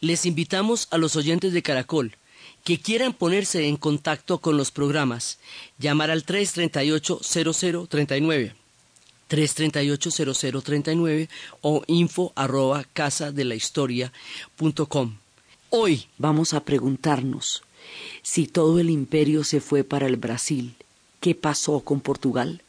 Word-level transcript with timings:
Les 0.00 0.24
invitamos 0.24 0.88
a 0.90 0.98
los 0.98 1.16
oyentes 1.16 1.52
de 1.52 1.62
Caracol 1.62 2.16
que 2.64 2.78
quieran 2.78 3.12
ponerse 3.12 3.68
en 3.68 3.76
contacto 3.76 4.38
con 4.38 4.56
los 4.56 4.70
programas, 4.70 5.38
llamar 5.78 6.10
al 6.10 6.24
338-0039, 6.24 8.54
338-0039 9.28 11.28
o 11.62 11.82
info 11.86 12.32
arroba 12.34 12.84
casa 12.92 13.32
de 13.32 13.44
la 13.44 13.54
historia 13.54 14.12
Hoy 15.70 16.06
vamos 16.18 16.52
a 16.52 16.64
preguntarnos 16.64 17.62
si 18.22 18.46
todo 18.46 18.78
el 18.80 18.90
imperio 18.90 19.42
se 19.44 19.60
fue 19.60 19.84
para 19.84 20.06
el 20.06 20.16
Brasil, 20.16 20.74
¿qué 21.20 21.34
pasó 21.34 21.80
con 21.80 22.00
Portugal? 22.00 22.62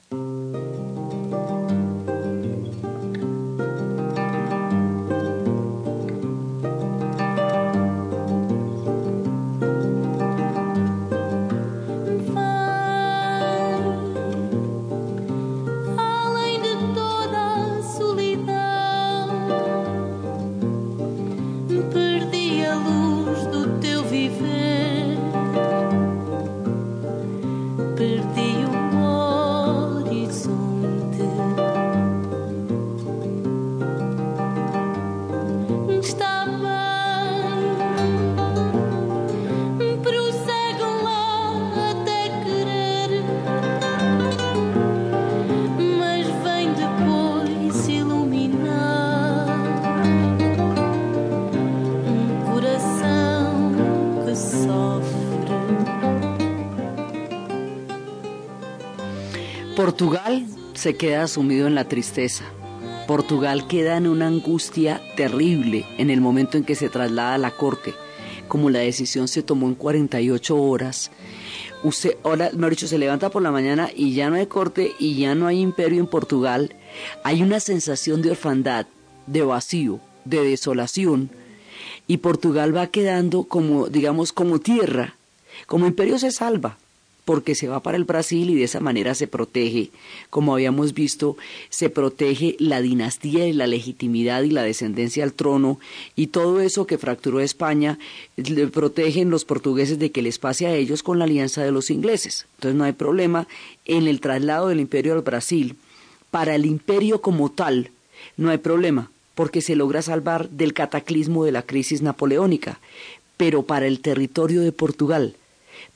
Portugal 59.91 60.47
se 60.73 60.95
queda 60.95 61.27
sumido 61.27 61.67
en 61.67 61.75
la 61.75 61.89
tristeza. 61.89 62.45
Portugal 63.07 63.67
queda 63.67 63.97
en 63.97 64.07
una 64.07 64.27
angustia 64.27 65.01
terrible 65.17 65.85
en 65.97 66.09
el 66.09 66.21
momento 66.21 66.57
en 66.57 66.63
que 66.63 66.75
se 66.75 66.87
traslada 66.87 67.33
a 67.33 67.37
la 67.37 67.51
corte. 67.51 67.93
Como 68.47 68.69
la 68.69 68.79
decisión 68.79 69.27
se 69.27 69.43
tomó 69.43 69.67
en 69.67 69.75
48 69.75 70.55
horas, 70.55 71.11
usted, 71.83 72.15
ahora, 72.23 72.51
mejor 72.53 72.69
dicho, 72.69 72.87
se 72.87 72.97
levanta 72.97 73.31
por 73.31 73.41
la 73.41 73.51
mañana 73.51 73.89
y 73.93 74.13
ya 74.13 74.29
no 74.29 74.37
hay 74.37 74.45
corte 74.45 74.93
y 74.97 75.15
ya 75.15 75.35
no 75.35 75.45
hay 75.45 75.59
imperio 75.59 75.99
en 75.99 76.07
Portugal. 76.07 76.73
Hay 77.25 77.43
una 77.43 77.59
sensación 77.59 78.21
de 78.21 78.31
orfandad, 78.31 78.85
de 79.27 79.41
vacío, 79.41 79.99
de 80.23 80.41
desolación 80.41 81.31
y 82.07 82.19
Portugal 82.19 82.73
va 82.73 82.87
quedando 82.87 83.43
como, 83.43 83.87
digamos, 83.87 84.31
como 84.31 84.59
tierra. 84.59 85.15
Como 85.67 85.85
imperio 85.85 86.17
se 86.17 86.31
salva, 86.31 86.77
porque 87.25 87.55
se 87.55 87.67
va 87.67 87.81
para 87.81 87.97
el 87.97 88.03
Brasil 88.03 88.49
y 88.49 88.55
de 88.55 88.63
esa 88.63 88.79
manera 88.79 89.15
se 89.15 89.27
protege, 89.27 89.91
como 90.29 90.53
habíamos 90.53 90.93
visto, 90.93 91.37
se 91.69 91.89
protege 91.89 92.55
la 92.59 92.81
dinastía 92.81 93.47
y 93.47 93.53
la 93.53 93.67
legitimidad 93.67 94.43
y 94.43 94.49
la 94.49 94.63
descendencia 94.63 95.23
al 95.23 95.33
trono 95.33 95.79
y 96.15 96.27
todo 96.27 96.61
eso 96.61 96.87
que 96.87 96.97
fracturó 96.97 97.39
España, 97.39 97.99
le 98.35 98.67
protegen 98.67 99.29
los 99.29 99.45
portugueses 99.45 99.99
de 99.99 100.11
que 100.11 100.21
les 100.21 100.39
pase 100.39 100.65
a 100.65 100.73
ellos 100.73 101.03
con 101.03 101.19
la 101.19 101.25
alianza 101.25 101.63
de 101.63 101.71
los 101.71 101.89
ingleses. 101.89 102.47
Entonces 102.55 102.77
no 102.77 102.83
hay 102.83 102.93
problema 102.93 103.47
en 103.85 104.07
el 104.07 104.19
traslado 104.19 104.67
del 104.67 104.79
imperio 104.79 105.13
al 105.13 105.21
Brasil. 105.21 105.75
Para 106.31 106.55
el 106.55 106.65
imperio 106.65 107.21
como 107.21 107.51
tal, 107.51 107.91
no 108.37 108.49
hay 108.49 108.57
problema, 108.57 109.11
porque 109.35 109.61
se 109.61 109.75
logra 109.75 110.01
salvar 110.01 110.49
del 110.49 110.73
cataclismo 110.73 111.45
de 111.45 111.51
la 111.51 111.63
crisis 111.63 112.01
napoleónica, 112.01 112.79
pero 113.37 113.63
para 113.63 113.87
el 113.87 113.99
territorio 113.99 114.61
de 114.61 114.71
Portugal, 114.71 115.35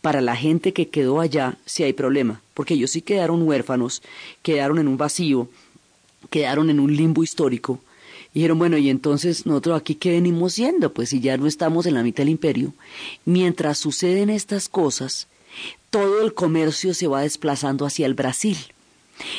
para 0.05 0.21
la 0.21 0.35
gente 0.35 0.71
que 0.71 0.89
quedó 0.89 1.19
allá 1.19 1.57
sí 1.65 1.81
hay 1.81 1.93
problema, 1.93 2.39
porque 2.53 2.75
ellos 2.75 2.91
sí 2.91 3.01
quedaron 3.01 3.41
huérfanos, 3.41 4.03
quedaron 4.43 4.77
en 4.77 4.87
un 4.87 4.97
vacío, 4.97 5.49
quedaron 6.29 6.69
en 6.69 6.79
un 6.79 6.95
limbo 6.95 7.23
histórico. 7.23 7.79
Y 8.31 8.41
dijeron, 8.41 8.59
bueno, 8.59 8.77
y 8.77 8.91
entonces 8.91 9.47
nosotros 9.47 9.81
aquí 9.81 9.95
qué 9.95 10.11
venimos 10.11 10.53
siendo, 10.53 10.93
pues 10.93 11.09
si 11.09 11.21
ya 11.21 11.37
no 11.37 11.47
estamos 11.47 11.87
en 11.87 11.95
la 11.95 12.03
mitad 12.03 12.17
del 12.17 12.29
imperio. 12.29 12.71
Mientras 13.25 13.79
suceden 13.79 14.29
estas 14.29 14.69
cosas, 14.69 15.27
todo 15.89 16.21
el 16.23 16.35
comercio 16.35 16.93
se 16.93 17.07
va 17.07 17.21
desplazando 17.21 17.83
hacia 17.83 18.05
el 18.05 18.13
Brasil. 18.13 18.57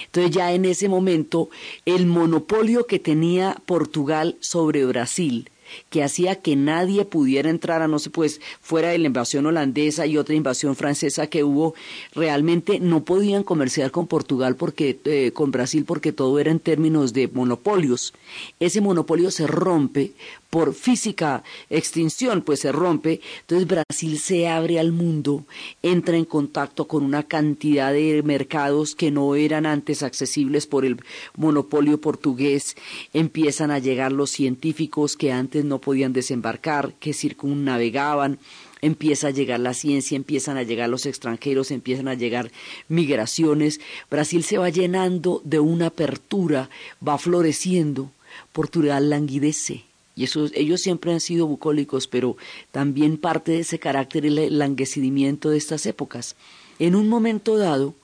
Entonces 0.06 0.34
ya 0.34 0.52
en 0.52 0.64
ese 0.64 0.88
momento 0.88 1.48
el 1.84 2.06
monopolio 2.06 2.88
que 2.88 2.98
tenía 2.98 3.56
Portugal 3.66 4.34
sobre 4.40 4.84
Brasil 4.84 5.48
que 5.90 6.02
hacía 6.02 6.36
que 6.36 6.56
nadie 6.56 7.04
pudiera 7.04 7.50
entrar 7.50 7.82
a 7.82 7.88
no 7.88 7.98
sé 7.98 8.10
pues 8.10 8.40
fuera 8.60 8.88
de 8.88 8.98
la 8.98 9.06
invasión 9.06 9.46
holandesa 9.46 10.06
y 10.06 10.16
otra 10.16 10.34
invasión 10.34 10.76
francesa 10.76 11.26
que 11.26 11.44
hubo. 11.44 11.74
Realmente 12.14 12.80
no 12.80 13.04
podían 13.04 13.42
comerciar 13.42 13.90
con 13.90 14.06
Portugal 14.06 14.56
porque 14.56 14.98
eh, 15.04 15.32
con 15.32 15.50
Brasil 15.50 15.84
porque 15.86 16.12
todo 16.12 16.38
era 16.38 16.50
en 16.50 16.60
términos 16.60 17.12
de 17.12 17.28
monopolios. 17.28 18.14
Ese 18.60 18.80
monopolio 18.80 19.30
se 19.30 19.46
rompe 19.46 20.12
por 20.56 20.72
física 20.72 21.44
extinción, 21.68 22.40
pues 22.40 22.60
se 22.60 22.72
rompe. 22.72 23.20
Entonces 23.40 23.68
Brasil 23.68 24.18
se 24.18 24.48
abre 24.48 24.80
al 24.80 24.90
mundo, 24.90 25.44
entra 25.82 26.16
en 26.16 26.24
contacto 26.24 26.88
con 26.88 27.04
una 27.04 27.24
cantidad 27.24 27.92
de 27.92 28.22
mercados 28.22 28.94
que 28.94 29.10
no 29.10 29.34
eran 29.34 29.66
antes 29.66 30.02
accesibles 30.02 30.66
por 30.66 30.86
el 30.86 30.96
monopolio 31.36 32.00
portugués. 32.00 32.74
Empiezan 33.12 33.70
a 33.70 33.80
llegar 33.80 34.12
los 34.12 34.30
científicos 34.30 35.18
que 35.18 35.30
antes 35.30 35.62
no 35.66 35.78
podían 35.78 36.14
desembarcar, 36.14 36.94
que 36.94 37.12
circunnavegaban 37.12 38.38
empieza 38.80 39.26
a 39.26 39.32
llegar 39.32 39.60
la 39.60 39.74
ciencia, 39.74 40.16
empiezan 40.16 40.56
a 40.56 40.62
llegar 40.62 40.88
los 40.88 41.04
extranjeros, 41.04 41.70
empiezan 41.70 42.08
a 42.08 42.14
llegar 42.14 42.50
migraciones. 42.88 43.78
Brasil 44.10 44.42
se 44.42 44.56
va 44.56 44.70
llenando 44.70 45.42
de 45.44 45.60
una 45.60 45.88
apertura, 45.88 46.70
va 47.06 47.18
floreciendo. 47.18 48.10
Portugal 48.52 49.10
languidece, 49.10 49.84
y 50.16 50.24
eso, 50.24 50.48
ellos 50.54 50.80
siempre 50.80 51.12
han 51.12 51.20
sido 51.20 51.46
bucólicos, 51.46 52.08
pero 52.08 52.36
también 52.72 53.18
parte 53.18 53.52
de 53.52 53.60
ese 53.60 53.78
carácter 53.78 54.24
es 54.24 54.36
el 54.36 54.58
languecimiento 54.58 55.50
de 55.50 55.58
estas 55.58 55.84
épocas. 55.84 56.34
En 56.78 56.96
un 56.96 57.08
momento 57.08 57.58
dado, 57.58 57.94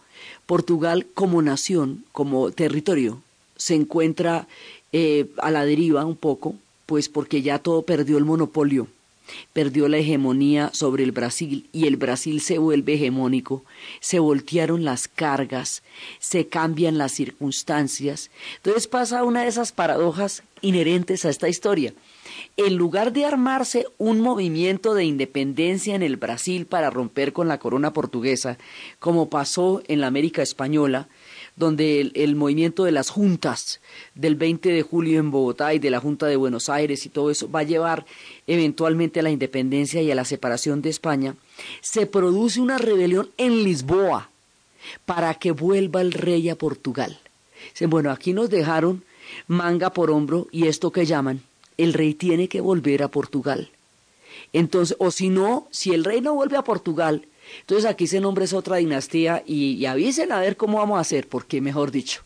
Portugal 0.47 1.07
como 1.15 1.41
nación, 1.41 2.05
como 2.13 2.53
territorio, 2.53 3.23
se 3.57 3.75
encuentra 3.75 4.47
eh, 4.93 5.31
a 5.39 5.51
la 5.51 5.65
deriva 5.65 6.05
un 6.05 6.17
poco, 6.17 6.55
pues 6.85 7.09
porque 7.09 7.41
ya 7.41 7.59
todo 7.59 7.83
perdió 7.83 8.19
el 8.19 8.27
monopolio 8.27 8.89
perdió 9.53 9.89
la 9.89 9.99
hegemonía 9.99 10.71
sobre 10.73 11.05
el 11.05 11.13
Brasil 11.13 11.69
y 11.73 11.87
el 11.87 11.97
Brasil 11.97 12.41
se 12.41 12.59
vuelve 12.59 12.95
hegemónico, 12.95 13.65
se 14.01 14.19
voltearon 14.19 14.85
las 14.85 15.09
cargas, 15.09 15.83
se 16.19 16.49
cambian 16.49 16.99
las 16.99 17.13
circunstancias. 17.13 18.31
Entonces 18.57 18.87
pasa 18.87 19.25
una 19.25 19.43
de 19.43 19.49
esas 19.49 19.73
paradojas 19.73 20.43
inherentes 20.61 21.25
a 21.25 21.31
esta 21.31 21.49
historia. 21.49 21.93
En 22.57 22.77
lugar 22.77 23.13
de 23.13 23.25
armarse 23.25 23.87
un 23.99 24.21
movimiento 24.21 24.95
de 24.95 25.05
independencia 25.05 25.95
en 25.95 26.03
el 26.03 26.17
Brasil 26.17 26.67
para 26.67 26.91
romper 26.91 27.33
con 27.33 27.49
la 27.49 27.59
corona 27.59 27.93
portuguesa, 27.93 28.59
como 28.99 29.29
pasó 29.29 29.83
en 29.89 30.01
la 30.01 30.07
América 30.07 30.43
española, 30.43 31.09
donde 31.57 32.13
el, 32.15 32.37
movimiento 32.37 32.85
de 32.85 32.93
las 32.93 33.11
juntas 33.11 33.81
del 34.15 34.37
20 34.37 34.71
de 34.71 34.83
julio 34.83 35.21
en 35.21 35.31
Bogotá 35.31 35.75
y 35.75 35.79
de 35.79 35.91
la 35.91 36.01
Junta 36.01 36.27
de 36.27 36.37
Buenos 36.37 36.69
Aires 36.69 37.05
y 37.05 37.09
todo 37.09 37.31
eso 37.31 37.51
va 37.51 37.61
a 37.61 37.65
llevar 37.65 38.07
eventualmente 38.47 39.21
a 39.21 39.23
la 39.23 39.31
independencia 39.31 40.01
y 40.03 40.11
a 40.11 40.15
la 40.15 40.25
separación 40.25 40.83
de 40.83 40.91
España, 40.91 41.35
se 41.81 42.07
produce 42.07 42.61
una 42.61 42.79
rebelión 42.79 43.31
en 43.37 43.65
Lisboa 43.65 44.31
para 45.05 45.35
que 45.35 45.53
vuelva 45.53 46.01
el 46.01 46.13
rey 46.13 46.49
a 46.49 46.57
Portugal. 46.57 47.19
bueno, 47.89 48.11
aquí 48.11 48.33
nos 48.33 48.51
dejaron 48.51 49.05
manga 49.47 49.93
por 49.93 50.11
hombro 50.11 50.49
y 50.51 50.67
esto 50.67 50.91
que 50.91 51.07
llaman, 51.07 51.43
el 51.77 51.93
rey 51.93 52.15
tiene 52.15 52.49
que 52.49 52.61
volver 52.61 53.03
a 53.03 53.09
Portugal. 53.09 53.71
Entonces, 54.53 54.97
o 54.99 55.11
si 55.11 55.29
no, 55.29 55.69
si 55.71 55.93
el 55.93 56.05
rey 56.05 56.21
no 56.21 56.35
vuelve 56.35 56.57
a 56.57 56.65
Portugal, 56.65 57.27
entonces 57.61 57.89
aquí 57.89 58.07
se 58.07 58.21
nombra 58.21 58.45
esa 58.45 58.57
otra 58.57 58.77
dinastía 58.77 59.43
y, 59.47 59.85
avisen 59.87 60.33
a 60.33 60.41
ver 60.41 60.57
cómo 60.57 60.79
vamos 60.79 60.99
a 60.99 61.01
hacer, 61.01 61.29
porque 61.29 61.61
mejor 61.61 61.91
dicho. 61.91 62.23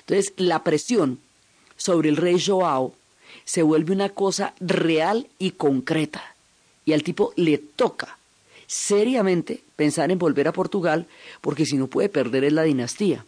Entonces 0.00 0.32
la 0.36 0.64
presión 0.64 1.18
sobre 1.76 2.08
el 2.08 2.16
rey 2.16 2.42
Joao 2.44 2.94
se 3.44 3.62
vuelve 3.62 3.92
una 3.92 4.08
cosa 4.08 4.54
real 4.60 5.28
y 5.38 5.52
concreta. 5.52 6.34
Y 6.84 6.92
al 6.92 7.02
tipo 7.02 7.32
le 7.36 7.58
toca 7.58 8.18
seriamente 8.66 9.62
pensar 9.76 10.10
en 10.10 10.18
volver 10.18 10.48
a 10.48 10.52
Portugal, 10.52 11.06
porque 11.40 11.66
si 11.66 11.76
no 11.76 11.86
puede 11.86 12.08
perder 12.08 12.44
es 12.44 12.52
la 12.52 12.62
dinastía. 12.62 13.24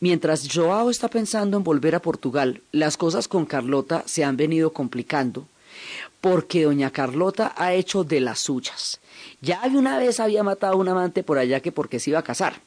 Mientras 0.00 0.48
Joao 0.52 0.90
está 0.90 1.08
pensando 1.08 1.56
en 1.56 1.64
volver 1.64 1.94
a 1.94 2.02
Portugal, 2.02 2.60
las 2.72 2.96
cosas 2.96 3.28
con 3.28 3.46
Carlota 3.46 4.04
se 4.06 4.24
han 4.24 4.36
venido 4.36 4.72
complicando 4.72 5.46
porque 6.20 6.64
doña 6.64 6.90
Carlota 6.90 7.54
ha 7.56 7.74
hecho 7.74 8.04
de 8.04 8.20
las 8.20 8.40
suyas. 8.40 9.00
Ya 9.40 9.62
una 9.72 9.98
vez 9.98 10.20
había 10.20 10.42
matado 10.42 10.74
a 10.74 10.76
un 10.76 10.88
amante 10.88 11.22
por 11.22 11.38
allá 11.38 11.60
que 11.60 11.72
porque 11.72 12.00
se 12.00 12.10
iba 12.10 12.18
a 12.18 12.24
casar. 12.24 12.60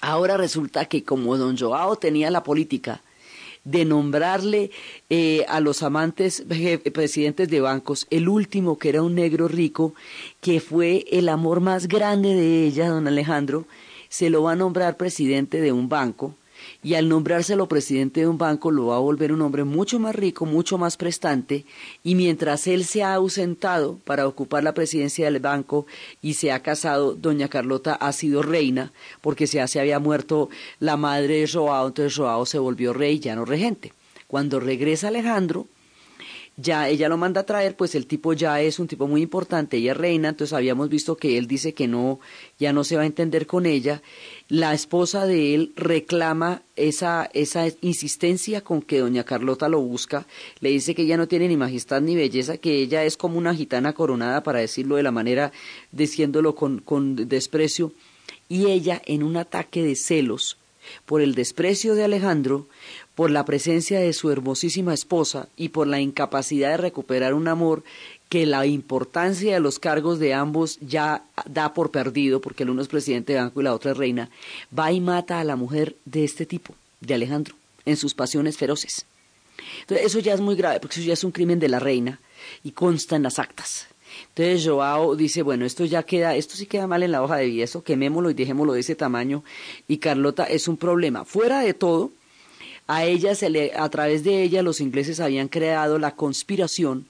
Ahora 0.00 0.36
resulta 0.36 0.84
que 0.84 1.02
como 1.02 1.36
don 1.36 1.56
Joao 1.56 1.96
tenía 1.96 2.30
la 2.30 2.42
política 2.42 3.00
de 3.64 3.84
nombrarle 3.84 4.70
eh, 5.08 5.44
a 5.48 5.60
los 5.60 5.82
amantes 5.82 6.44
presidentes 6.92 7.48
de 7.48 7.60
bancos, 7.60 8.06
el 8.10 8.28
último 8.28 8.78
que 8.78 8.90
era 8.90 9.02
un 9.02 9.14
negro 9.14 9.48
rico, 9.48 9.94
que 10.40 10.60
fue 10.60 11.06
el 11.10 11.28
amor 11.28 11.60
más 11.60 11.88
grande 11.88 12.34
de 12.34 12.66
ella, 12.66 12.88
don 12.90 13.08
Alejandro, 13.08 13.66
se 14.10 14.30
lo 14.30 14.42
va 14.42 14.52
a 14.52 14.56
nombrar 14.56 14.96
presidente 14.96 15.60
de 15.60 15.72
un 15.72 15.88
banco 15.88 16.34
y 16.84 16.94
al 16.94 17.08
nombrárselo 17.08 17.66
presidente 17.66 18.20
de 18.20 18.28
un 18.28 18.36
banco 18.36 18.70
lo 18.70 18.88
va 18.88 18.96
a 18.96 19.00
volver 19.00 19.32
un 19.32 19.40
hombre 19.40 19.64
mucho 19.64 19.98
más 19.98 20.14
rico, 20.14 20.44
mucho 20.44 20.76
más 20.76 20.98
prestante, 20.98 21.64
y 22.04 22.14
mientras 22.14 22.66
él 22.66 22.84
se 22.84 23.02
ha 23.02 23.14
ausentado 23.14 23.98
para 24.04 24.28
ocupar 24.28 24.62
la 24.62 24.74
presidencia 24.74 25.24
del 25.24 25.40
banco 25.40 25.86
y 26.20 26.34
se 26.34 26.52
ha 26.52 26.60
casado, 26.60 27.14
doña 27.14 27.48
Carlota 27.48 27.94
ha 27.94 28.12
sido 28.12 28.42
reina, 28.42 28.92
porque 29.22 29.46
se, 29.46 29.66
se 29.66 29.80
había 29.80 29.98
muerto 29.98 30.50
la 30.78 30.98
madre 30.98 31.40
de 31.40 31.48
Joao, 31.48 31.88
entonces 31.88 32.14
Joao 32.14 32.44
se 32.44 32.58
volvió 32.58 32.92
rey, 32.92 33.18
ya 33.18 33.34
no 33.34 33.46
regente. 33.46 33.94
Cuando 34.26 34.60
regresa 34.60 35.08
Alejandro, 35.08 35.66
ya 36.56 36.88
ella 36.88 37.08
lo 37.08 37.16
manda 37.16 37.40
a 37.40 37.46
traer, 37.46 37.76
pues 37.76 37.94
el 37.94 38.06
tipo 38.06 38.32
ya 38.32 38.60
es 38.60 38.78
un 38.78 38.86
tipo 38.86 39.08
muy 39.08 39.22
importante, 39.22 39.76
ella 39.76 39.92
es 39.92 39.98
reina, 39.98 40.28
entonces 40.28 40.52
habíamos 40.52 40.88
visto 40.88 41.16
que 41.16 41.36
él 41.36 41.48
dice 41.48 41.74
que 41.74 41.88
no, 41.88 42.20
ya 42.58 42.72
no 42.72 42.84
se 42.84 42.96
va 42.96 43.02
a 43.02 43.06
entender 43.06 43.46
con 43.46 43.66
ella. 43.66 44.02
La 44.48 44.72
esposa 44.72 45.26
de 45.26 45.54
él 45.54 45.72
reclama 45.74 46.62
esa, 46.76 47.28
esa 47.32 47.66
insistencia 47.80 48.60
con 48.60 48.82
que 48.82 49.00
doña 49.00 49.24
Carlota 49.24 49.68
lo 49.68 49.80
busca, 49.80 50.26
le 50.60 50.70
dice 50.70 50.94
que 50.94 51.02
ella 51.02 51.16
no 51.16 51.26
tiene 51.26 51.48
ni 51.48 51.56
majestad 51.56 52.00
ni 52.00 52.14
belleza, 52.14 52.58
que 52.58 52.80
ella 52.80 53.04
es 53.04 53.16
como 53.16 53.38
una 53.38 53.54
gitana 53.54 53.92
coronada, 53.92 54.42
para 54.42 54.60
decirlo 54.60 54.96
de 54.96 55.02
la 55.02 55.10
manera, 55.10 55.50
diciéndolo 55.90 56.54
con, 56.54 56.78
con 56.78 57.16
desprecio, 57.28 57.92
y 58.48 58.66
ella 58.66 59.02
en 59.06 59.22
un 59.22 59.36
ataque 59.36 59.82
de 59.82 59.96
celos 59.96 60.56
por 61.06 61.22
el 61.22 61.34
desprecio 61.34 61.94
de 61.94 62.04
Alejandro, 62.04 62.68
por 63.14 63.30
la 63.30 63.44
presencia 63.44 64.00
de 64.00 64.12
su 64.12 64.30
hermosísima 64.30 64.92
esposa 64.92 65.48
y 65.56 65.68
por 65.68 65.86
la 65.86 66.00
incapacidad 66.00 66.70
de 66.70 66.76
recuperar 66.78 67.34
un 67.34 67.48
amor 67.48 67.84
que 68.28 68.46
la 68.46 68.66
importancia 68.66 69.54
de 69.54 69.60
los 69.60 69.78
cargos 69.78 70.18
de 70.18 70.34
ambos 70.34 70.78
ya 70.80 71.24
da 71.46 71.74
por 71.74 71.90
perdido, 71.90 72.40
porque 72.40 72.64
el 72.64 72.70
uno 72.70 72.82
es 72.82 72.88
presidente 72.88 73.32
de 73.32 73.40
banco 73.40 73.60
y 73.60 73.64
la 73.64 73.74
otra 73.74 73.92
es 73.92 73.96
reina, 73.96 74.30
va 74.76 74.90
y 74.90 75.00
mata 75.00 75.38
a 75.38 75.44
la 75.44 75.56
mujer 75.56 75.94
de 76.04 76.24
este 76.24 76.46
tipo, 76.46 76.74
de 77.00 77.14
Alejandro, 77.14 77.54
en 77.84 77.96
sus 77.96 78.14
pasiones 78.14 78.56
feroces. 78.56 79.06
Entonces, 79.82 80.06
eso 80.06 80.18
ya 80.18 80.34
es 80.34 80.40
muy 80.40 80.56
grave, 80.56 80.80
porque 80.80 80.98
eso 80.98 81.06
ya 81.06 81.12
es 81.12 81.22
un 81.22 81.30
crimen 81.30 81.60
de 81.60 81.68
la 81.68 81.78
reina 81.78 82.20
y 82.64 82.72
consta 82.72 83.14
en 83.14 83.22
las 83.22 83.38
actas. 83.38 83.86
Entonces 84.28 84.66
Joao 84.66 85.16
dice, 85.16 85.42
bueno, 85.42 85.64
esto 85.64 85.84
ya 85.84 86.02
queda, 86.02 86.34
esto 86.36 86.56
sí 86.56 86.66
queda 86.66 86.86
mal 86.86 87.02
en 87.02 87.12
la 87.12 87.22
hoja 87.22 87.36
de 87.36 87.46
vida, 87.46 87.64
eso 87.64 87.82
quemémoslo 87.82 88.30
y 88.30 88.34
dejémoslo 88.34 88.72
de 88.72 88.80
ese 88.80 88.94
tamaño. 88.94 89.44
Y 89.88 89.98
Carlota 89.98 90.44
es 90.44 90.68
un 90.68 90.76
problema. 90.76 91.24
Fuera 91.24 91.60
de 91.60 91.74
todo, 91.74 92.10
a 92.86 93.04
ella 93.04 93.34
se 93.34 93.50
le, 93.50 93.72
a 93.74 93.88
través 93.88 94.24
de 94.24 94.42
ella 94.42 94.62
los 94.62 94.80
ingleses 94.80 95.20
habían 95.20 95.48
creado 95.48 95.98
la 95.98 96.14
conspiración 96.14 97.06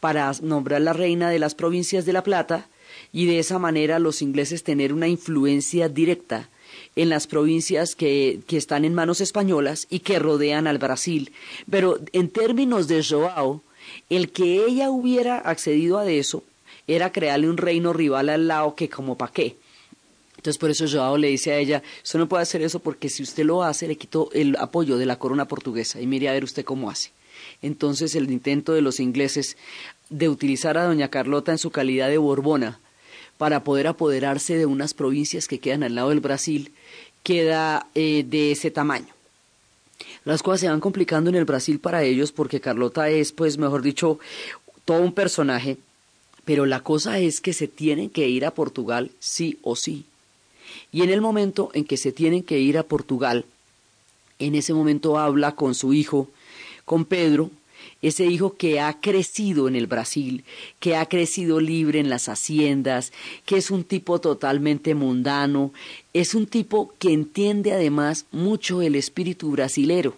para 0.00 0.30
nombrar 0.42 0.82
la 0.82 0.92
reina 0.92 1.30
de 1.30 1.38
las 1.38 1.54
provincias 1.54 2.04
de 2.04 2.12
La 2.12 2.22
Plata 2.22 2.68
y 3.12 3.26
de 3.26 3.38
esa 3.38 3.58
manera 3.58 3.98
los 3.98 4.22
ingleses 4.22 4.62
tener 4.62 4.92
una 4.92 5.08
influencia 5.08 5.88
directa 5.88 6.48
en 6.96 7.08
las 7.08 7.26
provincias 7.26 7.94
que, 7.94 8.40
que, 8.46 8.56
están 8.56 8.84
en 8.84 8.94
manos 8.94 9.20
españolas 9.20 9.86
y 9.90 10.00
que 10.00 10.18
rodean 10.18 10.66
al 10.66 10.78
Brasil. 10.78 11.32
Pero 11.70 11.98
en 12.12 12.28
términos 12.28 12.86
de 12.88 13.02
Joao, 13.02 13.62
el 14.10 14.30
que 14.30 14.64
ella 14.66 14.90
hubiera 14.90 15.38
accedido 15.38 15.98
a 15.98 16.10
eso 16.10 16.44
era 16.86 17.12
crearle 17.12 17.48
un 17.48 17.56
reino 17.56 17.92
rival 17.92 18.28
al 18.28 18.48
lado 18.48 18.74
que 18.74 18.88
como 18.88 19.16
pa' 19.16 19.32
qué. 19.32 19.56
Entonces 20.44 20.58
por 20.58 20.68
eso 20.68 20.84
Joao 20.86 21.16
le 21.16 21.28
dice 21.28 21.52
a 21.52 21.56
ella, 21.56 21.82
usted 22.04 22.18
no 22.18 22.28
puede 22.28 22.42
hacer 22.42 22.60
eso 22.60 22.78
porque 22.78 23.08
si 23.08 23.22
usted 23.22 23.44
lo 23.44 23.64
hace 23.64 23.88
le 23.88 23.96
quito 23.96 24.28
el 24.34 24.56
apoyo 24.56 24.98
de 24.98 25.06
la 25.06 25.18
corona 25.18 25.48
portuguesa 25.48 26.02
y 26.02 26.06
mire 26.06 26.28
a 26.28 26.32
ver 26.32 26.44
usted 26.44 26.66
cómo 26.66 26.90
hace. 26.90 27.12
Entonces 27.62 28.14
el 28.14 28.30
intento 28.30 28.74
de 28.74 28.82
los 28.82 29.00
ingleses 29.00 29.56
de 30.10 30.28
utilizar 30.28 30.76
a 30.76 30.84
doña 30.84 31.08
Carlota 31.08 31.50
en 31.50 31.56
su 31.56 31.70
calidad 31.70 32.10
de 32.10 32.18
Borbona 32.18 32.78
para 33.38 33.64
poder 33.64 33.86
apoderarse 33.86 34.58
de 34.58 34.66
unas 34.66 34.92
provincias 34.92 35.48
que 35.48 35.60
quedan 35.60 35.82
al 35.82 35.94
lado 35.94 36.10
del 36.10 36.20
Brasil 36.20 36.72
queda 37.22 37.86
eh, 37.94 38.26
de 38.28 38.52
ese 38.52 38.70
tamaño. 38.70 39.14
Las 40.26 40.42
cosas 40.42 40.60
se 40.60 40.68
van 40.68 40.80
complicando 40.80 41.30
en 41.30 41.36
el 41.36 41.46
Brasil 41.46 41.80
para 41.80 42.02
ellos 42.02 42.32
porque 42.32 42.60
Carlota 42.60 43.08
es, 43.08 43.32
pues, 43.32 43.56
mejor 43.56 43.80
dicho, 43.80 44.18
todo 44.84 45.00
un 45.00 45.14
personaje, 45.14 45.78
pero 46.44 46.66
la 46.66 46.80
cosa 46.80 47.18
es 47.18 47.40
que 47.40 47.54
se 47.54 47.66
tienen 47.66 48.10
que 48.10 48.28
ir 48.28 48.44
a 48.44 48.50
Portugal 48.50 49.10
sí 49.20 49.58
o 49.62 49.74
sí. 49.74 50.04
Y 50.94 51.02
en 51.02 51.10
el 51.10 51.20
momento 51.20 51.70
en 51.74 51.84
que 51.84 51.96
se 51.96 52.12
tienen 52.12 52.44
que 52.44 52.60
ir 52.60 52.78
a 52.78 52.84
Portugal, 52.84 53.44
en 54.38 54.54
ese 54.54 54.72
momento 54.72 55.18
habla 55.18 55.56
con 55.56 55.74
su 55.74 55.92
hijo, 55.92 56.28
con 56.84 57.04
Pedro, 57.04 57.50
ese 58.00 58.26
hijo 58.26 58.54
que 58.54 58.78
ha 58.78 59.00
crecido 59.00 59.66
en 59.66 59.74
el 59.74 59.88
Brasil, 59.88 60.44
que 60.78 60.94
ha 60.94 61.06
crecido 61.06 61.58
libre 61.58 61.98
en 61.98 62.10
las 62.10 62.28
haciendas, 62.28 63.12
que 63.44 63.56
es 63.56 63.72
un 63.72 63.82
tipo 63.82 64.20
totalmente 64.20 64.94
mundano, 64.94 65.72
es 66.12 66.36
un 66.36 66.46
tipo 66.46 66.94
que 67.00 67.12
entiende 67.12 67.72
además 67.72 68.26
mucho 68.30 68.80
el 68.80 68.94
espíritu 68.94 69.50
brasilero. 69.50 70.16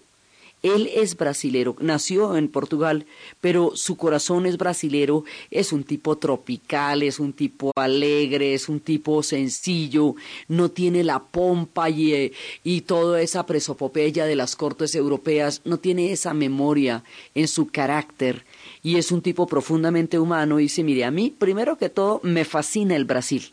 Él 0.63 0.91
es 0.95 1.17
brasilero, 1.17 1.77
nació 1.81 2.37
en 2.37 2.49
Portugal, 2.49 3.07
pero 3.41 3.73
su 3.77 3.97
corazón 3.97 4.47
es 4.47 4.57
brasilero, 4.57 5.25
es 5.51 5.73
un 5.73 5.85
tipo 5.85 6.17
tropical, 6.17 7.03
es 7.03 7.21
un 7.21 7.35
tipo 7.35 7.73
alegre, 7.77 8.55
es 8.55 8.69
un 8.69 8.81
tipo 8.81 9.23
sencillo, 9.23 10.17
no 10.49 10.71
tiene 10.71 11.05
la 11.05 11.21
pompa 11.21 11.91
y, 11.91 12.15
eh, 12.15 12.33
y 12.65 12.81
toda 12.81 13.21
esa 13.21 13.45
presopopeya 13.47 14.25
de 14.25 14.35
las 14.35 14.57
cortes 14.57 14.95
europeas, 14.95 15.61
no 15.65 15.79
tiene 15.79 16.11
esa 16.11 16.33
memoria 16.33 17.05
en 17.35 17.49
su 17.49 17.69
carácter. 17.69 18.45
Y 18.83 18.97
es 18.97 19.13
un 19.13 19.21
tipo 19.21 19.47
profundamente 19.47 20.19
humano 20.19 20.59
y 20.59 20.65
dice, 20.65 20.83
mire, 20.83 21.05
a 21.05 21.11
mí 21.11 21.35
primero 21.37 21.77
que 21.77 21.91
todo 21.91 22.21
me 22.23 22.45
fascina 22.45 22.97
el 22.97 23.05
Brasil. 23.05 23.51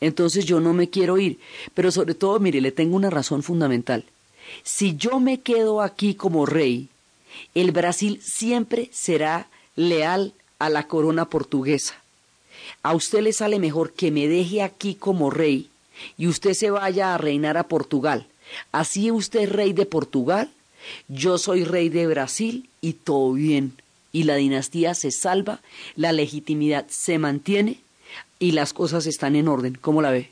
Entonces 0.00 0.44
yo 0.44 0.60
no 0.60 0.72
me 0.72 0.88
quiero 0.88 1.18
ir, 1.18 1.38
pero 1.74 1.90
sobre 1.90 2.14
todo, 2.14 2.40
mire, 2.40 2.60
le 2.60 2.72
tengo 2.72 2.96
una 2.96 3.10
razón 3.10 3.42
fundamental 3.42 4.04
si 4.62 4.96
yo 4.96 5.20
me 5.20 5.40
quedo 5.40 5.82
aquí 5.82 6.14
como 6.14 6.46
rey, 6.46 6.88
el 7.54 7.72
Brasil 7.72 8.20
siempre 8.22 8.90
será 8.92 9.48
leal 9.74 10.32
a 10.58 10.68
la 10.70 10.86
corona 10.86 11.28
portuguesa. 11.28 11.94
A 12.82 12.94
usted 12.94 13.20
le 13.20 13.32
sale 13.32 13.58
mejor 13.58 13.92
que 13.92 14.10
me 14.10 14.28
deje 14.28 14.62
aquí 14.62 14.94
como 14.94 15.30
rey 15.30 15.68
y 16.16 16.26
usted 16.26 16.54
se 16.54 16.70
vaya 16.70 17.14
a 17.14 17.18
reinar 17.18 17.56
a 17.56 17.68
Portugal. 17.68 18.26
Así 18.72 19.10
usted 19.10 19.40
es 19.40 19.52
rey 19.52 19.72
de 19.72 19.86
Portugal, 19.86 20.50
yo 21.08 21.38
soy 21.38 21.64
rey 21.64 21.88
de 21.88 22.06
Brasil 22.06 22.68
y 22.80 22.94
todo 22.94 23.32
bien. 23.32 23.72
Y 24.12 24.22
la 24.22 24.36
dinastía 24.36 24.94
se 24.94 25.10
salva, 25.10 25.60
la 25.94 26.12
legitimidad 26.12 26.86
se 26.88 27.18
mantiene 27.18 27.80
y 28.38 28.52
las 28.52 28.72
cosas 28.72 29.06
están 29.06 29.36
en 29.36 29.48
orden. 29.48 29.76
¿Cómo 29.80 30.00
la 30.00 30.10
ve? 30.10 30.30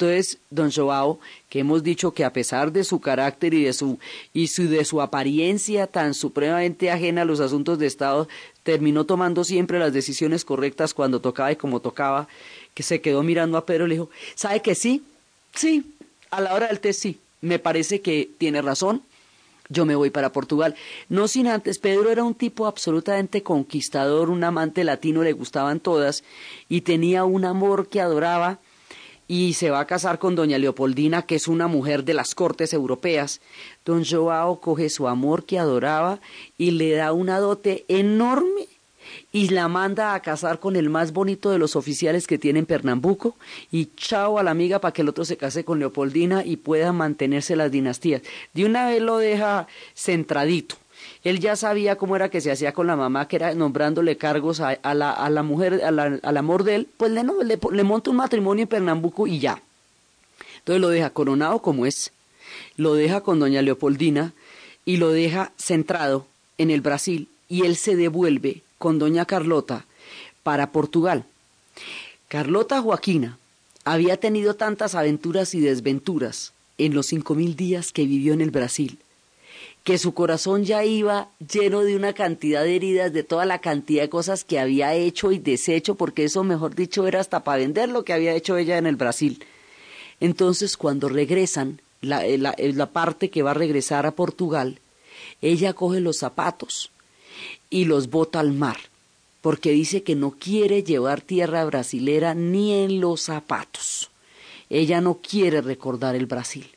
Entonces, 0.00 0.38
don 0.48 0.72
Joao, 0.72 1.20
que 1.50 1.58
hemos 1.58 1.82
dicho 1.82 2.12
que 2.12 2.24
a 2.24 2.32
pesar 2.32 2.72
de 2.72 2.84
su 2.84 3.00
carácter 3.02 3.52
y 3.52 3.64
de 3.64 3.74
su, 3.74 3.98
y 4.32 4.46
su, 4.46 4.66
de 4.66 4.86
su 4.86 5.02
apariencia 5.02 5.86
tan 5.86 6.14
supremamente 6.14 6.90
ajena 6.90 7.20
a 7.20 7.24
los 7.26 7.40
asuntos 7.40 7.78
de 7.78 7.86
Estado, 7.86 8.26
terminó 8.62 9.04
tomando 9.04 9.44
siempre 9.44 9.78
las 9.78 9.92
decisiones 9.92 10.46
correctas 10.46 10.94
cuando 10.94 11.20
tocaba 11.20 11.52
y 11.52 11.56
como 11.56 11.80
tocaba, 11.80 12.28
que 12.72 12.82
se 12.82 13.02
quedó 13.02 13.22
mirando 13.22 13.58
a 13.58 13.66
Pedro 13.66 13.84
y 13.84 13.88
le 13.90 13.94
dijo, 13.96 14.08
¿sabe 14.36 14.62
que 14.62 14.74
sí? 14.74 15.04
Sí, 15.54 15.84
a 16.30 16.40
la 16.40 16.54
hora 16.54 16.68
del 16.68 16.80
test 16.80 17.02
sí, 17.02 17.18
me 17.42 17.58
parece 17.58 18.00
que 18.00 18.30
tiene 18.38 18.62
razón, 18.62 19.02
yo 19.68 19.84
me 19.84 19.96
voy 19.96 20.08
para 20.08 20.32
Portugal. 20.32 20.76
No 21.10 21.28
sin 21.28 21.46
antes, 21.46 21.78
Pedro 21.78 22.10
era 22.10 22.24
un 22.24 22.34
tipo 22.34 22.66
absolutamente 22.66 23.42
conquistador, 23.42 24.30
un 24.30 24.44
amante 24.44 24.82
latino, 24.82 25.22
le 25.22 25.34
gustaban 25.34 25.78
todas, 25.78 26.24
y 26.70 26.80
tenía 26.80 27.24
un 27.24 27.44
amor 27.44 27.88
que 27.88 28.00
adoraba 28.00 28.60
y 29.30 29.52
se 29.52 29.70
va 29.70 29.78
a 29.78 29.86
casar 29.86 30.18
con 30.18 30.34
doña 30.34 30.58
Leopoldina, 30.58 31.22
que 31.22 31.36
es 31.36 31.46
una 31.46 31.68
mujer 31.68 32.02
de 32.02 32.14
las 32.14 32.34
cortes 32.34 32.72
europeas. 32.72 33.40
Don 33.84 34.04
Joao 34.04 34.60
coge 34.60 34.90
su 34.90 35.06
amor 35.06 35.44
que 35.44 35.56
adoraba 35.56 36.18
y 36.58 36.72
le 36.72 36.90
da 36.90 37.12
una 37.12 37.38
dote 37.38 37.84
enorme 37.86 38.66
y 39.30 39.50
la 39.50 39.68
manda 39.68 40.14
a 40.14 40.20
casar 40.20 40.58
con 40.58 40.74
el 40.74 40.90
más 40.90 41.12
bonito 41.12 41.52
de 41.52 41.60
los 41.60 41.76
oficiales 41.76 42.26
que 42.26 42.38
tiene 42.38 42.58
en 42.58 42.66
Pernambuco 42.66 43.36
y 43.70 43.90
chao 43.94 44.36
a 44.40 44.42
la 44.42 44.50
amiga 44.50 44.80
para 44.80 44.92
que 44.92 45.02
el 45.02 45.08
otro 45.08 45.24
se 45.24 45.36
case 45.36 45.64
con 45.64 45.78
Leopoldina 45.78 46.44
y 46.44 46.56
pueda 46.56 46.92
mantenerse 46.92 47.54
las 47.54 47.70
dinastías. 47.70 48.22
De 48.52 48.64
una 48.64 48.88
vez 48.88 49.00
lo 49.00 49.18
deja 49.18 49.68
centradito. 49.94 50.74
Él 51.22 51.38
ya 51.38 51.54
sabía 51.56 51.96
cómo 51.96 52.16
era 52.16 52.30
que 52.30 52.40
se 52.40 52.50
hacía 52.50 52.72
con 52.72 52.86
la 52.86 52.96
mamá, 52.96 53.28
que 53.28 53.36
era 53.36 53.54
nombrándole 53.54 54.16
cargos 54.16 54.60
a, 54.60 54.78
la, 54.94 55.12
a 55.12 55.30
la, 55.30 55.42
mujer, 55.42 55.82
al 55.84 56.36
amor 56.36 56.64
de 56.64 56.76
él, 56.76 56.88
pues 56.96 57.12
le, 57.12 57.22
no, 57.22 57.42
le, 57.42 57.58
le 57.72 57.84
monta 57.84 58.10
un 58.10 58.16
matrimonio 58.16 58.62
en 58.62 58.68
Pernambuco 58.68 59.26
y 59.26 59.38
ya. 59.38 59.62
Entonces 60.58 60.80
lo 60.80 60.88
deja 60.88 61.10
coronado 61.10 61.60
como 61.60 61.84
es, 61.84 62.12
lo 62.76 62.94
deja 62.94 63.20
con 63.20 63.38
doña 63.38 63.62
Leopoldina 63.62 64.32
y 64.84 64.96
lo 64.96 65.10
deja 65.10 65.52
centrado 65.58 66.26
en 66.58 66.70
el 66.70 66.80
Brasil 66.80 67.28
y 67.48 67.64
él 67.66 67.76
se 67.76 67.96
devuelve 67.96 68.62
con 68.78 68.98
doña 68.98 69.26
Carlota 69.26 69.84
para 70.42 70.70
Portugal. 70.72 71.24
Carlota 72.28 72.80
Joaquina 72.80 73.38
había 73.84 74.16
tenido 74.18 74.54
tantas 74.54 74.94
aventuras 74.94 75.54
y 75.54 75.60
desventuras 75.60 76.52
en 76.78 76.94
los 76.94 77.06
cinco 77.06 77.34
mil 77.34 77.56
días 77.56 77.92
que 77.92 78.06
vivió 78.06 78.32
en 78.32 78.40
el 78.40 78.50
Brasil, 78.50 78.98
que 79.84 79.98
su 79.98 80.12
corazón 80.12 80.64
ya 80.64 80.84
iba 80.84 81.30
lleno 81.52 81.80
de 81.80 81.96
una 81.96 82.12
cantidad 82.12 82.62
de 82.62 82.76
heridas, 82.76 83.12
de 83.12 83.22
toda 83.22 83.46
la 83.46 83.60
cantidad 83.60 84.02
de 84.02 84.10
cosas 84.10 84.44
que 84.44 84.58
había 84.58 84.94
hecho 84.94 85.32
y 85.32 85.38
deshecho, 85.38 85.94
porque 85.94 86.24
eso, 86.24 86.44
mejor 86.44 86.74
dicho, 86.74 87.06
era 87.06 87.20
hasta 87.20 87.44
para 87.44 87.58
vender 87.58 87.88
lo 87.88 88.04
que 88.04 88.12
había 88.12 88.34
hecho 88.34 88.56
ella 88.56 88.76
en 88.76 88.86
el 88.86 88.96
Brasil. 88.96 89.42
Entonces, 90.20 90.76
cuando 90.76 91.08
regresan, 91.08 91.80
la, 92.02 92.26
la, 92.26 92.54
la 92.58 92.86
parte 92.86 93.30
que 93.30 93.42
va 93.42 93.52
a 93.52 93.54
regresar 93.54 94.06
a 94.06 94.12
Portugal, 94.12 94.80
ella 95.40 95.72
coge 95.72 96.00
los 96.00 96.18
zapatos 96.18 96.90
y 97.70 97.86
los 97.86 98.10
bota 98.10 98.40
al 98.40 98.52
mar, 98.52 98.76
porque 99.40 99.70
dice 99.70 100.02
que 100.02 100.14
no 100.14 100.32
quiere 100.32 100.82
llevar 100.82 101.22
tierra 101.22 101.64
brasilera 101.64 102.34
ni 102.34 102.74
en 102.74 103.00
los 103.00 103.22
zapatos. 103.22 104.10
Ella 104.68 105.00
no 105.00 105.20
quiere 105.22 105.62
recordar 105.62 106.14
el 106.14 106.26
Brasil. 106.26 106.70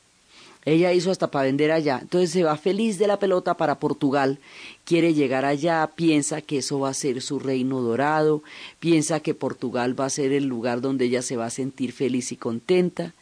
Ella 0.66 0.92
hizo 0.92 1.10
hasta 1.10 1.30
para 1.30 1.46
vender 1.46 1.72
allá. 1.72 1.98
Entonces 2.00 2.30
se 2.30 2.42
va 2.42 2.56
feliz 2.56 2.98
de 2.98 3.06
la 3.06 3.18
pelota 3.18 3.56
para 3.56 3.78
Portugal, 3.78 4.38
quiere 4.84 5.12
llegar 5.14 5.44
allá, 5.44 5.90
piensa 5.94 6.40
que 6.40 6.58
eso 6.58 6.80
va 6.80 6.88
a 6.88 6.94
ser 6.94 7.20
su 7.20 7.38
reino 7.38 7.80
dorado, 7.82 8.42
piensa 8.80 9.20
que 9.20 9.34
Portugal 9.34 9.98
va 9.98 10.06
a 10.06 10.10
ser 10.10 10.32
el 10.32 10.44
lugar 10.44 10.80
donde 10.80 11.04
ella 11.06 11.22
se 11.22 11.36
va 11.36 11.46
a 11.46 11.50
sentir 11.50 11.92
feliz 11.92 12.32
y 12.32 12.36
contenta. 12.36 13.12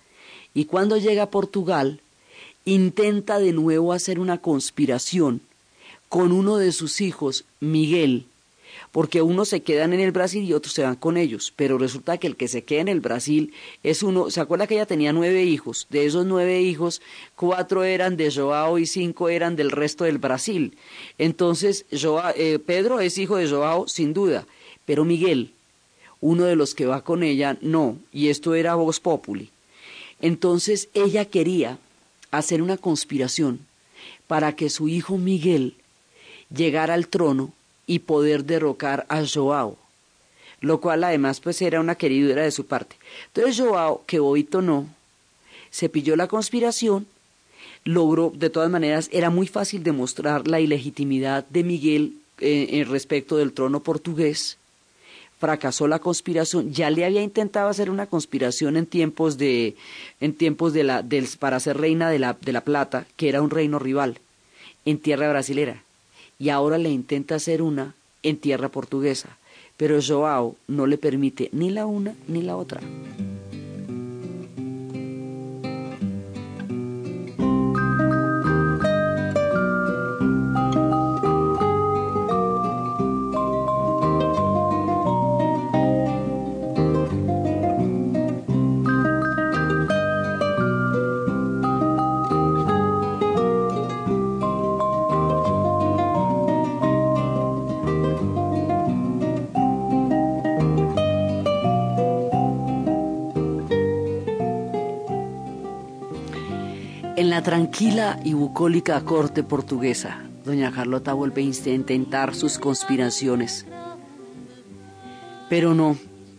Y 0.55 0.67
cuando 0.67 0.97
llega 0.99 1.25
a 1.25 1.31
Portugal, 1.31 2.01
intenta 2.65 3.39
de 3.39 3.53
nuevo 3.53 3.93
hacer 3.93 4.21
una 4.21 4.39
conspiración 4.39 5.41
con 6.09 6.31
uno 6.31 6.59
de 6.59 6.73
sus 6.73 7.01
hijos, 7.01 7.45
Miguel, 7.59 8.27
porque 8.93 9.23
unos 9.23 9.49
se 9.49 9.63
quedan 9.63 9.95
en 9.95 10.01
el 10.01 10.13
Brasil 10.13 10.45
y 10.45 10.53
otros 10.53 10.75
se 10.75 10.83
van 10.83 10.97
con 10.97 11.17
ellos, 11.17 11.53
pero 11.57 11.79
resulta 11.79 12.19
que 12.19 12.27
el 12.27 12.37
que 12.37 12.47
se 12.47 12.63
queda 12.63 12.83
en 12.83 12.89
el 12.89 13.01
Brasil 13.01 13.55
es 13.83 14.03
uno, 14.03 14.31
¿se 14.31 14.41
acuerda 14.41 14.67
que 14.67 14.75
ella 14.75 14.87
tenía 14.87 15.15
nueve 15.15 15.45
hijos? 15.45 15.87
De 15.89 16.05
esos 16.05 16.27
nueve 16.27 16.61
hijos, 16.61 17.01
cuatro 17.35 17.85
eran 17.85 18.19
de 18.19 18.31
Joao 18.31 18.79
y 18.79 18.87
cinco 18.87 19.31
eran 19.31 19.57
del 19.57 19.71
resto 19.71 20.05
del 20.05 20.19
Brasil. 20.19 20.77
Entonces, 21.17 21.87
Joao, 21.91 22.35
eh, 22.37 22.59
Pedro 22.59 23.01
es 23.01 23.17
hijo 23.17 23.37
de 23.37 23.49
Joao, 23.49 23.89
sin 23.89 24.13
duda, 24.13 24.47
pero 24.85 25.07
Miguel, 25.07 25.53
uno 26.21 26.45
de 26.45 26.55
los 26.55 26.75
que 26.75 26.87
va 26.87 27.03
con 27.03 27.23
ella, 27.23 27.57
no, 27.63 27.97
y 28.13 28.29
esto 28.29 28.55
era 28.55 28.75
Vox 28.75 29.01
Populi. 29.01 29.49
Entonces 30.21 30.89
ella 30.93 31.25
quería 31.25 31.79
hacer 32.31 32.61
una 32.61 32.77
conspiración 32.77 33.61
para 34.27 34.55
que 34.55 34.71
su 34.71 34.89
hijo 34.89 35.17
Miguel 35.17 35.75
llegara 36.55 36.95
al 36.95 37.09
trono 37.09 37.53
y 37.93 37.99
poder 37.99 38.47
derrocar 38.47 39.05
a 39.11 39.23
Joao, 39.23 39.77
lo 40.63 40.81
cual 40.81 41.05
además 41.05 41.41
pues 41.41 41.61
era 41.61 41.79
una 41.79 41.95
queridura 41.95 42.43
de 42.43 42.51
su 42.51 42.65
parte. 42.65 42.97
Entonces 43.27 43.61
Joao, 43.61 44.03
que 44.07 44.19
Boito 44.19 44.63
no, 44.63 44.89
se 45.71 45.91
pilló 45.91 46.17
la 46.17 46.27
conspiración, 46.27 47.07
logró, 47.85 48.33
de 48.35 48.49
todas 48.49 48.71
maneras, 48.71 49.11
era 49.13 49.29
muy 49.29 49.47
fácil 49.47 49.83
demostrar 49.83 50.49
la 50.49 50.59
ilegitimidad 50.59 51.45
de 51.51 51.65
Miguel 51.65 52.15
eh, 52.39 52.69
en 52.71 52.89
respecto 52.89 53.37
del 53.37 53.53
trono 53.53 53.83
portugués, 53.83 54.57
fracasó 55.39 55.87
la 55.87 55.99
conspiración, 55.99 56.73
ya 56.73 56.89
le 56.89 57.05
había 57.05 57.21
intentado 57.21 57.69
hacer 57.69 57.91
una 57.91 58.07
conspiración 58.07 58.79
en 58.79 58.87
tiempos 58.87 59.37
de, 59.37 59.77
en 60.19 60.33
tiempos 60.33 60.73
de 60.73 60.85
la, 60.85 61.03
del, 61.03 61.29
para 61.39 61.61
ser 61.61 61.77
reina 61.77 62.09
de 62.09 62.21
la, 62.21 62.39
de 62.41 62.53
la 62.53 62.63
Plata, 62.63 63.05
que 63.17 63.29
era 63.29 63.43
un 63.43 63.51
reino 63.51 63.79
rival, 63.79 64.19
en 64.87 64.99
tierra 64.99 65.29
brasilera 65.29 65.83
y 66.43 66.49
ahora 66.49 66.77
le 66.77 66.91
intenta 66.91 67.37
hacer 67.37 67.63
una 67.63 67.95
en 68.25 68.37
tierra 68.37 68.69
portuguesa, 68.69 69.39
pero 69.77 70.01
Joao 70.05 70.57
no 70.67 70.87
le 70.87 70.99
permite 70.99 71.49
ni 71.53 71.71
la 71.71 71.87
una 71.87 72.17
ni 72.27 72.43
la 72.43 72.57
otra. 72.57 72.81
La 107.33 107.43
tranquila 107.43 108.21
y 108.27 108.35
bucólica 108.35 109.01
corte 109.07 109.43
portuguesa, 109.43 110.23
doña 110.45 110.71
Carlota 110.71 111.15
vuelve 111.15 111.41
a 111.41 111.71
intentar 111.71 112.35
sus 112.35 112.59
conspiraciones. 112.59 113.65
Pero 115.49 115.73
no, 115.75 115.97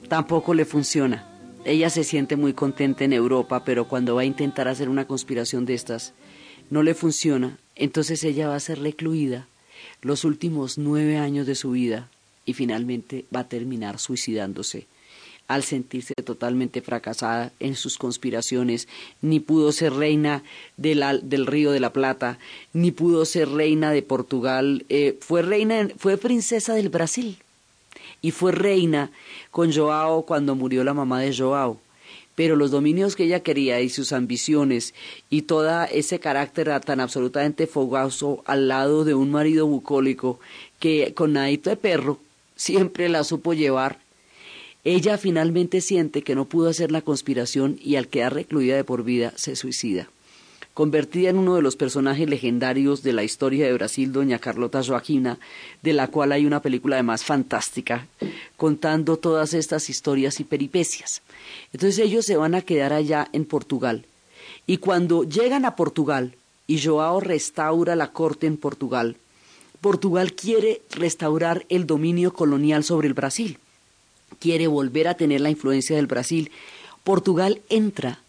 tampoco 0.07 0.53
le 0.53 0.65
funciona. 0.65 1.27
Ella 1.65 1.89
se 1.89 2.03
siente 2.03 2.35
muy 2.35 2.53
contenta 2.53 3.05
en 3.05 3.13
Europa, 3.13 3.65
pero 3.65 3.87
cuando 3.87 4.13
va 4.13 4.21
a 4.21 4.25
intentar 4.25 4.67
hacer 4.67 4.87
una 4.87 5.07
conspiración 5.07 5.65
de 5.65 5.73
estas, 5.73 6.13
no 6.69 6.83
le 6.83 6.93
funciona. 6.93 7.57
Entonces 7.75 8.23
ella 8.23 8.49
va 8.49 8.55
a 8.55 8.59
ser 8.59 8.79
recluida 8.79 9.47
los 10.03 10.23
últimos 10.23 10.77
nueve 10.77 11.17
años 11.17 11.47
de 11.47 11.55
su 11.55 11.71
vida 11.71 12.07
y 12.45 12.53
finalmente 12.53 13.25
va 13.35 13.39
a 13.39 13.49
terminar 13.49 13.97
suicidándose 13.97 14.85
al 15.47 15.63
sentirse 15.63 16.13
totalmente 16.15 16.81
fracasada 16.81 17.51
en 17.59 17.75
sus 17.75 17.97
conspiraciones, 17.97 18.87
ni 19.21 19.39
pudo 19.39 19.71
ser 19.71 19.93
reina 19.93 20.43
del 20.77 21.45
Río 21.45 21.71
de 21.71 21.79
la 21.79 21.93
Plata, 21.93 22.39
ni 22.71 22.91
pudo 22.91 23.25
ser 23.25 23.49
reina 23.49 23.91
de 23.91 24.01
Portugal, 24.01 24.85
eh, 24.89 25.17
fue 25.19 25.41
reina, 25.41 25.89
fue 25.97 26.17
princesa 26.17 26.73
del 26.73 26.89
Brasil 26.89 27.37
y 28.21 28.31
fue 28.31 28.51
reina 28.51 29.11
con 29.51 29.71
Joao 29.71 30.25
cuando 30.25 30.55
murió 30.55 30.83
la 30.83 30.93
mamá 30.93 31.19
de 31.19 31.35
Joao. 31.35 31.79
Pero 32.35 32.55
los 32.55 32.71
dominios 32.71 33.15
que 33.15 33.25
ella 33.25 33.41
quería 33.41 33.79
y 33.81 33.89
sus 33.89 34.11
ambiciones 34.11 34.95
y 35.29 35.43
todo 35.43 35.83
ese 35.91 36.19
carácter 36.19 36.79
tan 36.79 36.99
absolutamente 36.99 37.67
fogoso 37.67 38.41
al 38.47 38.67
lado 38.67 39.03
de 39.03 39.13
un 39.13 39.29
marido 39.29 39.67
bucólico 39.67 40.39
que 40.79 41.13
con 41.13 41.33
nadito 41.33 41.69
de 41.69 41.75
perro 41.75 42.17
siempre 42.55 43.07
la 43.07 43.23
supo 43.23 43.53
llevar 43.53 43.99
ella 44.85 45.17
finalmente 45.17 45.79
siente 45.79 46.23
que 46.23 46.35
no 46.35 46.45
pudo 46.45 46.69
hacer 46.69 46.91
la 46.91 47.01
conspiración 47.01 47.79
y 47.81 47.95
al 47.95 48.09
quedar 48.09 48.33
recluida 48.33 48.75
de 48.75 48.83
por 48.83 49.03
vida 49.03 49.31
se 49.37 49.55
suicida. 49.55 50.09
Convertida 50.73 51.29
en 51.29 51.37
uno 51.37 51.55
de 51.55 51.61
los 51.61 51.75
personajes 51.75 52.27
legendarios 52.27 53.01
de 53.01 53.13
la 53.13 53.23
historia 53.23 53.65
de 53.65 53.73
Brasil, 53.73 54.11
doña 54.11 54.39
Carlota 54.39 54.83
Joaquina, 54.83 55.37
de 55.83 55.93
la 55.93 56.07
cual 56.07 56.31
hay 56.31 56.45
una 56.45 56.61
película 56.61 56.97
además 56.97 57.23
fantástica, 57.23 58.07
contando 58.57 59.17
todas 59.17 59.53
estas 59.53 59.89
historias 59.89 60.39
y 60.39 60.43
peripecias. 60.43 61.21
Entonces 61.71 61.99
ellos 61.99 62.25
se 62.25 62.37
van 62.37 62.55
a 62.55 62.61
quedar 62.61 62.91
allá 62.91 63.29
en 63.31 63.45
Portugal. 63.45 64.05
Y 64.65 64.77
cuando 64.77 65.23
llegan 65.23 65.63
a 65.63 65.75
Portugal 65.75 66.35
y 66.67 66.81
Joao 66.83 67.21
restaura 67.21 67.95
la 67.95 68.11
corte 68.11 68.47
en 68.47 68.57
Portugal, 68.57 69.15
Portugal 69.79 70.33
quiere 70.33 70.81
restaurar 70.89 71.65
el 71.69 71.85
dominio 71.85 72.33
colonial 72.33 72.83
sobre 72.83 73.07
el 73.07 73.13
Brasil 73.13 73.59
quiere 74.43 74.67
volver 74.67 75.07
a 75.07 75.13
tener 75.13 75.39
la 75.39 75.49
influencia 75.49 75.95
del 75.95 76.05
Brasil, 76.05 76.51
Portugal 77.05 77.61
entra 77.69 78.19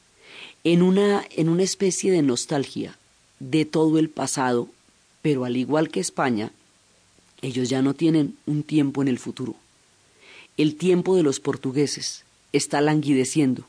en 0.63 0.81
una, 0.81 1.25
en 1.31 1.49
una 1.49 1.65
especie 1.65 2.13
de 2.13 2.23
nostalgia 2.23 2.97
de 3.41 3.65
todo 3.65 3.99
el 3.99 4.11
pasado, 4.11 4.69
pero 5.23 5.45
al 5.45 5.57
igual 5.57 5.89
que 5.89 5.99
España, 5.99 6.53
ellos 7.43 7.69
ya 7.69 7.83
no 7.83 7.95
tienen 7.95 8.37
un 8.47 8.63
tiempo 8.63 9.03
en 9.03 9.09
el 9.09 9.19
futuro. 9.19 9.57
El 10.57 10.77
tiempo 10.77 11.17
de 11.17 11.25
los 11.25 11.41
portugueses 11.41 12.25
está 12.53 12.81
languideciendo. 12.81 13.65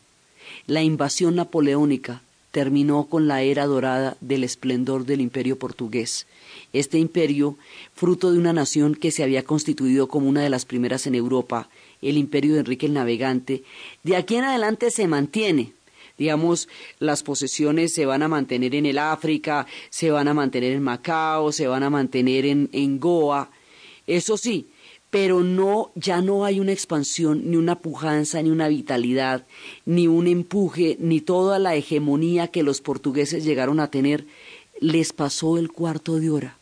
La 0.68 0.84
invasión 0.84 1.34
napoleónica 1.34 2.22
terminó 2.52 3.06
con 3.06 3.28
la 3.28 3.42
era 3.42 3.66
dorada 3.66 4.18
del 4.22 4.44
esplendor 4.44 5.08
del 5.08 5.20
imperio 5.20 5.58
portugués. 5.58 6.28
Este 6.74 7.00
imperio, 7.00 7.58
fruto 7.96 8.32
de 8.32 8.38
una 8.38 8.54
nación 8.54 8.94
que 8.94 9.10
se 9.10 9.24
había 9.24 9.42
constituido 9.42 10.08
como 10.08 10.30
una 10.30 10.44
de 10.44 10.52
las 10.52 10.66
primeras 10.66 11.08
en 11.08 11.16
Europa, 11.16 11.70
el 12.02 12.18
imperio 12.18 12.54
de 12.54 12.60
Enrique 12.60 12.86
el 12.86 12.94
Navegante, 12.94 13.64
de 14.04 14.16
aquí 14.16 14.36
en 14.36 14.46
adelante 14.46 14.92
se 14.92 15.08
mantiene. 15.08 15.74
Digamos, 16.18 16.70
las 17.00 17.24
posesiones 17.24 17.94
se 17.94 18.06
van 18.06 18.24
a 18.24 18.30
mantener 18.30 18.74
en 18.74 18.86
el 18.86 19.00
África, 19.00 19.68
se 19.90 20.12
van 20.12 20.30
a 20.30 20.34
mantener 20.34 20.72
en 20.72 20.82
Macao, 20.82 21.52
se 21.52 21.68
van 21.68 21.84
a 21.84 21.90
mantener 21.90 22.46
en, 22.46 22.70
en 22.72 23.00
Goa, 23.02 23.50
eso 24.08 24.38
sí, 24.38 24.68
pero 25.10 25.44
no, 25.44 25.92
ya 25.96 26.22
no 26.22 26.46
hay 26.46 26.60
una 26.60 26.72
expansión, 26.72 27.50
ni 27.50 27.58
una 27.58 27.80
pujanza, 27.80 28.42
ni 28.42 28.50
una 28.50 28.68
vitalidad, 28.68 29.46
ni 29.86 30.08
un 30.08 30.28
empuje, 30.28 30.98
ni 31.00 31.22
toda 31.22 31.58
la 31.58 31.76
hegemonía 31.76 32.50
que 32.50 32.64
los 32.64 32.82
portugueses 32.82 33.44
llegaron 33.44 33.80
a 33.80 33.90
tener, 33.90 34.26
les 34.80 35.14
pasó 35.14 35.58
el 35.58 35.72
cuarto 35.72 36.20
de 36.20 36.30
hora. 36.30 36.58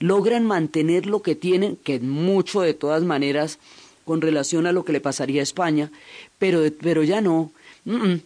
logran 0.00 0.46
mantener 0.46 1.06
lo 1.06 1.22
que 1.22 1.34
tienen, 1.34 1.76
que 1.76 1.98
mucho 1.98 2.60
de 2.60 2.72
todas 2.72 3.02
maneras 3.02 3.58
con 4.08 4.22
relación 4.22 4.66
a 4.66 4.72
lo 4.72 4.86
que 4.86 4.94
le 4.94 5.02
pasaría 5.02 5.42
a 5.42 5.42
España, 5.42 5.92
pero, 6.38 6.62
pero 6.80 7.02
ya 7.02 7.20
no, 7.20 7.52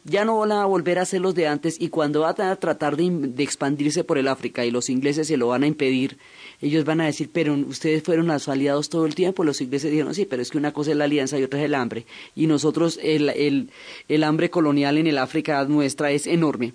ya 0.05 0.25
no 0.25 0.39
van 0.39 0.53
a 0.53 0.65
volver 0.65 1.01
a 1.01 1.05
ser 1.05 1.23
los 1.23 1.35
de 1.35 1.49
antes 1.49 1.75
y 1.81 1.89
cuando 1.89 2.21
van 2.21 2.41
a 2.41 2.55
tratar 2.55 2.97
de, 2.97 3.33
expandirse 3.43 4.05
por 4.05 4.17
el 4.17 4.29
África 4.29 4.65
y 4.65 4.71
los 4.71 4.89
ingleses 4.89 5.27
se 5.27 5.37
lo 5.37 5.49
van 5.49 5.65
a 5.65 5.67
impedir, 5.67 6.19
ellos 6.61 6.85
van 6.85 7.01
a 7.01 7.07
decir, 7.07 7.31
pero 7.33 7.55
ustedes 7.55 8.05
fueron 8.05 8.29
los 8.29 8.47
aliados 8.47 8.91
todo 8.91 9.07
el 9.07 9.17
tiempo, 9.17 9.43
los 9.43 9.61
ingleses 9.61 9.91
dijeron, 9.91 10.15
sí, 10.15 10.25
pero 10.25 10.41
es 10.41 10.53
que 10.53 10.59
una 10.59 10.73
cosa 10.73 10.93
es 10.93 10.97
la 10.97 11.03
alianza 11.03 11.37
y 11.37 11.43
otra 11.43 11.59
es 11.59 11.67
el 11.67 11.75
hambre, 11.75 12.07
y 12.37 12.47
nosotros 12.47 13.01
el, 13.03 13.31
el, 13.31 13.71
el 14.07 14.23
hambre 14.23 14.51
colonial 14.51 14.99
en 14.99 15.09
el 15.09 15.19
África 15.19 15.65
nuestra 15.65 16.12
es 16.12 16.29
enorme. 16.29 16.75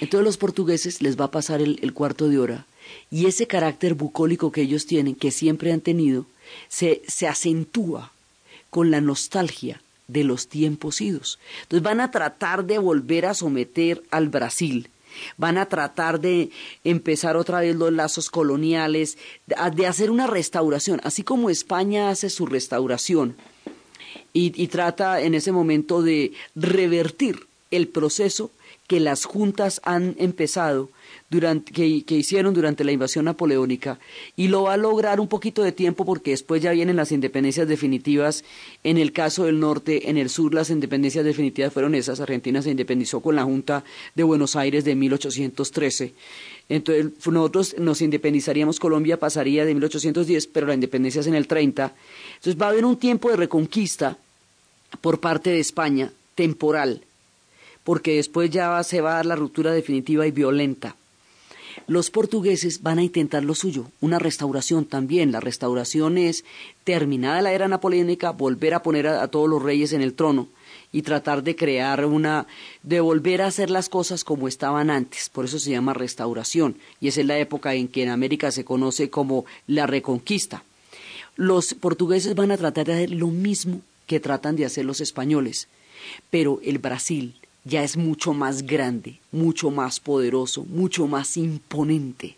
Entonces 0.00 0.24
los 0.24 0.36
portugueses 0.36 1.02
les 1.02 1.18
va 1.18 1.24
a 1.24 1.30
pasar 1.32 1.60
el, 1.60 1.80
el 1.82 1.92
cuarto 1.92 2.28
de 2.28 2.38
hora 2.38 2.66
y 3.10 3.26
ese 3.26 3.48
carácter 3.48 3.94
bucólico 3.94 4.52
que 4.52 4.62
ellos 4.62 4.86
tienen, 4.86 5.16
que 5.16 5.32
siempre 5.32 5.72
han 5.72 5.80
tenido, 5.80 6.26
se, 6.68 7.02
se 7.08 7.26
acentúa 7.26 8.13
con 8.74 8.90
la 8.90 9.00
nostalgia 9.00 9.80
de 10.08 10.24
los 10.24 10.48
tiempos 10.48 11.00
idos. 11.00 11.38
Entonces 11.62 11.84
van 11.84 12.00
a 12.00 12.10
tratar 12.10 12.64
de 12.64 12.78
volver 12.78 13.24
a 13.24 13.32
someter 13.32 14.02
al 14.10 14.30
Brasil, 14.30 14.88
van 15.36 15.58
a 15.58 15.66
tratar 15.66 16.18
de 16.18 16.50
empezar 16.82 17.36
otra 17.36 17.60
vez 17.60 17.76
los 17.76 17.92
lazos 17.92 18.30
coloniales, 18.30 19.16
de 19.46 19.86
hacer 19.86 20.10
una 20.10 20.26
restauración, 20.26 21.00
así 21.04 21.22
como 21.22 21.50
España 21.50 22.10
hace 22.10 22.28
su 22.30 22.46
restauración 22.46 23.36
y, 24.32 24.60
y 24.60 24.66
trata 24.66 25.20
en 25.20 25.36
ese 25.36 25.52
momento 25.52 26.02
de 26.02 26.32
revertir 26.56 27.46
el 27.70 27.86
proceso 27.86 28.50
que 28.88 28.98
las 28.98 29.24
juntas 29.24 29.80
han 29.84 30.16
empezado 30.18 30.90
durante, 31.30 31.72
que, 31.72 32.04
que, 32.04 32.16
hicieron 32.16 32.54
durante 32.54 32.84
la 32.84 32.92
invasión 32.92 33.24
napoleónica 33.24 33.98
y 34.36 34.48
lo 34.48 34.64
va 34.64 34.74
a 34.74 34.76
lograr 34.76 35.20
un 35.20 35.28
poquito 35.28 35.62
de 35.62 35.72
tiempo 35.72 36.04
porque 36.04 36.30
después 36.30 36.62
ya 36.62 36.72
vienen 36.72 36.96
las 36.96 37.12
independencias 37.12 37.66
definitivas. 37.66 38.44
En 38.84 38.98
el 38.98 39.12
caso 39.12 39.44
del 39.44 39.58
norte, 39.58 40.10
en 40.10 40.18
el 40.18 40.28
sur 40.28 40.54
las 40.54 40.70
independencias 40.70 41.24
definitivas 41.24 41.72
fueron 41.72 41.94
esas. 41.94 42.20
Argentina 42.20 42.62
se 42.62 42.70
independizó 42.70 43.20
con 43.20 43.36
la 43.36 43.44
Junta 43.44 43.84
de 44.14 44.22
Buenos 44.22 44.54
Aires 44.56 44.84
de 44.84 44.94
1813. 44.94 46.12
Entonces 46.68 47.06
nosotros 47.26 47.76
nos 47.78 48.00
independizaríamos, 48.00 48.80
Colombia 48.80 49.18
pasaría 49.18 49.64
de 49.64 49.74
1810, 49.74 50.46
pero 50.48 50.66
la 50.66 50.74
independencia 50.74 51.20
es 51.20 51.26
en 51.26 51.34
el 51.34 51.46
30. 51.46 51.94
Entonces 52.36 52.60
va 52.60 52.66
a 52.66 52.70
haber 52.70 52.84
un 52.84 52.96
tiempo 52.96 53.30
de 53.30 53.36
reconquista 53.36 54.18
por 55.00 55.20
parte 55.20 55.50
de 55.50 55.60
España, 55.60 56.12
temporal, 56.34 57.02
porque 57.82 58.16
después 58.16 58.50
ya 58.50 58.82
se 58.82 59.00
va 59.00 59.12
a 59.12 59.16
dar 59.16 59.26
la 59.26 59.36
ruptura 59.36 59.72
definitiva 59.72 60.26
y 60.26 60.30
violenta 60.30 60.96
los 61.86 62.10
portugueses 62.10 62.82
van 62.82 62.98
a 62.98 63.02
intentar 63.02 63.44
lo 63.44 63.54
suyo, 63.54 63.90
una 64.00 64.18
restauración 64.18 64.84
también. 64.84 65.32
La 65.32 65.40
restauración 65.40 66.18
es, 66.18 66.44
terminada 66.84 67.42
la 67.42 67.52
era 67.52 67.68
napoleónica, 67.68 68.30
volver 68.30 68.74
a 68.74 68.82
poner 68.82 69.06
a, 69.06 69.28
todos 69.28 69.48
los 69.48 69.62
reyes 69.62 69.92
en 69.92 70.00
el 70.00 70.14
trono 70.14 70.48
y 70.92 71.02
tratar 71.02 71.42
de 71.42 71.56
crear 71.56 72.04
una, 72.04 72.46
de 72.82 73.00
volver 73.00 73.42
a 73.42 73.46
hacer 73.46 73.70
las 73.70 73.88
cosas 73.88 74.24
como 74.24 74.48
estaban 74.48 74.90
antes. 74.90 75.28
Por 75.28 75.44
eso 75.44 75.58
se 75.58 75.70
llama 75.70 75.92
restauración. 75.92 76.76
Y 77.00 77.08
esa 77.08 77.20
es 77.20 77.26
la 77.26 77.38
época 77.38 77.74
en 77.74 77.88
que 77.88 78.02
en 78.02 78.10
América 78.10 78.50
se 78.52 78.64
conoce 78.64 79.10
como 79.10 79.44
la 79.66 79.86
reconquista. 79.86 80.62
Los 81.36 81.74
portugueses 81.74 82.36
van 82.36 82.52
a 82.52 82.56
tratar 82.56 82.86
de 82.86 82.92
hacer 82.94 83.10
lo 83.10 83.26
mismo 83.26 83.80
que 84.06 84.20
tratan 84.20 84.54
de 84.54 84.64
hacer 84.64 84.84
los 84.84 85.00
españoles. 85.00 85.68
Pero 86.30 86.60
el 86.62 86.78
Brasil, 86.78 87.34
ya 87.64 87.82
es 87.82 87.96
mucho 87.96 88.34
más 88.34 88.62
grande, 88.62 89.18
mucho 89.32 89.70
más 89.70 89.98
poderoso, 90.00 90.64
mucho 90.64 91.06
más 91.06 91.36
imponente 91.36 92.36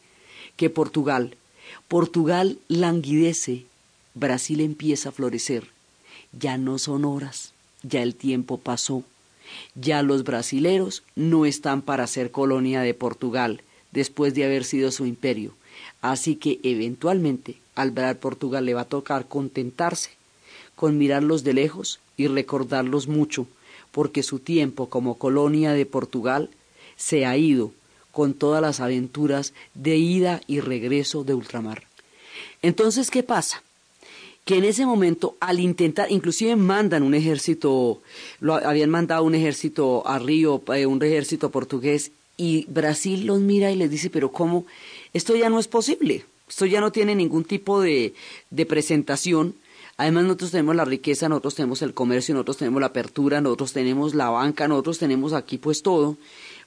que 0.57 0.71
Portugal. 0.71 1.37
Portugal 1.89 2.59
languidece, 2.69 3.67
Brasil 4.15 4.61
empieza 4.61 5.09
a 5.09 5.13
florecer. 5.13 5.69
Ya 6.33 6.59
no 6.59 6.79
son 6.79 7.05
horas, 7.05 7.53
ya 7.83 8.03
el 8.03 8.15
tiempo 8.15 8.59
pasó. 8.59 9.03
Ya 9.75 10.03
los 10.03 10.25
brasileros 10.25 11.03
no 11.15 11.45
están 11.45 11.83
para 11.83 12.07
ser 12.07 12.31
colonia 12.31 12.81
de 12.81 12.95
Portugal 12.95 13.63
después 13.93 14.35
de 14.35 14.45
haber 14.45 14.65
sido 14.65 14.91
su 14.91 15.07
imperio. 15.07 15.53
Así 16.03 16.37
que 16.37 16.61
eventualmente 16.63 17.57
al 17.75 17.91
ver 17.91 18.19
Portugal 18.19 18.65
le 18.65 18.75
va 18.75 18.83
a 18.83 18.87
tocar 18.87 19.29
contentarse 19.29 20.11
con 20.75 20.99
mirarlos 20.99 21.45
de 21.45 21.55
lejos 21.55 22.01
y 22.17 22.29
recordarlos 22.29 23.09
mucho 23.09 23.47
porque 23.97 24.23
su 24.23 24.41
tiempo 24.41 24.91
como 24.91 25.15
colonia 25.15 25.73
de 25.73 25.87
Portugal 25.87 26.51
se 26.99 27.25
ha 27.25 27.35
ido 27.39 27.73
con 28.13 28.35
todas 28.35 28.61
las 28.61 28.81
aventuras 28.81 29.55
de 29.73 29.97
ida 29.97 30.43
y 30.47 30.61
regreso 30.61 31.25
de 31.25 31.33
ultramar. 31.33 31.85
Entonces, 32.61 33.11
¿qué 33.11 33.23
pasa? 33.23 33.63
Que 34.45 34.59
en 34.59 34.65
ese 34.65 34.85
momento, 34.85 35.37
al 35.41 35.61
intentar, 35.61 36.13
inclusive 36.13 36.57
mandan 36.57 37.05
un 37.05 37.15
ejército, 37.15 38.03
lo 38.41 38.57
habían 38.57 38.91
mandado 38.91 39.25
un 39.25 39.35
ejército 39.35 40.07
a 40.07 40.19
Río, 40.19 40.63
eh, 40.75 40.85
un 40.85 41.03
ejército 41.03 41.51
portugués, 41.51 42.11
y 42.37 42.67
Brasil 42.69 43.25
los 43.25 43.41
mira 43.41 43.71
y 43.71 43.77
les 43.77 43.91
dice, 43.91 44.11
pero 44.11 44.31
¿cómo? 44.31 44.67
Esto 45.15 45.35
ya 45.37 45.49
no 45.49 45.59
es 45.59 45.69
posible, 45.69 46.27
esto 46.47 46.67
ya 46.67 46.83
no 46.83 46.93
tiene 46.93 47.15
ningún 47.15 47.45
tipo 47.45 47.81
de, 47.81 48.13
de 48.51 48.67
presentación, 48.67 49.55
Además 49.99 50.25
nosotros 50.25 50.51
tenemos 50.51 50.77
la 50.77 50.85
riqueza, 50.85 51.29
nosotros 51.29 51.55
tenemos 51.55 51.81
el 51.81 51.95
comercio, 51.95 52.35
nosotros 52.35 52.59
tenemos 52.59 52.81
la 52.81 52.89
apertura, 52.89 53.41
nosotros 53.41 53.73
tenemos 53.73 54.15
la 54.15 54.29
banca, 54.29 54.69
nosotros 54.69 54.99
tenemos 54.99 55.33
aquí 55.33 55.57
pues 55.57 55.83
todo. 55.83 56.17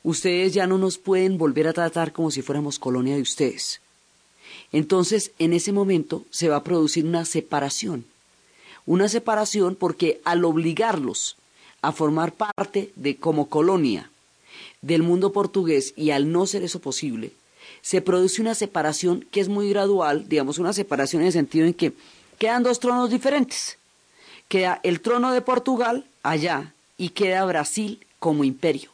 Ustedes 0.03 0.53
ya 0.53 0.65
no 0.65 0.77
nos 0.77 0.97
pueden 0.97 1.37
volver 1.37 1.67
a 1.67 1.73
tratar 1.73 2.11
como 2.11 2.31
si 2.31 2.41
fuéramos 2.41 2.79
colonia 2.79 3.15
de 3.15 3.21
ustedes. 3.21 3.81
Entonces, 4.71 5.31
en 5.37 5.53
ese 5.53 5.71
momento 5.71 6.25
se 6.31 6.49
va 6.49 6.57
a 6.57 6.63
producir 6.63 7.05
una 7.05 7.25
separación. 7.25 8.05
Una 8.85 9.07
separación 9.07 9.75
porque 9.75 10.21
al 10.23 10.43
obligarlos 10.43 11.35
a 11.81 11.91
formar 11.91 12.33
parte 12.33 12.91
de 12.95 13.15
como 13.17 13.47
colonia 13.47 14.09
del 14.81 15.03
mundo 15.03 15.31
portugués 15.31 15.93
y 15.95 16.11
al 16.11 16.31
no 16.31 16.47
ser 16.47 16.63
eso 16.63 16.79
posible, 16.79 17.31
se 17.81 18.01
produce 18.01 18.41
una 18.41 18.55
separación 18.55 19.25
que 19.31 19.39
es 19.39 19.49
muy 19.49 19.69
gradual, 19.69 20.27
digamos 20.27 20.57
una 20.57 20.73
separación 20.73 21.21
en 21.21 21.27
el 21.27 21.33
sentido 21.33 21.65
en 21.65 21.73
que 21.73 21.93
quedan 22.39 22.63
dos 22.63 22.79
tronos 22.79 23.11
diferentes. 23.11 23.77
Queda 24.47 24.79
el 24.81 25.01
trono 25.01 25.31
de 25.31 25.41
Portugal 25.41 26.05
allá 26.23 26.73
y 26.97 27.09
queda 27.09 27.45
Brasil 27.45 27.99
como 28.17 28.43
imperio. 28.43 28.89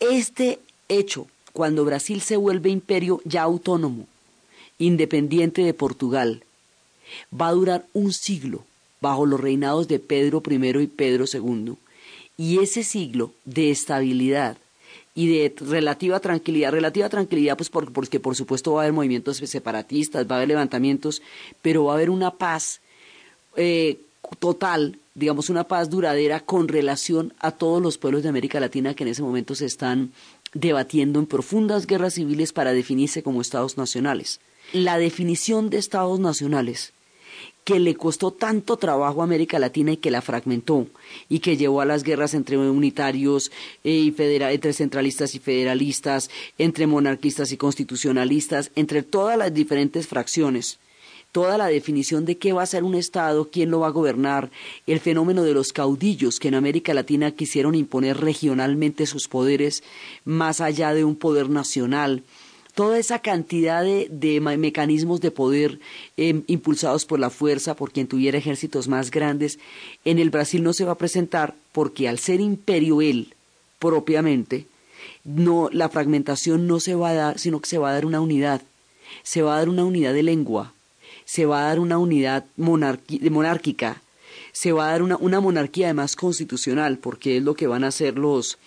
Este 0.00 0.58
hecho, 0.88 1.28
cuando 1.52 1.84
Brasil 1.84 2.20
se 2.20 2.36
vuelve 2.36 2.70
imperio 2.70 3.20
ya 3.24 3.42
autónomo, 3.42 4.06
independiente 4.78 5.62
de 5.62 5.74
Portugal, 5.74 6.42
va 7.30 7.48
a 7.48 7.52
durar 7.52 7.86
un 7.92 8.12
siglo 8.12 8.64
bajo 9.00 9.26
los 9.26 9.40
reinados 9.40 9.86
de 9.86 10.00
Pedro 10.00 10.42
I 10.48 10.82
y 10.82 10.86
Pedro 10.88 11.26
II. 11.32 11.74
Y 12.36 12.58
ese 12.58 12.82
siglo 12.82 13.30
de 13.44 13.70
estabilidad 13.70 14.56
y 15.14 15.28
de 15.28 15.54
relativa 15.60 16.18
tranquilidad, 16.20 16.72
relativa 16.72 17.08
tranquilidad 17.08 17.56
pues 17.56 17.70
porque 17.70 18.20
por 18.20 18.34
supuesto 18.34 18.72
va 18.72 18.80
a 18.80 18.84
haber 18.84 18.92
movimientos 18.92 19.36
separatistas, 19.36 20.26
va 20.28 20.36
a 20.36 20.38
haber 20.38 20.48
levantamientos, 20.48 21.22
pero 21.62 21.84
va 21.84 21.92
a 21.92 21.96
haber 21.96 22.10
una 22.10 22.32
paz 22.32 22.80
eh, 23.56 24.00
total, 24.40 24.98
digamos 25.14 25.50
una 25.50 25.64
paz 25.64 25.88
duradera 25.90 26.40
con 26.40 26.66
relación 26.66 27.32
a 27.38 27.52
todos 27.52 27.80
los 27.80 27.98
pueblos 27.98 28.22
de 28.24 28.28
América 28.28 28.58
Latina 28.58 28.94
que 28.94 29.04
en 29.04 29.10
ese 29.10 29.22
momento 29.22 29.54
se 29.54 29.66
están 29.66 30.12
debatiendo 30.52 31.20
en 31.20 31.26
profundas 31.26 31.86
guerras 31.86 32.14
civiles 32.14 32.52
para 32.52 32.72
definirse 32.72 33.22
como 33.22 33.40
estados 33.40 33.76
nacionales. 33.76 34.40
La 34.72 34.98
definición 34.98 35.70
de 35.70 35.78
estados 35.78 36.18
nacionales 36.18 36.93
que 37.64 37.80
le 37.80 37.94
costó 37.94 38.30
tanto 38.30 38.76
trabajo 38.76 39.22
a 39.22 39.24
América 39.24 39.58
Latina 39.58 39.92
y 39.92 39.96
que 39.96 40.10
la 40.10 40.20
fragmentó 40.20 40.86
y 41.30 41.40
que 41.40 41.56
llevó 41.56 41.80
a 41.80 41.86
las 41.86 42.02
guerras 42.02 42.34
entre 42.34 42.58
unitarios 42.58 43.50
eh, 43.82 43.90
y 43.90 44.10
federal, 44.10 44.52
entre 44.52 44.74
centralistas 44.74 45.34
y 45.34 45.38
federalistas, 45.38 46.30
entre 46.58 46.86
monarquistas 46.86 47.52
y 47.52 47.56
constitucionalistas, 47.56 48.70
entre 48.76 49.02
todas 49.02 49.38
las 49.38 49.52
diferentes 49.52 50.06
fracciones. 50.06 50.78
Toda 51.32 51.58
la 51.58 51.66
definición 51.66 52.26
de 52.26 52.38
qué 52.38 52.52
va 52.52 52.62
a 52.62 52.66
ser 52.66 52.84
un 52.84 52.94
Estado, 52.94 53.50
quién 53.50 53.68
lo 53.68 53.80
va 53.80 53.88
a 53.88 53.90
gobernar, 53.90 54.50
el 54.86 55.00
fenómeno 55.00 55.42
de 55.42 55.52
los 55.52 55.72
caudillos 55.72 56.38
que 56.38 56.46
en 56.46 56.54
América 56.54 56.94
Latina 56.94 57.32
quisieron 57.32 57.74
imponer 57.74 58.18
regionalmente 58.18 59.04
sus 59.06 59.26
poderes 59.26 59.82
más 60.24 60.60
allá 60.60 60.94
de 60.94 61.02
un 61.02 61.16
poder 61.16 61.50
nacional, 61.50 62.22
toda 62.74 62.98
esa 62.98 63.20
cantidad 63.20 63.82
de, 63.82 64.08
de 64.10 64.40
mecanismos 64.40 65.20
de 65.20 65.30
poder 65.30 65.78
eh, 66.16 66.42
impulsados 66.46 67.04
por 67.04 67.20
la 67.20 67.30
fuerza, 67.30 67.76
por 67.76 67.92
quien 67.92 68.08
tuviera 68.08 68.38
ejércitos 68.38 68.88
más 68.88 69.10
grandes, 69.10 69.58
en 70.04 70.18
el 70.18 70.30
Brasil 70.30 70.62
no 70.62 70.72
se 70.72 70.84
va 70.84 70.92
a 70.92 70.98
presentar 70.98 71.54
porque 71.72 72.08
al 72.08 72.18
ser 72.18 72.40
imperio 72.40 73.00
él 73.00 73.34
propiamente, 73.78 74.66
no, 75.24 75.68
la 75.72 75.88
fragmentación 75.88 76.66
no 76.66 76.80
se 76.80 76.94
va 76.94 77.10
a 77.10 77.14
dar, 77.14 77.38
sino 77.38 77.60
que 77.60 77.68
se 77.68 77.78
va 77.78 77.90
a 77.90 77.94
dar 77.94 78.06
una 78.06 78.20
unidad, 78.20 78.62
se 79.22 79.42
va 79.42 79.54
a 79.54 79.58
dar 79.58 79.68
una 79.68 79.84
unidad 79.84 80.12
de 80.12 80.22
lengua, 80.22 80.72
se 81.24 81.46
va 81.46 81.60
a 81.60 81.68
dar 81.68 81.78
una 81.78 81.98
unidad 81.98 82.44
monárquica, 82.56 84.02
se 84.52 84.72
va 84.72 84.88
a 84.88 84.92
dar 84.92 85.02
una, 85.02 85.16
una 85.16 85.40
monarquía 85.40 85.86
además 85.86 86.16
constitucional, 86.16 86.98
porque 86.98 87.36
es 87.36 87.42
lo 87.42 87.54
que 87.54 87.66
van 87.66 87.84
a 87.84 87.88
hacer 87.88 88.18
los, 88.18 88.58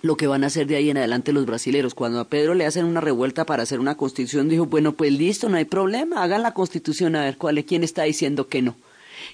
lo 0.00 0.16
que 0.16 0.26
van 0.26 0.44
a 0.44 0.48
hacer 0.48 0.66
de 0.66 0.76
ahí 0.76 0.90
en 0.90 0.96
adelante 0.96 1.32
los 1.32 1.46
brasileros. 1.46 1.94
Cuando 1.94 2.20
a 2.20 2.28
Pedro 2.28 2.54
le 2.54 2.66
hacen 2.66 2.84
una 2.84 3.00
revuelta 3.00 3.44
para 3.44 3.62
hacer 3.62 3.80
una 3.80 3.96
constitución, 3.96 4.48
dijo, 4.48 4.66
bueno, 4.66 4.92
pues 4.92 5.12
listo, 5.12 5.48
no 5.48 5.56
hay 5.56 5.64
problema, 5.64 6.22
hagan 6.22 6.42
la 6.42 6.54
constitución 6.54 7.16
a 7.16 7.24
ver 7.24 7.36
cuál 7.36 7.58
es, 7.58 7.64
quién 7.64 7.82
está 7.82 8.04
diciendo 8.04 8.48
que 8.48 8.62
no. 8.62 8.76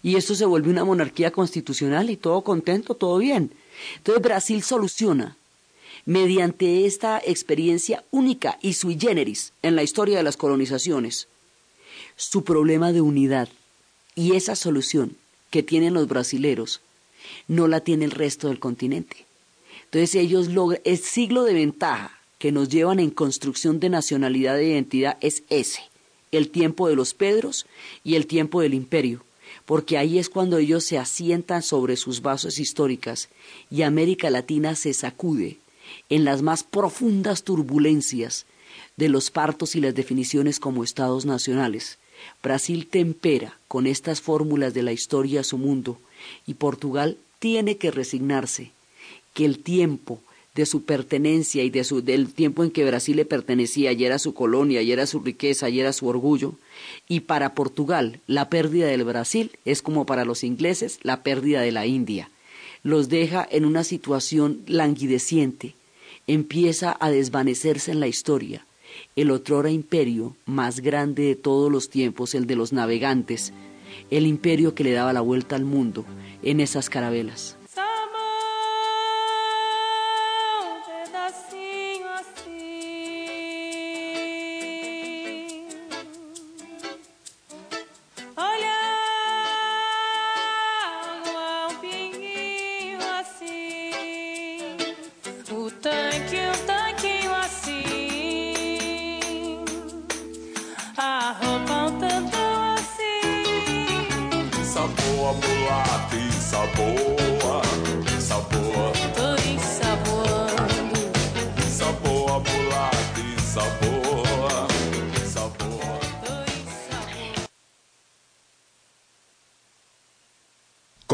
Y 0.03 0.16
esto 0.16 0.35
se 0.35 0.46
vuelve 0.46 0.70
una 0.70 0.85
monarquía 0.85 1.31
constitucional 1.31 2.11
y 2.11 2.16
todo 2.16 2.42
contento, 2.42 2.94
todo 2.94 3.18
bien. 3.18 3.50
Entonces 3.96 4.22
Brasil 4.22 4.62
soluciona 4.62 5.37
mediante 6.07 6.87
esta 6.87 7.20
experiencia 7.24 8.05
única 8.11 8.59
y 8.61 8.74
sui 8.74 8.98
generis 8.98 9.53
en 9.62 9.77
la 9.77 9.83
historia 9.83 10.18
de 10.18 10.22
las 10.22 10.37
colonizaciones 10.37 11.29
su 12.16 12.44
problema 12.44 12.92
de 12.92 13.00
unidad. 13.00 13.48
Y 14.14 14.37
esa 14.37 14.57
solución 14.57 15.16
que 15.50 15.62
tienen 15.62 15.94
los 15.94 16.07
brasileros 16.07 16.81
no 17.48 17.68
la 17.68 17.81
tiene 17.81 18.05
el 18.05 18.11
resto 18.11 18.48
del 18.48 18.59
continente. 18.59 19.24
Entonces 19.94 20.16
ellos 20.16 20.48
logran, 20.48 20.80
el 20.83 20.98
siglo 20.98 21.44
de 21.44 21.54
ventaja 21.54 22.18
que 22.40 22.50
nos 22.50 22.68
llevan 22.68 22.98
en 22.98 23.11
construcción 23.11 23.78
de 23.78 23.90
nacionalidad 23.90 24.59
e 24.59 24.70
identidad 24.70 25.16
es 25.20 25.44
ese, 25.50 25.83
el 26.33 26.50
tiempo 26.50 26.88
de 26.88 26.96
los 26.96 27.14
Pedros 27.14 27.64
y 28.02 28.16
el 28.16 28.26
tiempo 28.26 28.61
del 28.61 28.74
imperio, 28.74 29.24
porque 29.66 29.96
ahí 29.96 30.18
es 30.18 30.28
cuando 30.28 30.59
ellos 30.59 30.83
se 30.83 30.98
asientan 30.98 31.62
sobre 31.62 31.96
sus 31.96 32.22
bases 32.22 32.59
históricas 32.59 33.28
y 33.70 33.83
América 33.83 34.30
Latina 34.30 34.74
se 34.74 34.94
sacude 34.94 35.59
en 36.09 36.24
las 36.24 36.42
más 36.42 36.64
profundas 36.64 37.44
turbulencias 37.44 38.46
de 38.96 39.09
los 39.09 39.30
partos 39.30 39.76
y 39.76 39.80
las 39.80 39.94
definiciones 39.94 40.59
como 40.59 40.83
estados 40.83 41.24
nacionales. 41.24 41.98
Brasil 42.42 42.88
tempera 42.88 43.61
con 43.68 43.87
estas 43.87 44.20
fórmulas 44.20 44.74
de 44.74 44.83
la 44.83 44.90
historia 44.90 45.42
a 45.42 45.44
su 45.44 45.57
mundo 45.57 45.98
y 46.48 46.54
Portugal 46.54 47.16
tiene 47.38 47.76
que 47.76 47.92
resignarse 47.92 48.72
que 49.35 49.44
el 49.44 49.59
tiempo 49.59 50.20
de 50.55 50.66
su 50.66 50.85
pertenencia 50.85 51.64
y 51.64 51.70
de 51.70 51.83
su, 51.83 52.01
del 52.01 52.33
tiempo 52.33 52.62
en 52.62 52.70
que 52.70 52.85
Brasil 52.85 53.16
le 53.16 53.25
pertenecía, 53.25 53.92
y 53.92 54.05
era 54.05 54.18
su 54.18 54.35
colonia, 54.35 54.83
y 54.83 54.92
era 54.92 55.07
su 55.07 55.20
riqueza, 55.20 55.68
y 55.68 55.81
era 55.81 55.92
su 55.92 56.07
orgullo, 56.07 56.55
y 57.09 57.20
para 57.20 57.55
Portugal 57.55 58.20
la 58.27 58.49
pérdida 58.49 58.87
del 58.87 59.05
Brasil 59.05 59.51
es 59.64 59.83
como 59.83 60.07
para 60.07 60.25
los 60.25 60.44
ingleses 60.44 61.01
la 61.03 61.23
pérdida 61.23 61.61
de 61.61 61.73
la 61.73 61.87
India. 61.87 62.31
Los 62.85 63.09
deja 63.09 63.47
en 63.51 63.64
una 63.64 63.83
situación 63.83 64.62
languideciente, 64.66 65.75
empieza 66.27 66.97
a 67.01 67.11
desvanecerse 67.11 67.90
en 67.90 68.01
la 68.01 68.07
historia. 68.07 68.64
El 69.16 69.33
otrora 69.33 69.70
imperio 69.70 70.37
más 70.47 70.81
grande 70.81 71.25
de 71.25 71.35
todos 71.35 71.73
los 71.73 71.90
tiempos, 71.90 72.35
el 72.35 72.47
de 72.47 72.55
los 72.55 72.73
navegantes, 72.73 73.53
el 74.11 74.27
imperio 74.27 74.75
que 74.75 74.85
le 74.85 74.92
daba 74.92 75.12
la 75.12 75.20
vuelta 75.20 75.57
al 75.57 75.64
mundo 75.64 76.05
en 76.42 76.61
esas 76.61 76.90
carabelas. 76.90 77.57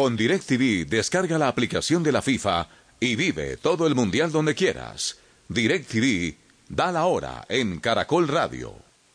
Con 0.01 0.17
DirecTV 0.17 0.89
descarga 0.89 1.37
la 1.37 1.49
aplicación 1.49 2.03
de 2.03 2.11
la 2.11 2.23
FIFA 2.23 2.69
y 3.01 3.17
vive 3.17 3.59
todo 3.59 3.87
el 3.87 3.95
mundial 3.95 4.33
donde 4.33 4.55
quieras. 4.55 5.19
DirecTV 5.49 6.37
da 6.71 6.91
la 6.91 7.05
hora 7.05 7.45
en 7.51 7.81
Caracol 7.81 8.27
Radio. 8.27 8.75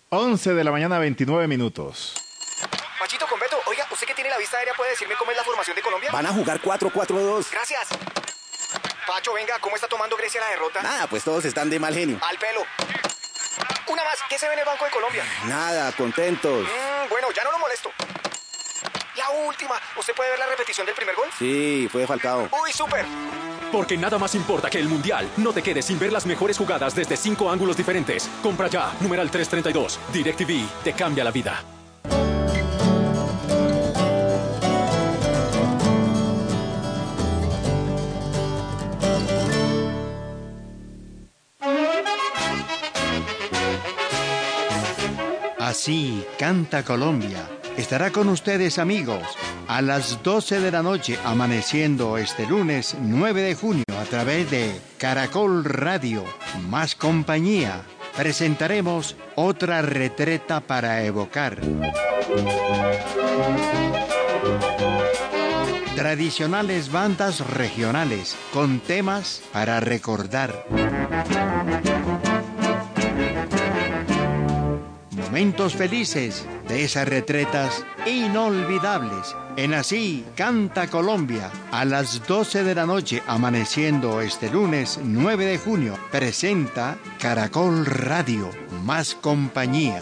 11 0.09 0.53
de 0.53 0.63
la 0.63 0.69
mañana 0.69 0.99
29 0.99 1.47
minutos. 1.47 2.13
Machito 2.99 3.25
Conveto, 3.25 3.57
oiga, 3.65 3.87
usted 3.91 4.05
que 4.05 4.13
tiene 4.13 4.29
la 4.29 4.37
vista 4.37 4.57
aérea 4.57 4.75
puede 4.75 4.91
decirme 4.91 5.15
cómo 5.17 5.31
es 5.31 5.37
la 5.37 5.43
formación 5.43 5.75
de 5.75 5.81
Colombia. 5.81 6.11
Van 6.11 6.27
a 6.27 6.31
jugar 6.31 6.61
4-4-2. 6.61 7.47
Gracias. 7.51 7.87
Pacho, 9.07 9.33
venga, 9.33 9.57
¿cómo 9.61 9.73
está 9.73 9.87
tomando 9.87 10.15
Grecia 10.15 10.39
la 10.39 10.49
derrota? 10.49 10.83
Nada, 10.83 11.07
pues 11.07 11.23
todos 11.23 11.43
están 11.45 11.67
de 11.71 11.79
mal 11.79 11.95
genio. 11.95 12.19
Al 12.21 12.37
pelo. 12.37 12.61
Una 13.87 14.03
más, 14.03 14.19
¿qué 14.29 14.37
se 14.37 14.47
ve 14.47 14.53
en 14.53 14.59
el 14.59 14.65
Banco 14.65 14.85
de 14.85 14.91
Colombia? 14.91 15.23
Nada, 15.45 15.91
contentos. 15.93 16.61
Mm, 16.63 17.09
bueno, 17.09 17.31
ya 17.35 17.43
no 17.43 17.53
lo 17.53 17.57
molesto. 17.57 17.89
La 19.25 19.47
última. 19.47 19.75
¿Usted 19.97 20.13
puede 20.13 20.29
ver 20.31 20.39
la 20.39 20.45
repetición 20.45 20.85
del 20.85 20.95
primer 20.95 21.15
gol? 21.15 21.27
Sí, 21.39 21.87
fue 21.91 22.05
faltado. 22.05 22.47
Uy, 22.63 22.71
súper. 22.71 23.05
Porque 23.71 23.97
nada 23.97 24.19
más 24.19 24.35
importa 24.35 24.69
que 24.69 24.79
el 24.79 24.87
Mundial. 24.87 25.27
No 25.37 25.51
te 25.51 25.63
quedes 25.63 25.85
sin 25.85 25.97
ver 25.97 26.11
las 26.11 26.27
mejores 26.27 26.57
jugadas 26.57 26.93
desde 26.93 27.17
cinco 27.17 27.49
ángulos 27.49 27.75
diferentes. 27.75 28.29
Compra 28.43 28.67
ya, 28.67 28.93
numeral 28.99 29.31
332. 29.31 29.99
DirecTV 30.13 30.83
te 30.83 30.93
cambia 30.93 31.23
la 31.23 31.31
vida. 31.31 31.63
Así 45.57 46.23
canta 46.37 46.83
Colombia. 46.83 47.49
Estará 47.77 48.11
con 48.11 48.29
ustedes 48.29 48.79
amigos 48.79 49.21
a 49.67 49.81
las 49.81 50.23
12 50.23 50.61
de 50.61 50.71
la 50.71 50.81
noche 50.81 51.19
amaneciendo 51.25 52.17
este 52.17 52.45
lunes 52.47 52.95
9 53.01 53.41
de 53.41 53.55
junio 53.55 53.83
a 53.99 54.05
través 54.05 54.49
de 54.49 54.79
Caracol 54.97 55.65
Radio 55.65 56.23
Más 56.69 56.95
Compañía. 56.95 57.81
Presentaremos 58.15 59.17
otra 59.35 59.81
retreta 59.81 60.61
para 60.61 61.03
evocar. 61.03 61.59
Tradicionales 65.95 66.91
bandas 66.91 67.41
regionales 67.41 68.37
con 68.53 68.79
temas 68.79 69.41
para 69.51 69.81
recordar 69.81 70.65
momentos 75.35 75.75
felices 75.75 76.45
de 76.65 76.85
esas 76.85 77.05
retretas 77.09 77.85
inolvidables. 78.05 79.35
En 79.57 79.73
Así 79.73 80.23
Canta 80.33 80.87
Colombia, 80.87 81.51
a 81.73 81.83
las 81.83 82.25
12 82.25 82.63
de 82.63 82.73
la 82.73 82.85
noche, 82.85 83.21
amaneciendo 83.27 84.21
este 84.21 84.49
lunes 84.49 84.97
9 85.03 85.45
de 85.45 85.57
junio, 85.57 85.99
presenta 86.09 86.97
Caracol 87.19 87.85
Radio, 87.85 88.49
más 88.85 89.13
compañía. 89.13 90.01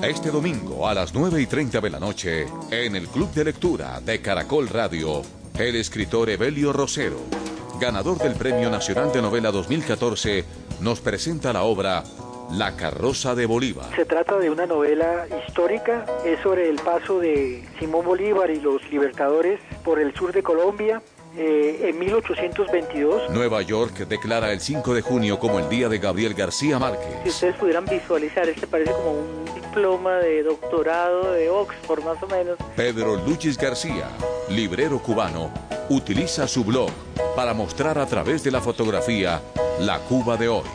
Este 0.00 0.30
domingo 0.30 0.86
a 0.86 0.94
las 0.94 1.12
9 1.12 1.42
y 1.42 1.46
30 1.46 1.80
de 1.80 1.90
la 1.90 1.98
noche, 1.98 2.46
en 2.70 2.94
el 2.94 3.08
Club 3.08 3.32
de 3.32 3.46
Lectura 3.46 4.00
de 4.00 4.22
Caracol 4.22 4.68
Radio, 4.68 5.22
el 5.58 5.74
escritor 5.74 6.30
Evelio 6.30 6.72
Rosero 6.72 7.43
ganador 7.78 8.18
del 8.18 8.34
Premio 8.34 8.70
Nacional 8.70 9.12
de 9.12 9.22
Novela 9.22 9.50
2014, 9.50 10.44
nos 10.80 11.00
presenta 11.00 11.52
la 11.52 11.62
obra 11.62 12.04
La 12.52 12.76
carroza 12.76 13.34
de 13.34 13.46
Bolívar. 13.46 13.86
Se 13.96 14.04
trata 14.04 14.38
de 14.38 14.50
una 14.50 14.66
novela 14.66 15.26
histórica, 15.46 16.06
es 16.24 16.40
sobre 16.40 16.68
el 16.68 16.76
paso 16.76 17.18
de 17.18 17.64
Simón 17.78 18.04
Bolívar 18.04 18.50
y 18.50 18.60
los 18.60 18.82
libertadores 18.90 19.60
por 19.84 19.98
el 19.98 20.14
sur 20.14 20.32
de 20.32 20.42
Colombia 20.42 21.02
eh, 21.36 21.88
en 21.88 21.98
1822. 21.98 23.30
Nueva 23.30 23.62
York 23.62 24.06
declara 24.08 24.52
el 24.52 24.60
5 24.60 24.94
de 24.94 25.02
junio 25.02 25.38
como 25.38 25.58
el 25.58 25.68
día 25.68 25.88
de 25.88 25.98
Gabriel 25.98 26.34
García 26.34 26.78
Márquez. 26.78 27.08
Si 27.24 27.30
ustedes 27.30 27.56
pudieran 27.56 27.84
visualizar, 27.84 28.48
este 28.48 28.66
parece 28.66 28.92
como 28.92 29.12
un 29.12 29.44
diploma 29.54 30.14
de 30.18 30.42
doctorado 30.42 31.32
de 31.32 31.50
Oxford, 31.50 32.04
más 32.04 32.22
o 32.22 32.26
menos. 32.28 32.56
Pedro 32.76 33.16
Luchis 33.16 33.58
García, 33.58 34.08
librero 34.48 35.00
cubano, 35.00 35.52
utiliza 35.88 36.46
su 36.46 36.64
blog 36.64 36.90
para 37.34 37.54
mostrar 37.54 37.98
a 37.98 38.06
través 38.06 38.44
de 38.44 38.50
la 38.50 38.60
fotografía 38.60 39.40
la 39.80 39.98
Cuba 40.00 40.36
de 40.36 40.48
hoy. 40.48 40.68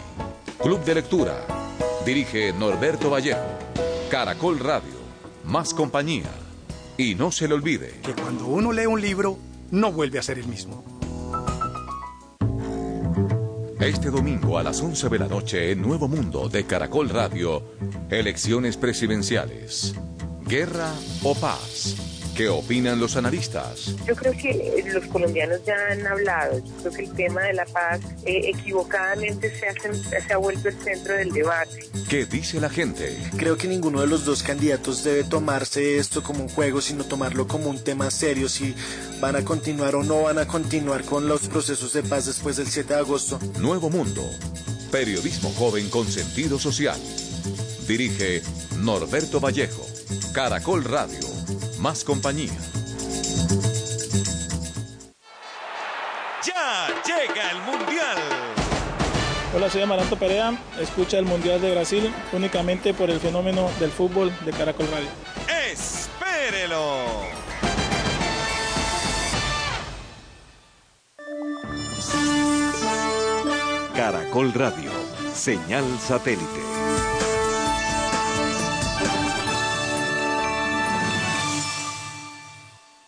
Club 0.62 0.84
de 0.84 0.96
Lectura. 0.96 1.46
Dirige 2.06 2.52
Norberto 2.54 3.10
Vallejo. 3.10 3.40
Caracol 4.10 4.60
Radio. 4.60 5.00
Más 5.46 5.74
compañía. 5.74 6.30
Y 6.98 7.16
no 7.16 7.32
se 7.32 7.48
le 7.48 7.54
olvide 7.54 8.02
que 8.04 8.14
cuando 8.14 8.48
uno 8.48 8.74
lee 8.74 8.86
un 8.86 9.00
libro, 9.00 9.38
no 9.72 9.92
vuelve 9.92 10.20
a 10.20 10.24
ser 10.24 10.40
el 10.40 10.48
mismo. 10.48 10.84
Este 13.80 14.10
domingo 14.12 14.58
a 14.58 14.64
las 14.64 14.82
11 14.82 15.08
de 15.08 15.20
la 15.20 15.28
noche 15.28 15.72
en 15.72 15.82
Nuevo 15.82 16.08
Mundo 16.08 16.50
de 16.50 16.66
Caracol 16.66 17.08
Radio, 17.10 17.64
elecciones 18.10 18.76
presidenciales. 18.76 19.96
Guerra 20.46 20.92
o 21.24 21.34
paz. 21.34 22.19
¿Qué 22.40 22.48
opinan 22.48 23.02
los 23.02 23.18
analistas? 23.18 23.94
Yo 24.08 24.16
creo 24.16 24.32
que 24.32 24.82
los 24.94 25.06
colombianos 25.08 25.60
ya 25.66 25.76
han 25.92 26.08
hablado. 26.08 26.60
Yo 26.60 26.74
creo 26.84 26.94
que 26.94 27.04
el 27.04 27.12
tema 27.12 27.42
de 27.42 27.52
la 27.52 27.66
paz 27.66 28.00
eh, 28.24 28.54
equivocadamente 28.56 29.52
se, 29.54 30.22
se 30.26 30.34
ha 30.34 30.38
vuelto 30.38 30.70
el 30.70 30.82
centro 30.82 31.16
del 31.16 31.34
debate. 31.34 31.90
¿Qué 32.08 32.26
dice 32.26 32.62
la 32.62 32.70
gente? 32.70 33.20
Creo 33.36 33.58
que 33.58 33.68
ninguno 33.68 34.00
de 34.00 34.08
los 34.08 34.24
dos 34.24 34.42
candidatos 34.42 35.04
debe 35.04 35.26
tomarse 35.26 35.98
esto 35.98 36.24
como 36.24 36.44
un 36.44 36.48
juego, 36.48 36.80
sino 36.80 37.04
tomarlo 37.04 37.46
como 37.46 37.70
un 37.70 37.84
tema 37.84 38.10
serio, 38.10 38.48
si 38.48 38.74
van 39.20 39.36
a 39.36 39.44
continuar 39.44 39.96
o 39.96 40.04
no 40.06 40.22
van 40.22 40.38
a 40.38 40.48
continuar 40.48 41.04
con 41.04 41.28
los 41.28 41.50
procesos 41.50 41.92
de 41.92 42.04
paz 42.04 42.26
después 42.26 42.56
del 42.56 42.68
7 42.68 42.94
de 42.94 43.00
agosto. 43.02 43.38
Nuevo 43.60 43.90
Mundo. 43.90 44.24
Periodismo 44.94 45.52
joven 45.58 45.90
con 45.90 46.08
sentido 46.08 46.58
social. 46.58 47.02
Dirige 47.86 48.42
Norberto 48.78 49.42
Vallejo. 49.42 49.86
Caracol 50.32 50.86
Radio. 50.86 51.29
Más 51.80 52.04
compañía. 52.04 52.52
Ya 56.46 56.88
llega 57.06 57.52
el 57.52 57.62
Mundial. 57.62 58.18
Hola, 59.56 59.70
soy 59.70 59.82
Amaranto 59.82 60.16
Perea. 60.18 60.58
Escucha 60.80 61.18
el 61.18 61.26
Mundial 61.26 61.60
de 61.60 61.72
Brasil 61.72 62.14
únicamente 62.34 62.94
por 62.94 63.10
el 63.10 63.20
fenómeno 63.20 63.70
del 63.80 63.92
fútbol 63.92 64.32
de 64.46 64.52
Caracol 64.52 64.88
Radio. 64.92 65.10
¡Espérelo! 65.72 67.30
Caracol 73.96 74.54
Radio. 74.54 74.92
Señal 75.34 75.84
satélite. 76.00 76.79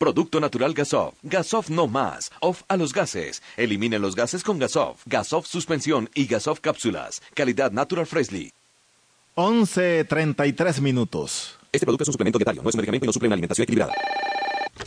Producto 0.01 0.39
natural 0.39 0.73
Gasof. 0.73 1.13
Gasof 1.21 1.69
no 1.69 1.85
más. 1.85 2.31
Off 2.39 2.63
a 2.67 2.75
los 2.75 2.91
gases. 2.91 3.43
Elimine 3.55 3.99
los 3.99 4.15
gases 4.15 4.43
con 4.43 4.57
Gasof. 4.57 5.03
Gasof 5.05 5.45
suspensión 5.45 6.09
y 6.15 6.25
Gasof 6.25 6.59
cápsulas. 6.59 7.21
Calidad 7.35 7.71
Natural 7.71 8.07
Freshly. 8.07 8.51
11.33 9.35 10.81
minutos. 10.81 11.55
Este 11.71 11.85
producto 11.85 12.01
es 12.01 12.07
un 12.07 12.13
suplemento 12.13 12.39
dietario, 12.39 12.63
no 12.63 12.69
es 12.69 12.73
un 12.73 12.79
medicamento 12.79 13.05
y 13.05 13.09
no 13.09 13.13
suple 13.13 13.27
una 13.27 13.35
alimentación 13.35 13.63
equilibrada. 13.63 13.93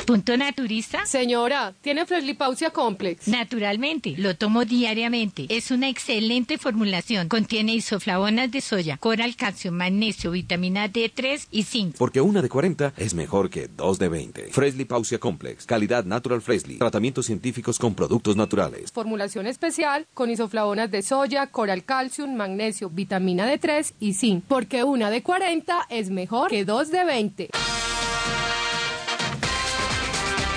¿Punto 0.07 0.37
naturista? 0.37 1.07
Señora, 1.07 1.75
¿tiene 1.81 2.05
Freslipausia 2.05 2.71
Complex? 2.71 3.29
Naturalmente, 3.29 4.15
lo 4.19 4.37
tomo 4.37 4.65
diariamente. 4.65 5.47
Es 5.49 5.71
una 5.71 5.89
excelente 5.89 6.59
formulación. 6.59 7.29
Contiene 7.29 7.75
isoflavonas 7.75 8.51
de 8.51 8.61
soya, 8.61 8.97
coral, 8.99 9.37
calcio, 9.37 9.73
magnesio, 9.73 10.31
vitamina 10.31 10.93
D3 10.93 11.47
y 11.51 11.63
zinc. 11.63 11.97
Porque 11.97 12.21
una 12.21 12.43
de 12.43 12.49
40 12.49 12.93
es 12.97 13.15
mejor 13.15 13.49
que 13.49 13.69
dos 13.69 13.99
de 13.99 14.09
20. 14.09 14.49
Fresley 14.51 14.85
Pausia 14.85 15.19
Complex. 15.19 15.65
Calidad 15.65 16.05
Natural 16.05 16.43
Fresley. 16.43 16.79
Tratamientos 16.79 17.27
científicos 17.27 17.79
con 17.79 17.95
productos 17.95 18.37
naturales. 18.37 18.93
Formulación 18.93 19.47
especial 19.47 20.07
con 20.13 20.31
isoflavonas 20.31 20.91
de 20.91 21.03
soya, 21.03 21.47
coral, 21.47 21.85
calcium, 21.85 22.35
magnesio, 22.35 22.91
vitamina 22.91 23.51
D3 23.51 23.95
y 24.01 24.15
zinc. 24.15 24.45
Porque 24.47 24.85
una 24.85 25.11
de 25.11 25.23
40 25.23 25.87
es 25.89 26.11
mejor 26.11 26.51
que 26.51 26.65
dos 26.65 26.91
de 26.91 27.05
20. 27.05 27.51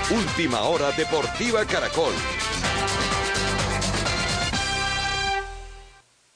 Última 0.10 0.62
hora 0.62 0.94
Deportiva 0.94 1.66
Caracol. 1.66 2.14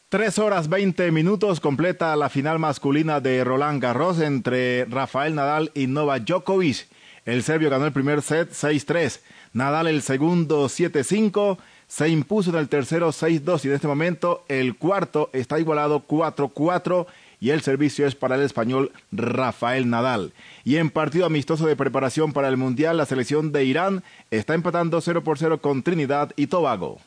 Tres 0.10 0.38
horas 0.40 0.68
20 0.68 1.10
minutos 1.14 1.62
completa 1.62 2.14
la 2.18 2.28
final 2.28 2.60
masculina 2.60 3.22
de 3.22 3.46
Roland 3.46 3.82
Garros 3.82 4.20
entre 4.20 4.84
Rafael 4.84 5.36
Nadal 5.36 5.72
y 5.74 5.88
Novak 5.88 6.26
Djokovic. 6.26 6.90
El 7.24 7.44
serbio 7.44 7.70
ganó 7.70 7.86
el 7.86 7.94
primer 7.94 8.22
set 8.22 8.52
6-3. 8.52 9.22
Nadal 9.54 9.88
el 9.88 10.02
segundo 10.02 10.66
7-5. 10.66 11.58
Se 11.88 12.10
impuso 12.10 12.50
en 12.50 12.58
el 12.58 12.68
tercero 12.68 13.14
6-2 13.14 13.64
y 13.64 13.68
en 13.70 13.74
este 13.76 13.88
momento 13.88 14.44
el 14.50 14.76
cuarto 14.76 15.30
está 15.32 15.62
igualado 15.62 16.06
4-4 16.06 17.06
y 17.42 17.50
el 17.50 17.62
servicio 17.62 18.08
es 18.08 18.16
para 18.16 18.36
el 18.36 18.42
español 18.44 18.94
Rafael 19.12 19.90
Nadal. 19.90 20.32
Y 20.64 20.78
en 20.78 20.92
partido 20.92 21.26
amistoso 21.26 21.66
de 21.66 21.76
preparación 21.76 22.32
para 22.32 22.48
el 22.48 22.56
Mundial, 22.56 22.96
la 22.96 23.06
selección 23.06 23.52
de 23.52 23.66
Irán 23.66 24.04
está 24.30 24.54
empatando 24.54 25.02
0 25.02 25.24
por 25.24 25.38
0 25.38 25.60
con 25.60 25.84
Trinidad 25.84 26.32
y 26.38 26.48
Tobago. 26.48 27.00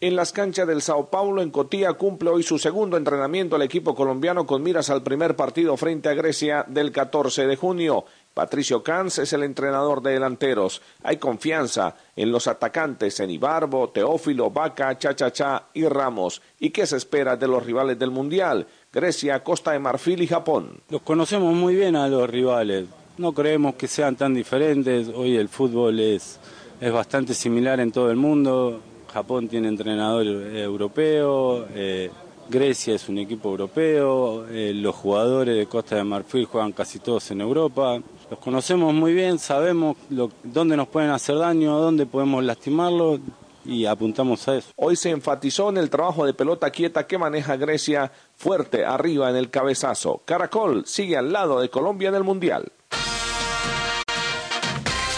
En 0.00 0.14
las 0.14 0.32
canchas 0.32 0.68
del 0.68 0.80
Sao 0.80 1.10
Paulo, 1.10 1.42
en 1.42 1.50
Cotía, 1.50 1.92
cumple 1.94 2.30
hoy 2.30 2.44
su 2.44 2.56
segundo 2.60 2.96
entrenamiento 2.96 3.56
el 3.56 3.62
equipo 3.62 3.96
colombiano 3.96 4.46
con 4.46 4.62
miras 4.62 4.90
al 4.90 5.02
primer 5.02 5.34
partido 5.34 5.76
frente 5.76 6.08
a 6.08 6.14
Grecia 6.14 6.64
del 6.68 6.92
14 6.92 7.48
de 7.48 7.56
junio. 7.56 8.04
Patricio 8.38 8.84
Cans 8.84 9.18
es 9.18 9.32
el 9.32 9.42
entrenador 9.42 10.00
de 10.00 10.12
delanteros. 10.12 10.80
Hay 11.02 11.16
confianza 11.16 11.96
en 12.14 12.30
los 12.30 12.46
atacantes 12.46 13.18
en 13.18 13.30
Ibarbo, 13.30 13.88
Teófilo, 13.88 14.48
Vaca, 14.48 14.96
Chachachá 14.96 15.64
y 15.74 15.84
Ramos. 15.88 16.40
¿Y 16.60 16.70
qué 16.70 16.86
se 16.86 16.98
espera 16.98 17.36
de 17.36 17.48
los 17.48 17.66
rivales 17.66 17.98
del 17.98 18.12
Mundial? 18.12 18.64
Grecia, 18.92 19.42
Costa 19.42 19.72
de 19.72 19.80
Marfil 19.80 20.22
y 20.22 20.28
Japón. 20.28 20.80
Los 20.88 21.02
conocemos 21.02 21.52
muy 21.52 21.74
bien 21.74 21.96
a 21.96 22.06
los 22.06 22.30
rivales. 22.30 22.86
No 23.16 23.32
creemos 23.32 23.74
que 23.74 23.88
sean 23.88 24.14
tan 24.14 24.34
diferentes. 24.34 25.08
Hoy 25.08 25.36
el 25.36 25.48
fútbol 25.48 25.98
es, 25.98 26.38
es 26.80 26.92
bastante 26.92 27.34
similar 27.34 27.80
en 27.80 27.90
todo 27.90 28.08
el 28.08 28.16
mundo. 28.18 28.80
Japón 29.12 29.48
tiene 29.48 29.66
entrenador 29.66 30.24
europeo. 30.24 31.66
Eh, 31.74 32.08
Grecia 32.48 32.94
es 32.94 33.08
un 33.08 33.18
equipo 33.18 33.50
europeo, 33.50 34.46
eh, 34.48 34.72
los 34.74 34.94
jugadores 34.94 35.56
de 35.56 35.66
Costa 35.66 35.96
de 35.96 36.04
Marfil 36.04 36.46
juegan 36.46 36.72
casi 36.72 36.98
todos 36.98 37.30
en 37.30 37.42
Europa, 37.42 38.00
los 38.30 38.38
conocemos 38.38 38.94
muy 38.94 39.12
bien, 39.12 39.38
sabemos 39.38 39.96
dónde 40.08 40.76
nos 40.76 40.88
pueden 40.88 41.10
hacer 41.10 41.36
daño, 41.36 41.78
dónde 41.78 42.06
podemos 42.06 42.42
lastimarlos 42.42 43.20
y 43.66 43.84
apuntamos 43.84 44.48
a 44.48 44.56
eso. 44.56 44.70
Hoy 44.76 44.96
se 44.96 45.10
enfatizó 45.10 45.68
en 45.68 45.76
el 45.76 45.90
trabajo 45.90 46.24
de 46.24 46.32
pelota 46.32 46.70
quieta 46.70 47.06
que 47.06 47.18
maneja 47.18 47.56
Grecia 47.56 48.10
fuerte 48.34 48.84
arriba 48.84 49.28
en 49.28 49.36
el 49.36 49.50
cabezazo. 49.50 50.22
Caracol 50.24 50.86
sigue 50.86 51.18
al 51.18 51.30
lado 51.30 51.60
de 51.60 51.68
Colombia 51.68 52.08
en 52.08 52.14
el 52.14 52.24
Mundial. 52.24 52.72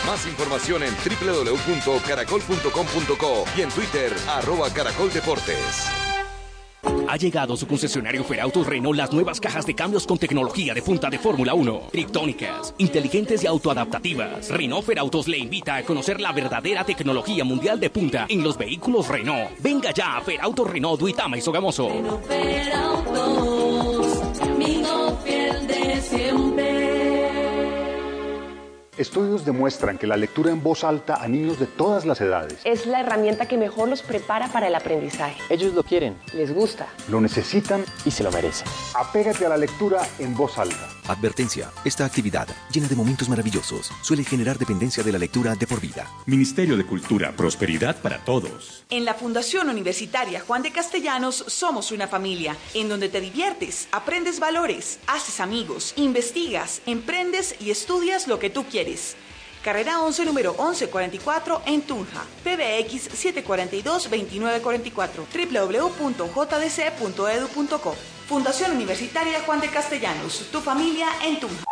Más 0.05 0.27
información 0.27 0.83
en 0.83 0.93
www.caracol.com.co 0.95 3.45
y 3.57 3.61
en 3.61 3.69
Twitter, 3.69 4.13
arroba 4.29 4.69
Caracol 4.71 5.13
Deportes. 5.13 5.89
Ha 6.83 7.17
llegado 7.17 7.57
su 7.57 7.67
concesionario 7.67 8.25
Ferautos 8.25 8.67
Renault 8.67 8.97
las 8.97 9.13
nuevas 9.13 9.41
cajas 9.41 9.67
de 9.67 9.75
cambios 9.75 10.07
con 10.07 10.19
tecnología 10.19 10.75
de 10.75 10.83
punta 10.83 11.11
de 11.11 11.19
Fórmula 11.19 11.55
1, 11.55 11.89
trictónicas, 11.91 12.75
inteligentes 12.79 13.45
y 13.45 13.47
autoadaptativas. 13.47 14.49
Renault 14.49 14.87
Ferautos 14.87 15.29
le 15.29 15.39
invita 15.39 15.77
a 15.77 15.83
conocer 15.83 16.21
la 16.21 16.33
verdadera 16.33 16.85
tecnología 16.85 17.45
mundial 17.45 17.81
de 17.81 17.91
punta 17.91 18.27
en 18.29 18.43
los 18.43 18.57
vehículos 18.57 19.09
Renault. 19.09 19.51
Venga 19.59 19.93
ya 19.93 20.17
a 20.17 20.21
Ferautos 20.21 20.71
Renault 20.71 21.01
Duitama 21.01 21.37
y 21.37 21.41
Sogamoso. 21.41 21.89
Estudios 29.01 29.47
demuestran 29.47 29.97
que 29.97 30.07
la 30.07 30.19
lectura 30.19 30.51
en 30.51 30.63
voz 30.63 30.85
alta 30.85 31.15
a 31.15 31.27
niños 31.27 31.59
de 31.59 31.65
todas 31.65 32.05
las 32.05 32.21
edades 32.21 32.59
es 32.65 32.85
la 32.85 33.01
herramienta 33.01 33.49
que 33.49 33.57
mejor 33.57 33.89
los 33.89 34.03
prepara 34.03 34.49
para 34.49 34.69
el 34.69 34.75
aprendizaje. 34.75 35.41
Ellos 35.49 35.73
lo 35.73 35.83
quieren, 35.83 36.19
les 36.35 36.53
gusta, 36.53 36.87
lo 37.09 37.19
necesitan 37.23 37.83
y 38.05 38.11
se 38.11 38.23
lo 38.23 38.31
merecen. 38.31 38.69
Apégate 38.95 39.47
a 39.47 39.49
la 39.49 39.57
lectura 39.57 40.07
en 40.19 40.37
voz 40.37 40.59
alta. 40.59 40.87
Advertencia, 41.09 41.71
esta 41.83 42.05
actividad, 42.05 42.47
llena 42.71 42.89
de 42.89 42.95
momentos 42.95 43.31
maravillosos, 43.31 43.91
suele 44.03 44.23
generar 44.23 44.59
dependencia 44.59 45.03
de 45.03 45.13
la 45.13 45.19
lectura 45.19 45.55
de 45.55 45.67
por 45.67 45.81
vida. 45.81 46.07
Ministerio 46.27 46.77
de 46.77 46.85
Cultura, 46.85 47.33
Prosperidad 47.33 47.97
para 48.03 48.19
Todos. 48.19 48.85
En 48.91 49.07
la 49.07 49.15
Fundación 49.15 49.71
Universitaria 49.71 50.43
Juan 50.47 50.63
de 50.63 50.73
Castellanos 50.73 51.43
somos 51.49 51.91
una 51.91 52.07
familia 52.07 52.55
en 52.75 52.91
donde 52.91 53.09
te 53.09 53.23
diviertes, 53.23 53.89
aprendes 53.93 54.41
valores, 54.41 54.99
haces 55.07 55.41
amigos, 55.41 55.95
investigas, 55.97 56.83
emprendes 56.85 57.57
y 57.61 57.71
estudias 57.71 58.29
lo 58.29 58.39
que 58.39 58.51
tú 58.51 58.65
quieres. 58.65 58.90
Carrera 59.63 60.01
11, 60.01 60.25
número 60.25 60.53
1144 60.53 61.63
en 61.67 61.83
Tunja. 61.83 62.25
PBX 62.45 63.11
742-2944. 63.11 65.27
www.jdc.edu.co. 66.01 67.95
Fundación 68.27 68.71
Universitaria 68.73 69.41
Juan 69.41 69.61
de 69.61 69.69
Castellanos. 69.69 70.47
Tu 70.51 70.61
familia 70.61 71.09
en 71.25 71.39
Tunja. 71.41 71.65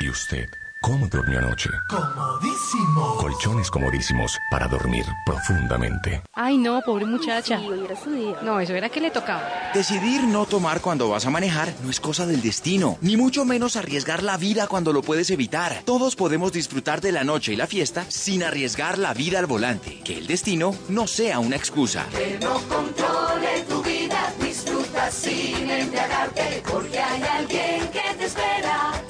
¿Y 0.00 0.08
usted? 0.08 0.48
¿Cómo 0.82 1.06
durmió 1.06 1.38
anoche? 1.38 1.70
Comodísimo. 1.88 3.16
Colchones 3.16 3.70
comodísimos 3.70 4.36
para 4.50 4.66
dormir 4.66 5.04
profundamente. 5.24 6.22
Ay, 6.32 6.58
no, 6.58 6.80
pobre 6.82 7.06
muchacha. 7.06 7.56
Sí, 7.60 7.68
hoy 7.68 7.84
era 7.84 7.94
su 7.94 8.10
día. 8.10 8.36
No, 8.42 8.58
eso 8.58 8.74
era 8.74 8.88
que 8.88 9.00
le 9.00 9.12
tocaba. 9.12 9.48
Decidir 9.74 10.24
no 10.24 10.44
tomar 10.44 10.80
cuando 10.80 11.08
vas 11.08 11.24
a 11.24 11.30
manejar 11.30 11.72
no 11.84 11.90
es 11.90 12.00
cosa 12.00 12.26
del 12.26 12.42
destino, 12.42 12.98
ni 13.00 13.16
mucho 13.16 13.44
menos 13.44 13.76
arriesgar 13.76 14.24
la 14.24 14.36
vida 14.36 14.66
cuando 14.66 14.92
lo 14.92 15.02
puedes 15.02 15.30
evitar. 15.30 15.82
Todos 15.84 16.16
podemos 16.16 16.52
disfrutar 16.52 17.00
de 17.00 17.12
la 17.12 17.22
noche 17.22 17.52
y 17.52 17.56
la 17.56 17.68
fiesta 17.68 18.04
sin 18.08 18.42
arriesgar 18.42 18.98
la 18.98 19.14
vida 19.14 19.38
al 19.38 19.46
volante. 19.46 20.00
Que 20.02 20.18
el 20.18 20.26
destino 20.26 20.74
no 20.88 21.06
sea 21.06 21.38
una 21.38 21.54
excusa. 21.54 22.06
Que 22.10 22.40
no 22.42 22.54
controle 22.54 23.62
tu 23.68 23.82
vida, 23.84 24.32
disfruta 24.40 25.08
sin 25.12 25.70
embriagarte, 25.70 26.60
porque 26.68 26.98
hay 26.98 27.22
alguien 27.22 27.88
que 27.92 28.14
te 28.18 28.24
espera. 28.24 29.01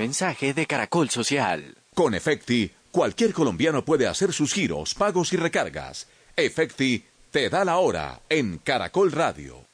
Mensaje 0.00 0.54
de 0.54 0.66
Caracol 0.66 1.10
Social. 1.10 1.76
Con 1.94 2.14
Efecti, 2.14 2.70
cualquier 2.90 3.34
colombiano 3.34 3.84
puede 3.84 4.06
hacer 4.06 4.32
sus 4.32 4.54
giros, 4.54 4.94
pagos 4.94 5.34
y 5.34 5.36
recargas. 5.36 6.06
Efecti 6.36 7.04
te 7.30 7.50
da 7.50 7.66
la 7.66 7.76
hora 7.76 8.22
en 8.30 8.56
Caracol 8.56 9.12
Radio. 9.12 9.66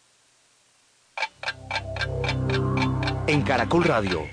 En 3.29 3.43
Caracol 3.43 3.85
Radio 3.85 4.27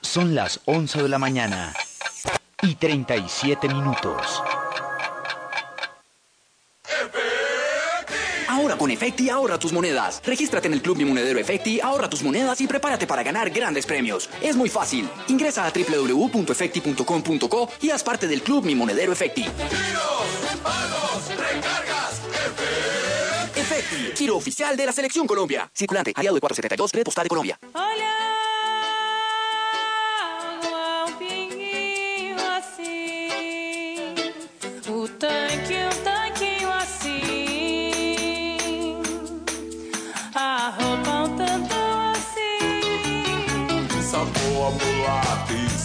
son 0.00 0.34
las 0.34 0.62
11 0.64 1.04
de 1.04 1.08
la 1.08 1.20
mañana 1.20 1.72
y 2.62 2.74
37 2.74 3.68
minutos. 3.68 4.42
Ahora 8.58 8.76
con 8.76 8.90
Efecti 8.90 9.30
ahorra 9.30 9.56
tus 9.56 9.72
monedas. 9.72 10.20
Regístrate 10.24 10.66
en 10.66 10.74
el 10.74 10.82
Club 10.82 10.96
Mi 10.96 11.04
Monedero 11.04 11.38
Efecti, 11.38 11.80
ahorra 11.80 12.10
tus 12.10 12.24
monedas 12.24 12.60
y 12.60 12.66
prepárate 12.66 13.06
para 13.06 13.22
ganar 13.22 13.50
grandes 13.50 13.86
premios. 13.86 14.28
Es 14.42 14.56
muy 14.56 14.68
fácil. 14.68 15.08
Ingresa 15.28 15.64
a 15.64 15.70
www.efecti.com.co 15.70 17.70
y 17.80 17.90
haz 17.90 18.02
parte 18.02 18.26
del 18.26 18.42
Club 18.42 18.64
Mi 18.64 18.74
Monedero 18.74 19.12
Efecti. 19.12 19.46
Efecti, 23.54 24.16
giro 24.16 24.36
oficial 24.36 24.76
de 24.76 24.86
la 24.86 24.92
Selección 24.92 25.28
Colombia. 25.28 25.70
Circulante, 25.72 26.12
aliado 26.16 26.34
de 26.34 26.40
472, 26.40 26.92
Red 26.92 27.04
Postal 27.04 27.24
de 27.26 27.28
Colombia. 27.28 27.60
O 27.74 28.37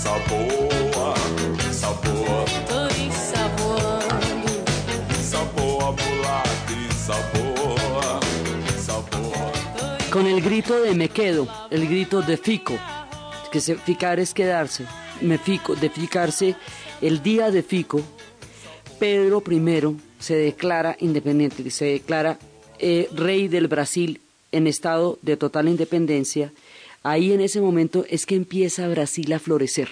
saboa. 0.03 1.13
Saboa. 1.71 2.39
Tô 2.69 2.81
ensaboando. 3.05 4.51
Saboa, 5.31 5.87
mulata 5.99 6.79
saboa. 7.07 8.19
Saboa. 8.87 9.47
Con 10.11 10.27
el 10.27 10.41
grito 10.41 10.81
de 10.81 10.93
me 10.93 11.07
quedo, 11.09 11.47
el 11.71 11.87
grito 11.87 12.21
de 12.21 12.37
fico, 12.37 12.77
que 13.51 13.61
se, 13.61 13.75
ficar 13.75 14.19
es 14.19 14.33
quedarse, 14.33 14.85
me 15.21 15.37
fico, 15.37 15.75
de 15.75 15.89
ficarse, 15.89 16.55
el 17.01 17.23
día 17.23 17.49
de 17.49 17.63
fico, 17.63 18.01
Pedro 18.99 19.41
I 19.49 19.97
se 20.19 20.35
declara 20.35 20.95
independiente, 20.99 21.69
se 21.71 21.85
declara 21.85 22.37
eh, 22.79 23.09
rey 23.13 23.47
del 23.47 23.67
Brasil 23.67 24.21
en 24.51 24.67
estado 24.67 25.17
de 25.21 25.35
total 25.35 25.67
independencia. 25.67 26.51
Ahí 27.03 27.33
en 27.33 27.41
ese 27.41 27.59
momento 27.59 28.05
es 28.09 28.25
que 28.25 28.35
empieza 28.35 28.87
Brasil 28.87 29.31
a 29.33 29.39
florecer. 29.39 29.89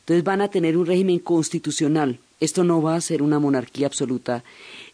Entonces 0.00 0.24
van 0.24 0.40
a 0.40 0.48
tener 0.48 0.76
un 0.76 0.86
régimen 0.86 1.20
constitucional. 1.20 2.18
Esto 2.40 2.64
no 2.64 2.82
va 2.82 2.96
a 2.96 3.00
ser 3.00 3.22
una 3.22 3.38
monarquía 3.38 3.86
absoluta. 3.86 4.42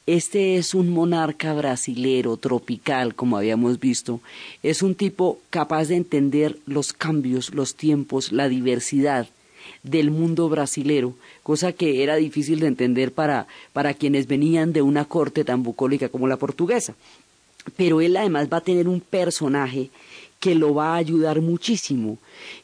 Este 0.07 0.57
es 0.57 0.75
un 0.75 0.91
monarca 0.91 1.55
brasilero, 1.55 2.37
tropical, 2.37 3.15
como 3.15 3.39
habíamos 3.39 3.81
visto. 3.81 4.21
Es 4.63 4.83
un 4.83 4.95
tipo 4.95 5.39
capaz 5.49 5.89
de 5.89 5.97
entender 5.97 6.59
los 6.67 6.93
cambios, 6.93 7.55
los 7.55 7.75
tiempos, 7.75 8.31
la 8.33 8.51
diversidad 8.51 9.29
del 9.83 10.11
mundo 10.11 10.49
brasilero, 10.51 11.15
cosa 11.43 11.73
que 11.73 12.03
era 12.03 12.17
difícil 12.17 12.61
de 12.61 12.67
entender 12.67 13.13
para, 13.13 13.47
para 13.73 13.95
quienes 13.95 14.27
venían 14.27 14.73
de 14.73 14.83
una 14.83 15.07
corte 15.07 15.45
tan 15.45 15.63
bucólica 15.63 16.11
como 16.11 16.29
la 16.29 16.37
portuguesa. 16.37 16.95
Pero 17.77 18.01
él 18.01 18.17
además 18.17 18.49
va 18.53 18.59
a 18.59 18.63
tener 18.63 18.89
un 18.89 19.01
personaje 19.01 19.91
que 20.41 20.55
lo 20.55 20.75
va 20.75 20.95
a 20.95 20.97
ayudar 20.97 21.41
muchísimo, 21.41 22.19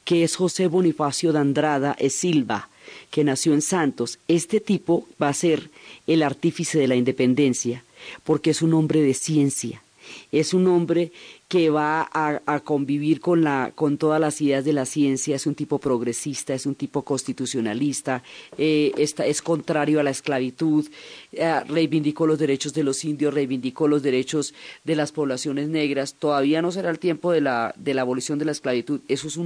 que 0.05 0.25
es 0.25 0.37
José 0.37 0.67
Bonifacio 0.67 1.33
de 1.33 1.39
Andrada 1.39 1.97
e 1.99 2.11
Silva, 2.11 2.69
que 3.11 3.25
nació 3.25 3.55
en 3.55 3.63
Santos. 3.63 4.19
Este 4.29 4.61
tipo 4.61 5.07
va 5.21 5.29
a 5.29 5.35
ser 5.35 5.71
el 6.07 6.23
artífice 6.23 6.79
de 6.79 6.89
la 6.89 6.97
independencia, 6.97 7.85
porque 8.25 8.51
es 8.51 8.63
un 8.63 8.75
hombre 8.75 9.03
de 9.03 9.15
ciencia, 9.15 9.84
es 10.33 10.55
un 10.55 10.67
hombre 10.67 11.12
que 11.49 11.71
va 11.71 12.09
a, 12.12 12.61
convivir 12.61 13.21
con, 13.21 13.45
la, 13.45 13.73
con 13.75 13.99
todas 13.99 14.21
las 14.21 14.40
ideas 14.40 14.64
de 14.64 14.73
la 14.73 14.87
ciencia, 14.87 15.37
es 15.37 15.47
un 15.47 15.55
tipo 15.55 15.79
progresista, 15.79 16.55
es 16.55 16.67
un 16.67 16.75
tipo 16.75 17.03
constitucionalista, 17.03 18.23
eh, 18.59 18.93
es 18.97 19.43
contrario 19.43 20.01
a 20.01 20.03
la 20.03 20.11
esclavitud, 20.11 20.88
eh, 21.33 21.61
reivindicó 21.69 22.27
los 22.27 22.38
derechos 22.38 22.75
de 22.75 22.83
los 22.83 23.05
indios, 23.05 23.35
reivindicó 23.35 23.87
los 23.87 24.03
derechos 24.03 24.55
de 24.83 24.97
las 24.97 25.12
poblaciones 25.12 25.69
negras. 25.69 26.14
Todavía 26.14 26.62
no 26.62 26.73
será 26.73 26.90
el 26.90 26.99
tiempo 26.99 27.31
de 27.31 27.40
la, 27.40 27.75
de 27.77 27.95
la 27.95 28.03
abolición 28.03 28.38
de 28.38 28.47
la 28.47 28.53
esclavitud, 28.53 29.01
eso 29.09 29.29
es 29.29 29.37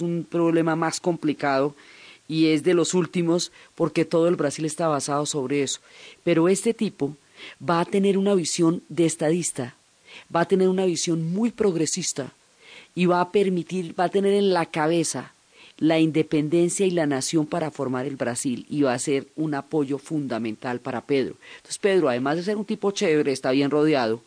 un 0.00 0.26
problema 0.30 0.76
más 0.76 1.00
complicado 1.00 1.74
y 2.28 2.48
es 2.48 2.62
de 2.62 2.74
los 2.74 2.94
últimos 2.94 3.50
porque 3.74 4.04
todo 4.04 4.28
el 4.28 4.36
Brasil 4.36 4.66
está 4.66 4.86
basado 4.86 5.26
sobre 5.26 5.62
eso. 5.62 5.80
Pero 6.22 6.48
este 6.48 6.74
tipo 6.74 7.16
va 7.66 7.80
a 7.80 7.84
tener 7.84 8.18
una 8.18 8.34
visión 8.34 8.82
de 8.88 9.06
estadista, 9.06 9.74
va 10.34 10.42
a 10.42 10.48
tener 10.48 10.68
una 10.68 10.86
visión 10.86 11.32
muy 11.32 11.50
progresista 11.50 12.32
y 12.94 13.06
va 13.06 13.20
a 13.20 13.30
permitir, 13.30 13.98
va 13.98 14.04
a 14.04 14.08
tener 14.08 14.34
en 14.34 14.52
la 14.52 14.66
cabeza 14.66 15.32
la 15.78 16.00
independencia 16.00 16.86
y 16.86 16.90
la 16.90 17.06
nación 17.06 17.46
para 17.46 17.70
formar 17.70 18.06
el 18.06 18.16
Brasil 18.16 18.66
y 18.68 18.82
va 18.82 18.94
a 18.94 18.98
ser 18.98 19.28
un 19.36 19.54
apoyo 19.54 19.98
fundamental 19.98 20.80
para 20.80 21.02
Pedro. 21.02 21.36
Entonces 21.56 21.78
Pedro, 21.78 22.08
además 22.08 22.36
de 22.36 22.42
ser 22.42 22.56
un 22.56 22.64
tipo 22.64 22.90
chévere, 22.90 23.30
está 23.30 23.52
bien 23.52 23.70
rodeado 23.70 24.20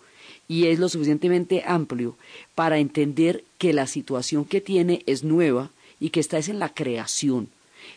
y 0.47 0.67
es 0.67 0.79
lo 0.79 0.89
suficientemente 0.89 1.63
amplio 1.65 2.15
para 2.55 2.79
entender 2.79 3.43
que 3.57 3.73
la 3.73 3.87
situación 3.87 4.45
que 4.45 4.61
tiene 4.61 5.03
es 5.05 5.23
nueva 5.23 5.69
y 5.99 6.09
que 6.09 6.19
está 6.19 6.37
es 6.37 6.49
en 6.49 6.59
la 6.59 6.73
creación 6.73 7.49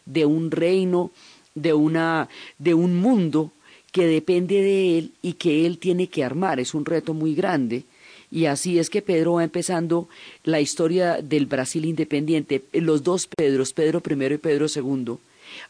de 0.04 0.26
un 0.26 0.50
reino, 0.50 1.10
de 1.54 1.72
una 1.72 2.28
de 2.58 2.74
un 2.74 2.96
mundo 2.96 3.52
que 3.94 4.08
depende 4.08 4.60
de 4.60 4.98
él 4.98 5.12
y 5.22 5.34
que 5.34 5.66
él 5.66 5.78
tiene 5.78 6.08
que 6.08 6.24
armar. 6.24 6.58
Es 6.58 6.74
un 6.74 6.84
reto 6.84 7.14
muy 7.14 7.36
grande. 7.36 7.84
Y 8.28 8.46
así 8.46 8.80
es 8.80 8.90
que 8.90 9.02
Pedro 9.02 9.34
va 9.34 9.44
empezando 9.44 10.08
la 10.42 10.60
historia 10.60 11.22
del 11.22 11.46
Brasil 11.46 11.84
independiente. 11.84 12.64
Los 12.72 13.04
dos 13.04 13.28
Pedros, 13.28 13.72
Pedro 13.72 14.02
I 14.04 14.34
y 14.34 14.38
Pedro 14.38 14.66
II, 14.66 15.18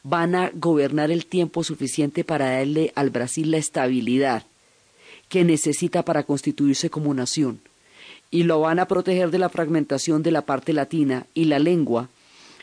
van 0.05 0.35
a 0.35 0.51
gobernar 0.55 1.11
el 1.11 1.27
tiempo 1.27 1.63
suficiente 1.65 2.25
para 2.25 2.49
darle 2.49 2.93
al 2.95 3.11
Brasil 3.11 3.51
la 3.51 3.59
estabilidad 3.59 4.45
que 5.29 5.45
necesita 5.45 6.03
para 6.03 6.23
constituirse 6.23 6.89
como 6.89 7.13
nación. 7.13 7.61
Y 8.31 8.45
lo 8.45 8.59
van 8.59 8.79
a 8.79 8.89
proteger 8.89 9.33
de 9.33 9.39
la 9.39 9.51
fragmentación 9.51 10.23
de 10.23 10.31
la 10.31 10.47
parte 10.47 10.73
latina 10.73 11.27
y 11.35 11.45
la 11.45 11.59
lengua 11.59 12.09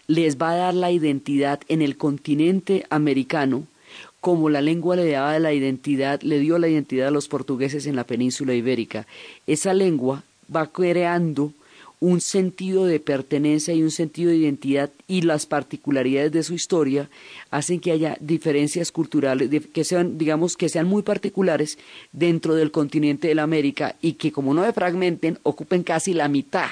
les 0.08 0.42
va 0.42 0.54
a 0.54 0.56
dar 0.56 0.74
la 0.74 0.90
identidad 0.90 1.60
en 1.68 1.84
el 1.84 1.98
continente 1.98 2.88
americano 2.90 3.68
como 4.22 4.50
la 4.50 4.62
lengua 4.62 4.96
le 4.96 5.10
daba 5.10 5.38
la 5.40 5.52
identidad, 5.52 6.22
le 6.22 6.40
dio 6.40 6.60
la 6.60 6.70
identidad 6.70 7.08
a 7.08 7.12
los 7.12 7.28
portugueses 7.28 7.88
en 7.88 7.96
la 7.96 8.06
península 8.06 8.54
ibérica. 8.54 9.08
Esa 9.48 9.74
lengua 9.74 10.24
va 10.56 10.68
creando 10.68 11.52
un 12.00 12.20
sentido 12.20 12.86
de 12.86 13.00
pertenencia 13.00 13.76
y 13.76 13.84
un 13.84 13.92
sentido 13.92 14.32
de 14.32 14.38
identidad 14.38 14.90
y 15.08 15.22
las 15.22 15.46
particularidades 15.46 16.32
de 16.32 16.44
su 16.44 16.56
historia 16.56 17.10
hacen 17.52 17.80
que 17.80 17.92
haya 17.92 18.18
diferencias 18.20 18.92
culturales 18.92 19.50
que 19.72 19.84
sean 19.84 20.18
digamos 20.18 20.58
que 20.58 20.68
sean 20.68 20.88
muy 20.88 21.04
particulares 21.04 21.78
dentro 22.12 22.56
del 22.56 22.72
continente 22.72 23.28
de 23.28 23.36
la 23.36 23.44
América 23.44 23.96
y 24.02 24.14
que 24.14 24.32
como 24.32 24.56
no 24.56 24.66
se 24.66 24.74
fragmenten 24.74 25.38
ocupen 25.44 25.84
casi 25.84 26.16
la 26.16 26.28
mitad 26.28 26.70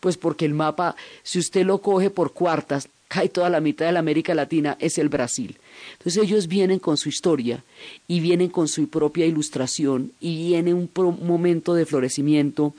pues 0.00 0.16
porque 0.16 0.46
el 0.46 0.54
mapa 0.54 0.96
si 1.24 1.38
usted 1.38 1.66
lo 1.66 1.82
coge 1.82 2.08
por 2.08 2.32
cuartas 2.32 2.88
cae 3.10 3.28
toda 3.28 3.50
la 3.50 3.60
mitad 3.60 3.86
de 3.86 3.92
la 3.92 3.98
América 3.98 4.36
Latina 4.36 4.76
es 4.78 4.96
el 4.96 5.08
Brasil. 5.08 5.58
Entonces 5.94 6.22
ellos 6.22 6.46
vienen 6.46 6.78
con 6.78 6.96
su 6.96 7.08
historia 7.08 7.64
y 8.06 8.20
vienen 8.20 8.50
con 8.50 8.68
su 8.68 8.88
propia 8.88 9.26
ilustración 9.26 10.12
y 10.20 10.36
viene 10.46 10.74
un 10.74 10.88
momento 10.94 11.74
de 11.74 11.86
florecimiento 11.86 12.72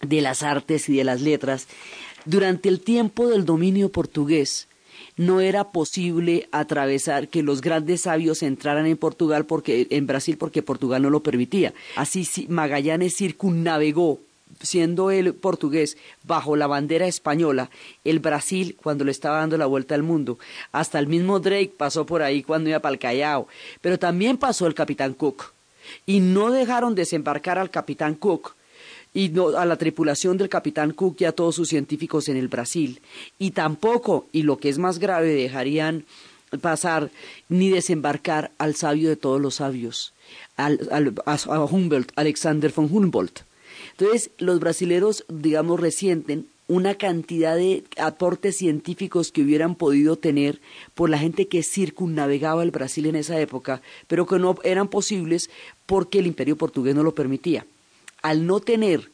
de 0.00 0.22
las 0.22 0.42
artes 0.42 0.88
y 0.88 0.96
de 0.96 1.04
las 1.04 1.20
letras. 1.20 1.68
Durante 2.24 2.70
el 2.70 2.80
tiempo 2.80 3.28
del 3.28 3.44
dominio 3.44 3.90
portugués 3.90 4.66
no 5.18 5.40
era 5.40 5.72
posible 5.72 6.48
atravesar 6.52 7.28
que 7.28 7.42
los 7.42 7.60
grandes 7.60 8.02
sabios 8.02 8.42
entraran 8.42 8.86
en 8.86 8.96
Portugal 8.96 9.44
porque 9.44 9.88
en 9.90 10.06
Brasil 10.06 10.38
porque 10.38 10.62
Portugal 10.62 11.02
no 11.02 11.10
lo 11.10 11.22
permitía. 11.22 11.74
Así 11.96 12.26
Magallanes 12.48 13.14
circunnavegó 13.14 14.20
siendo 14.60 15.10
el 15.10 15.34
portugués 15.34 15.96
bajo 16.24 16.56
la 16.56 16.66
bandera 16.66 17.06
española, 17.06 17.70
el 18.04 18.18
Brasil 18.18 18.76
cuando 18.82 19.04
le 19.04 19.10
estaba 19.10 19.38
dando 19.38 19.56
la 19.56 19.66
vuelta 19.66 19.94
al 19.94 20.02
mundo, 20.02 20.38
hasta 20.72 20.98
el 20.98 21.06
mismo 21.06 21.40
Drake 21.40 21.72
pasó 21.76 22.06
por 22.06 22.22
ahí 22.22 22.42
cuando 22.42 22.70
iba 22.70 22.80
para 22.80 22.92
el 22.92 22.98
Callao, 22.98 23.48
pero 23.80 23.98
también 23.98 24.36
pasó 24.36 24.66
el 24.66 24.74
capitán 24.74 25.14
Cook. 25.14 25.52
Y 26.04 26.18
no 26.20 26.50
dejaron 26.50 26.94
desembarcar 26.94 27.58
al 27.58 27.70
capitán 27.70 28.14
Cook 28.14 28.54
y 29.14 29.30
no, 29.30 29.56
a 29.56 29.64
la 29.64 29.76
tripulación 29.76 30.36
del 30.36 30.50
capitán 30.50 30.92
Cook 30.92 31.16
y 31.20 31.24
a 31.24 31.32
todos 31.32 31.54
sus 31.54 31.68
científicos 31.68 32.28
en 32.28 32.36
el 32.36 32.48
Brasil. 32.48 33.00
Y 33.38 33.52
tampoco 33.52 34.26
y 34.30 34.42
lo 34.42 34.58
que 34.58 34.68
es 34.68 34.78
más 34.78 34.98
grave 34.98 35.28
dejarían 35.28 36.04
pasar 36.60 37.10
ni 37.48 37.70
desembarcar 37.70 38.50
al 38.58 38.74
sabio 38.74 39.08
de 39.08 39.16
todos 39.16 39.40
los 39.40 39.56
sabios, 39.56 40.12
al, 40.56 40.86
al, 40.92 41.14
a 41.24 41.64
Humboldt, 41.64 42.12
Alexander 42.14 42.70
von 42.74 42.90
Humboldt. 42.92 43.45
Entonces, 43.98 44.30
los 44.38 44.60
brasileros, 44.60 45.24
digamos, 45.28 45.80
resienten 45.80 46.46
una 46.68 46.96
cantidad 46.96 47.56
de 47.56 47.84
aportes 47.96 48.56
científicos 48.56 49.32
que 49.32 49.40
hubieran 49.40 49.74
podido 49.74 50.16
tener 50.16 50.60
por 50.94 51.08
la 51.08 51.18
gente 51.18 51.46
que 51.48 51.62
circunnavegaba 51.62 52.62
el 52.62 52.72
Brasil 52.72 53.06
en 53.06 53.16
esa 53.16 53.40
época, 53.40 53.80
pero 54.06 54.26
que 54.26 54.38
no 54.38 54.56
eran 54.64 54.88
posibles 54.88 55.48
porque 55.86 56.18
el 56.18 56.26
imperio 56.26 56.56
portugués 56.56 56.94
no 56.94 57.04
lo 57.04 57.14
permitía. 57.14 57.66
Al 58.20 58.46
no 58.46 58.60
tener 58.60 59.10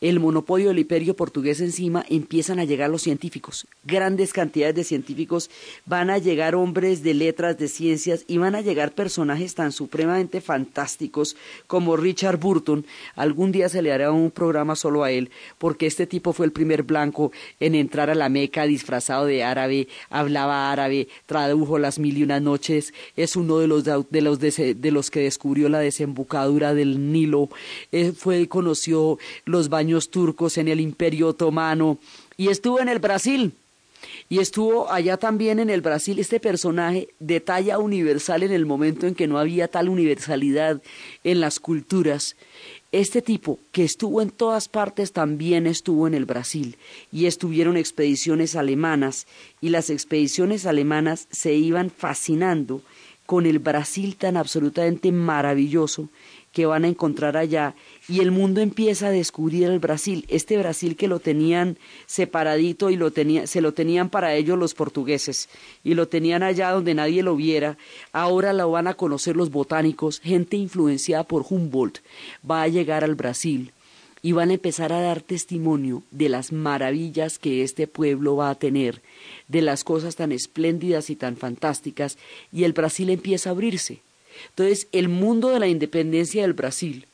el 0.00 0.20
monopolio 0.20 0.68
del 0.68 0.80
imperio 0.80 1.16
portugués 1.16 1.60
encima, 1.60 2.04
empiezan 2.08 2.58
a 2.58 2.64
llegar 2.64 2.90
los 2.90 3.02
científicos. 3.02 3.66
Grandes 3.84 4.32
cantidades 4.32 4.74
de 4.74 4.84
científicos, 4.84 5.50
van 5.86 6.10
a 6.10 6.18
llegar 6.18 6.54
hombres 6.54 7.02
de 7.02 7.14
letras, 7.14 7.56
de 7.58 7.68
ciencias, 7.68 8.24
y 8.28 8.36
van 8.36 8.54
a 8.54 8.60
llegar 8.60 8.92
personajes 8.92 9.54
tan 9.54 9.72
supremamente 9.72 10.40
fantásticos 10.40 11.36
como 11.66 11.96
Richard 11.96 12.38
Burton. 12.38 12.84
Algún 13.14 13.52
día 13.52 13.68
se 13.68 13.80
le 13.80 13.92
hará 13.92 14.12
un 14.12 14.30
programa 14.30 14.76
solo 14.76 15.02
a 15.02 15.10
él, 15.10 15.30
porque 15.58 15.86
este 15.86 16.06
tipo 16.06 16.32
fue 16.34 16.44
el 16.44 16.52
primer 16.52 16.82
blanco 16.82 17.32
en 17.58 17.74
entrar 17.74 18.10
a 18.10 18.14
la 18.14 18.28
Meca 18.28 18.64
disfrazado 18.64 19.24
de 19.24 19.44
árabe, 19.44 19.88
hablaba 20.10 20.70
árabe, 20.70 21.08
tradujo 21.24 21.78
las 21.78 21.98
mil 21.98 22.18
y 22.18 22.22
una 22.22 22.40
noches, 22.40 22.92
es 23.16 23.34
uno 23.34 23.58
de 23.58 23.66
los, 23.66 23.84
de 23.84 24.20
los, 24.20 24.38
de 24.40 24.90
los 24.90 25.10
que 25.10 25.20
descubrió 25.20 25.68
la 25.70 25.78
desembocadura 25.78 26.74
del 26.74 27.12
Nilo, 27.12 27.48
eh, 27.92 28.12
fue 28.12 28.46
conoció 28.48 29.18
los 29.44 29.68
baños 29.68 29.85
turcos 30.10 30.58
en 30.58 30.68
el 30.68 30.80
Imperio 30.80 31.28
Otomano 31.28 31.98
y 32.36 32.48
estuvo 32.48 32.80
en 32.80 32.88
el 32.88 32.98
Brasil. 32.98 33.52
Y 34.28 34.38
estuvo 34.38 34.90
allá 34.90 35.16
también 35.16 35.58
en 35.58 35.70
el 35.70 35.80
Brasil 35.80 36.18
este 36.18 36.40
personaje 36.40 37.08
de 37.18 37.40
talla 37.40 37.78
universal 37.78 38.42
en 38.42 38.52
el 38.52 38.66
momento 38.66 39.06
en 39.06 39.14
que 39.14 39.26
no 39.26 39.38
había 39.38 39.68
tal 39.68 39.88
universalidad 39.88 40.82
en 41.24 41.40
las 41.40 41.60
culturas. 41.60 42.36
Este 42.92 43.20
tipo, 43.20 43.58
que 43.72 43.84
estuvo 43.84 44.22
en 44.22 44.30
todas 44.30 44.68
partes, 44.68 45.12
también 45.12 45.66
estuvo 45.66 46.06
en 46.06 46.14
el 46.14 46.24
Brasil 46.24 46.76
y 47.12 47.26
estuvieron 47.26 47.76
expediciones 47.76 48.56
alemanas 48.56 49.26
y 49.60 49.70
las 49.70 49.90
expediciones 49.90 50.66
alemanas 50.66 51.26
se 51.30 51.54
iban 51.54 51.90
fascinando 51.90 52.82
con 53.26 53.44
el 53.44 53.58
Brasil 53.58 54.16
tan 54.16 54.36
absolutamente 54.36 55.10
maravilloso 55.12 56.08
que 56.56 56.64
van 56.64 56.84
a 56.84 56.88
encontrar 56.88 57.36
allá. 57.36 57.74
Y 58.08 58.20
el 58.20 58.30
mundo 58.30 58.62
empieza 58.62 59.08
a 59.08 59.10
descubrir 59.10 59.64
el 59.64 59.78
Brasil, 59.78 60.24
este 60.28 60.56
Brasil 60.56 60.96
que 60.96 61.06
lo 61.06 61.20
tenían 61.20 61.76
separadito 62.06 62.88
y 62.88 62.96
lo 62.96 63.10
tenía, 63.10 63.46
se 63.46 63.60
lo 63.60 63.74
tenían 63.74 64.08
para 64.08 64.34
ellos 64.34 64.58
los 64.58 64.72
portugueses. 64.72 65.50
Y 65.84 65.92
lo 65.92 66.08
tenían 66.08 66.42
allá 66.42 66.70
donde 66.70 66.94
nadie 66.94 67.22
lo 67.22 67.36
viera, 67.36 67.76
ahora 68.10 68.54
lo 68.54 68.70
van 68.70 68.86
a 68.86 68.94
conocer 68.94 69.36
los 69.36 69.50
botánicos, 69.50 70.20
gente 70.20 70.56
influenciada 70.56 71.24
por 71.24 71.44
Humboldt. 71.46 71.98
Va 72.50 72.62
a 72.62 72.68
llegar 72.68 73.04
al 73.04 73.16
Brasil 73.16 73.74
y 74.22 74.32
van 74.32 74.48
a 74.48 74.54
empezar 74.54 74.94
a 74.94 75.02
dar 75.02 75.20
testimonio 75.20 76.04
de 76.10 76.30
las 76.30 76.52
maravillas 76.52 77.38
que 77.38 77.64
este 77.64 77.86
pueblo 77.86 78.34
va 78.34 78.48
a 78.48 78.54
tener, 78.54 79.02
de 79.46 79.60
las 79.60 79.84
cosas 79.84 80.16
tan 80.16 80.32
espléndidas 80.32 81.10
y 81.10 81.16
tan 81.16 81.36
fantásticas, 81.36 82.16
y 82.50 82.64
el 82.64 82.72
Brasil 82.72 83.10
empieza 83.10 83.50
a 83.50 83.52
abrirse. 83.52 84.05
Entonces, 84.50 84.88
el 84.92 85.08
mundo 85.08 85.50
de 85.50 85.60
la 85.60 85.68
independencia 85.68 86.42
del 86.42 86.52
Brasil 86.52 87.06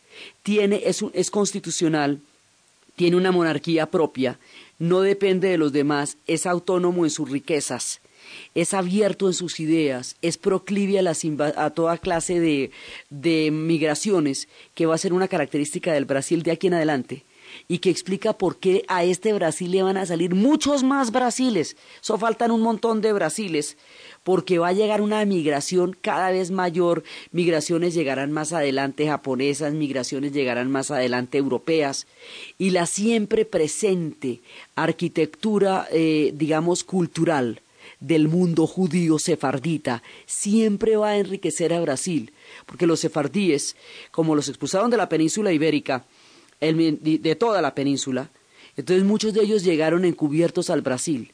tiene, 0.43 0.83
es, 0.85 1.05
es 1.13 1.31
constitucional, 1.31 2.21
tiene 2.97 3.17
una 3.17 3.33
monarquía 3.33 3.87
propia, 3.87 4.39
no 4.79 5.01
depende 5.01 5.49
de 5.49 5.59
los 5.59 5.73
demás, 5.73 6.17
es 6.27 6.47
autónomo 6.47 7.05
en 7.05 7.11
sus 7.11 7.31
riquezas, 7.31 8.01
es 8.55 8.75
abierto 8.75 9.27
en 9.27 9.35
sus 9.35 9.61
ideas, 9.61 10.17
es 10.23 10.39
proclive 10.39 10.99
a, 10.99 11.03
las 11.03 11.23
a 11.57 11.71
toda 11.71 11.99
clase 11.99 12.41
de, 12.41 12.71
de 13.11 13.51
migraciones, 13.51 14.49
que 14.75 14.87
va 14.87 14.95
a 14.95 14.99
ser 14.99 15.13
una 15.13 15.29
característica 15.29 15.93
del 15.93 16.05
Brasil 16.05 16.43
de 16.43 16.53
aquí 16.53 16.67
en 16.67 16.75
adelante 16.75 17.25
y 17.69 17.79
que 17.79 17.91
explica 17.91 18.33
por 18.33 18.57
qué 18.57 18.85
a 18.89 19.05
este 19.05 19.33
Brasil 19.33 19.71
le 19.71 19.83
van 19.83 19.97
a 19.97 20.07
salir 20.07 20.35
muchos 20.35 20.83
más 20.83 21.11
Brasiles. 21.11 21.77
Eso 22.03 22.19
faltan 22.19 22.51
un 22.51 22.63
montón 22.63 23.01
de 23.01 23.13
Brasiles, 23.13 23.77
porque 24.25 24.59
va 24.59 24.69
a 24.69 24.73
llegar 24.73 25.01
una 25.01 25.25
migración 25.25 25.97
cada 26.01 26.31
vez 26.31 26.51
mayor, 26.51 27.03
migraciones 27.33 27.95
llegarán 27.95 28.33
más 28.33 28.53
adelante 28.53 29.07
japonesas, 29.07 29.75
migraciones 29.75 30.33
llegarán 30.33 30.71
más 30.71 30.91
adelante 30.91 31.39
europeas, 31.39 32.07
y 32.59 32.71
la 32.71 32.87
siempre 32.87 33.45
presente 33.45 34.41
arquitectura, 34.75 35.89
eh, 35.91 36.33
digamos, 36.37 36.85
cultural 36.85 37.61
del 37.99 38.29
mundo 38.29 38.67
judío 38.67 39.19
sefardita 39.19 40.03
siempre 40.27 40.97
va 40.97 41.11
a 41.11 41.19
enriquecer 41.19 41.73
a 41.73 41.81
Brasil, 41.81 42.33
porque 42.67 42.87
los 42.87 43.01
sefardíes, 43.01 43.77
como 44.11 44.35
los 44.35 44.49
expulsaron 44.49 44.91
de 44.91 44.97
la 44.97 45.09
península 45.09 45.53
ibérica, 45.53 46.05
de 46.61 47.37
toda 47.37 47.61
la 47.61 47.75
península. 47.75 48.31
Entonces 48.77 49.05
muchos 49.05 49.35
de 49.35 49.43
ellos 49.43 49.65
llegaron 49.65 50.05
encubiertos 50.05 50.71
al 50.71 50.81
Brasil 50.81 51.33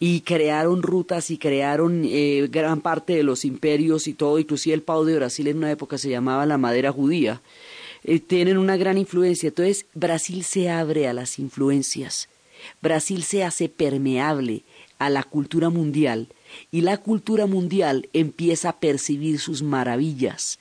y 0.00 0.20
crearon 0.20 0.82
rutas 0.82 1.30
y 1.30 1.38
crearon 1.38 2.02
eh, 2.04 2.48
gran 2.50 2.80
parte 2.80 3.14
de 3.14 3.22
los 3.22 3.44
imperios 3.44 4.08
y 4.08 4.14
todo, 4.14 4.38
inclusive 4.38 4.74
el 4.74 4.82
pavo 4.82 5.04
de 5.04 5.16
Brasil 5.16 5.46
en 5.48 5.58
una 5.58 5.70
época 5.70 5.98
se 5.98 6.10
llamaba 6.10 6.46
la 6.46 6.58
madera 6.58 6.92
judía. 6.92 7.40
Eh, 8.02 8.20
tienen 8.20 8.58
una 8.58 8.76
gran 8.76 8.98
influencia. 8.98 9.48
Entonces 9.48 9.86
Brasil 9.94 10.44
se 10.44 10.68
abre 10.68 11.08
a 11.08 11.12
las 11.12 11.38
influencias. 11.38 12.28
Brasil 12.80 13.22
se 13.22 13.44
hace 13.44 13.68
permeable 13.68 14.62
a 14.98 15.10
la 15.10 15.22
cultura 15.22 15.70
mundial 15.70 16.28
y 16.70 16.82
la 16.82 16.98
cultura 16.98 17.46
mundial 17.46 18.08
empieza 18.12 18.70
a 18.70 18.78
percibir 18.78 19.38
sus 19.38 19.62
maravillas 19.62 20.58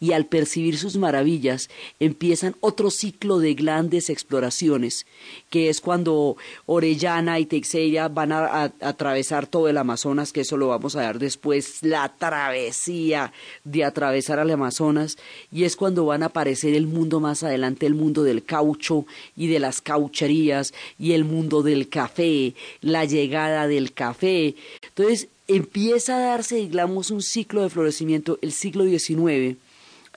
y 0.00 0.12
al 0.12 0.26
percibir 0.26 0.78
sus 0.78 0.96
maravillas 0.96 1.70
empiezan 2.00 2.56
otro 2.60 2.90
ciclo 2.90 3.38
de 3.38 3.54
grandes 3.54 4.10
exploraciones, 4.10 5.06
que 5.50 5.68
es 5.68 5.80
cuando 5.80 6.36
Orellana 6.66 7.38
y 7.38 7.46
Teixeira 7.46 8.08
van 8.08 8.32
a, 8.32 8.72
atravesar 8.80 9.46
todo 9.46 9.68
el 9.68 9.78
Amazonas, 9.78 10.32
que 10.32 10.42
eso 10.42 10.56
lo 10.56 10.68
vamos 10.68 10.96
a 10.96 11.02
dar 11.02 11.18
después, 11.18 11.82
la 11.82 12.08
travesía 12.16 13.32
de 13.64 13.84
atravesar 13.84 14.38
al 14.38 14.50
Amazonas, 14.50 15.16
y 15.52 15.64
es 15.64 15.76
cuando 15.76 16.06
van 16.06 16.22
a 16.22 16.26
aparecer 16.26 16.74
el 16.74 16.86
mundo 16.86 17.20
más 17.20 17.42
adelante, 17.42 17.86
el 17.86 17.94
mundo 17.94 18.22
del 18.22 18.44
caucho 18.44 19.06
y 19.36 19.48
de 19.48 19.58
las 19.58 19.80
caucherías 19.80 20.74
y 20.98 21.12
el 21.12 21.24
mundo 21.24 21.62
del 21.62 21.88
café, 21.88 22.54
la 22.80 23.04
llegada 23.04 23.66
del 23.66 23.92
café. 23.92 24.54
Entonces, 24.82 25.28
empieza 25.48 26.16
a 26.16 26.20
darse, 26.20 26.56
digamos, 26.56 27.10
un 27.10 27.22
ciclo 27.22 27.62
de 27.62 27.70
florecimiento, 27.70 28.38
el 28.42 28.52
siglo 28.52 28.84
XIX, 28.84 29.56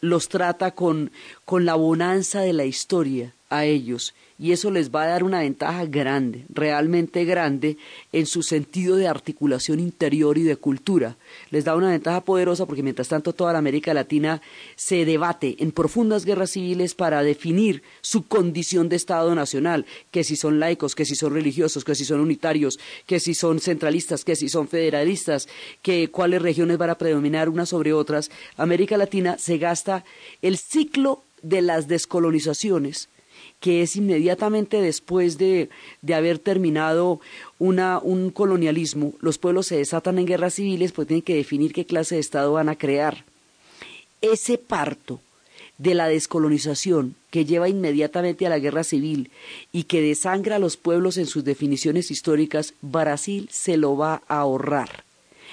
los 0.01 0.29
trata 0.29 0.71
con, 0.71 1.11
con 1.45 1.65
la 1.65 1.75
bonanza 1.75 2.41
de 2.41 2.53
la 2.53 2.65
historia 2.65 3.33
a 3.49 3.65
ellos 3.65 4.13
y 4.39 4.51
eso 4.51 4.69
les 4.69 4.91
va 4.91 5.03
a 5.03 5.07
dar 5.07 5.23
una 5.23 5.39
ventaja 5.39 5.85
grande, 5.85 6.45
realmente 6.49 7.25
grande, 7.25 7.77
en 8.13 8.27
su 8.27 8.43
sentido 8.43 8.95
de 8.95 9.07
articulación 9.07 9.79
interior 9.79 10.37
y 10.37 10.43
de 10.43 10.55
cultura. 10.55 11.15
Les 11.49 11.65
da 11.65 11.75
una 11.75 11.89
ventaja 11.89 12.21
poderosa 12.21 12.67
porque 12.67 12.83
mientras 12.83 13.07
tanto 13.07 13.33
toda 13.33 13.53
la 13.53 13.59
América 13.59 13.95
Latina 13.95 14.41
se 14.75 15.05
debate 15.05 15.55
en 15.59 15.71
profundas 15.71 16.23
guerras 16.23 16.51
civiles 16.51 16.93
para 16.93 17.23
definir 17.23 17.81
su 18.01 18.27
condición 18.27 18.89
de 18.89 18.95
Estado 18.95 19.33
nacional, 19.33 19.87
que 20.11 20.23
si 20.23 20.35
son 20.35 20.59
laicos, 20.59 20.93
que 20.93 21.05
si 21.05 21.15
son 21.15 21.33
religiosos, 21.33 21.83
que 21.83 21.95
si 21.95 22.05
son 22.05 22.19
unitarios, 22.19 22.79
que 23.07 23.19
si 23.19 23.33
son 23.33 23.59
centralistas, 23.59 24.23
que 24.23 24.35
si 24.35 24.49
son 24.49 24.67
federalistas, 24.67 25.47
que 25.81 26.09
cuáles 26.09 26.43
regiones 26.43 26.77
van 26.77 26.91
a 26.91 26.97
predominar 26.97 27.49
unas 27.49 27.69
sobre 27.69 27.91
otras. 27.91 28.29
América 28.55 28.97
Latina 28.97 29.37
se 29.39 29.57
gasta 29.57 30.05
el 30.43 30.57
ciclo 30.57 31.23
de 31.41 31.61
las 31.63 31.87
descolonizaciones 31.87 33.09
que 33.59 33.81
es 33.81 33.95
inmediatamente 33.95 34.81
después 34.81 35.37
de, 35.37 35.69
de 36.01 36.13
haber 36.13 36.39
terminado 36.39 37.19
una, 37.59 37.99
un 37.99 38.29
colonialismo, 38.29 39.13
los 39.19 39.37
pueblos 39.37 39.67
se 39.67 39.77
desatan 39.77 40.19
en 40.19 40.25
guerras 40.25 40.55
civiles, 40.55 40.91
pues 40.91 41.07
tienen 41.07 41.23
que 41.23 41.35
definir 41.35 41.73
qué 41.73 41.85
clase 41.85 42.15
de 42.15 42.21
Estado 42.21 42.53
van 42.53 42.69
a 42.69 42.75
crear. 42.75 43.25
Ese 44.21 44.57
parto 44.57 45.19
de 45.77 45.93
la 45.93 46.07
descolonización 46.07 47.15
que 47.29 47.45
lleva 47.45 47.69
inmediatamente 47.69 48.45
a 48.45 48.49
la 48.49 48.59
guerra 48.59 48.83
civil 48.83 49.29
y 49.71 49.83
que 49.83 50.01
desangra 50.01 50.55
a 50.55 50.59
los 50.59 50.77
pueblos 50.77 51.17
en 51.17 51.27
sus 51.27 51.43
definiciones 51.43 52.09
históricas, 52.09 52.73
Brasil 52.81 53.47
se 53.51 53.77
lo 53.77 53.95
va 53.95 54.23
a 54.27 54.39
ahorrar. 54.39 55.03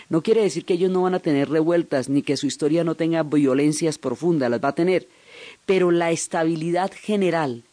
No 0.09 0.23
quiere 0.23 0.43
decir 0.43 0.65
que 0.65 0.75
ellos 0.75 0.91
no 0.91 1.03
van 1.03 1.15
a 1.15 1.21
tener 1.21 1.49
revueltas 1.49 2.09
ni 2.09 2.23
que 2.23 2.37
su 2.37 2.47
historia 2.47 2.85
no 2.85 2.95
tenga 2.95 3.23
violencias 3.23 3.99
profundas, 3.99 4.51
las 4.51 4.63
va 4.63 4.69
a 4.69 4.75
tener, 4.75 5.09
pero 5.67 5.91
la 5.91 6.11
estabilidad 6.11 6.91
general 6.93 7.65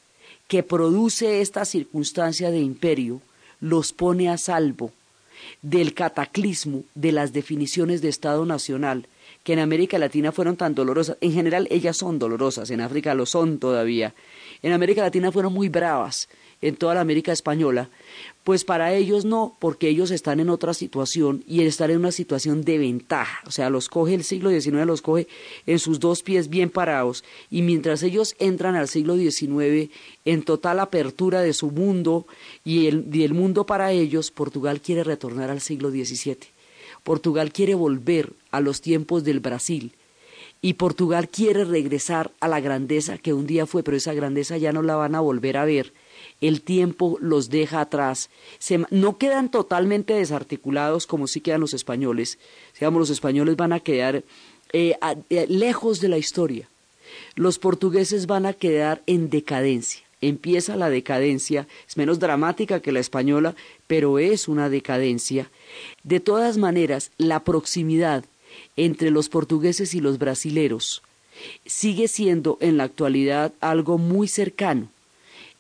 que 0.51 0.63
produce 0.63 1.39
esta 1.39 1.63
circunstancia 1.63 2.51
de 2.51 2.59
imperio 2.59 3.21
los 3.61 3.93
pone 3.93 4.27
a 4.27 4.37
salvo 4.37 4.91
del 5.61 5.93
cataclismo 5.93 6.83
de 6.93 7.13
las 7.13 7.31
definiciones 7.31 8.01
de 8.01 8.09
Estado 8.09 8.45
nacional 8.45 9.07
que 9.45 9.53
en 9.53 9.59
América 9.59 9.97
Latina 9.97 10.33
fueron 10.33 10.57
tan 10.57 10.75
dolorosas. 10.75 11.15
En 11.21 11.31
general 11.31 11.69
ellas 11.71 11.95
son 11.95 12.19
dolorosas, 12.19 12.69
en 12.69 12.81
África 12.81 13.15
lo 13.15 13.25
son 13.25 13.59
todavía. 13.59 14.13
En 14.61 14.73
América 14.73 15.03
Latina 15.03 15.31
fueron 15.31 15.53
muy 15.53 15.69
bravas, 15.69 16.27
en 16.61 16.75
toda 16.75 16.95
la 16.95 17.01
América 17.01 17.31
española, 17.31 17.89
pues 18.43 18.63
para 18.63 18.93
ellos 18.93 19.23
no, 19.23 19.55
porque 19.59 19.87
ellos 19.87 20.09
están 20.09 20.39
en 20.39 20.49
otra 20.49 20.73
situación 20.73 21.43
y 21.47 21.61
están 21.61 21.91
en 21.91 21.97
una 21.97 22.11
situación 22.11 22.63
de 22.63 22.79
ventaja. 22.79 23.41
O 23.45 23.51
sea, 23.51 23.69
los 23.69 23.87
coge 23.87 24.15
el 24.15 24.23
siglo 24.23 24.49
XIX, 24.49 24.85
los 24.85 25.01
coge 25.01 25.27
en 25.67 25.79
sus 25.79 25.99
dos 25.99 26.23
pies 26.23 26.49
bien 26.49 26.69
parados 26.69 27.23
y 27.49 27.61
mientras 27.61 28.01
ellos 28.01 28.35
entran 28.39 28.75
al 28.75 28.87
siglo 28.87 29.15
XIX 29.15 29.91
en 30.25 30.43
total 30.43 30.79
apertura 30.79 31.41
de 31.41 31.53
su 31.53 31.69
mundo 31.71 32.25
y 32.63 32.87
el, 32.87 33.05
y 33.11 33.23
el 33.23 33.33
mundo 33.33 33.65
para 33.65 33.91
ellos, 33.91 34.31
Portugal 34.31 34.81
quiere 34.81 35.03
retornar 35.03 35.51
al 35.51 35.61
siglo 35.61 35.91
XVII. 35.91 36.37
Portugal 37.03 37.51
quiere 37.51 37.75
volver 37.75 38.33
a 38.51 38.59
los 38.59 38.81
tiempos 38.81 39.23
del 39.23 39.39
Brasil. 39.39 39.93
Y 40.63 40.73
Portugal 40.73 41.27
quiere 41.27 41.65
regresar 41.65 42.31
a 42.39 42.47
la 42.47 42.59
grandeza 42.59 43.17
que 43.17 43.33
un 43.33 43.47
día 43.47 43.65
fue, 43.65 43.81
pero 43.81 43.97
esa 43.97 44.13
grandeza 44.13 44.57
ya 44.57 44.71
no 44.71 44.83
la 44.83 44.95
van 44.95 45.15
a 45.15 45.19
volver 45.19 45.57
a 45.57 45.65
ver 45.65 45.91
el 46.41 46.61
tiempo 46.61 47.17
los 47.21 47.49
deja 47.49 47.81
atrás. 47.81 48.29
Se, 48.59 48.83
no 48.89 49.17
quedan 49.17 49.49
totalmente 49.49 50.13
desarticulados 50.13 51.07
como 51.07 51.27
sí 51.27 51.41
quedan 51.41 51.61
los 51.61 51.73
españoles. 51.73 52.37
Digamos, 52.73 52.99
los 52.99 53.09
españoles 53.09 53.55
van 53.55 53.73
a 53.73 53.79
quedar 53.79 54.23
eh, 54.73 54.97
lejos 55.47 56.01
de 56.01 56.09
la 56.09 56.17
historia. 56.17 56.67
Los 57.35 57.59
portugueses 57.59 58.27
van 58.27 58.45
a 58.45 58.53
quedar 58.53 59.01
en 59.05 59.29
decadencia. 59.29 60.03
Empieza 60.21 60.75
la 60.75 60.89
decadencia, 60.89 61.67
es 61.87 61.97
menos 61.97 62.19
dramática 62.19 62.79
que 62.79 62.91
la 62.91 62.99
española, 62.99 63.55
pero 63.87 64.19
es 64.19 64.47
una 64.47 64.69
decadencia. 64.69 65.49
De 66.03 66.19
todas 66.19 66.57
maneras, 66.57 67.11
la 67.17 67.43
proximidad 67.43 68.23
entre 68.75 69.09
los 69.09 69.29
portugueses 69.29 69.95
y 69.95 69.99
los 69.99 70.19
brasileros 70.19 71.01
sigue 71.65 72.07
siendo 72.07 72.57
en 72.61 72.77
la 72.77 72.83
actualidad 72.83 73.53
algo 73.61 73.97
muy 73.97 74.27
cercano. 74.27 74.89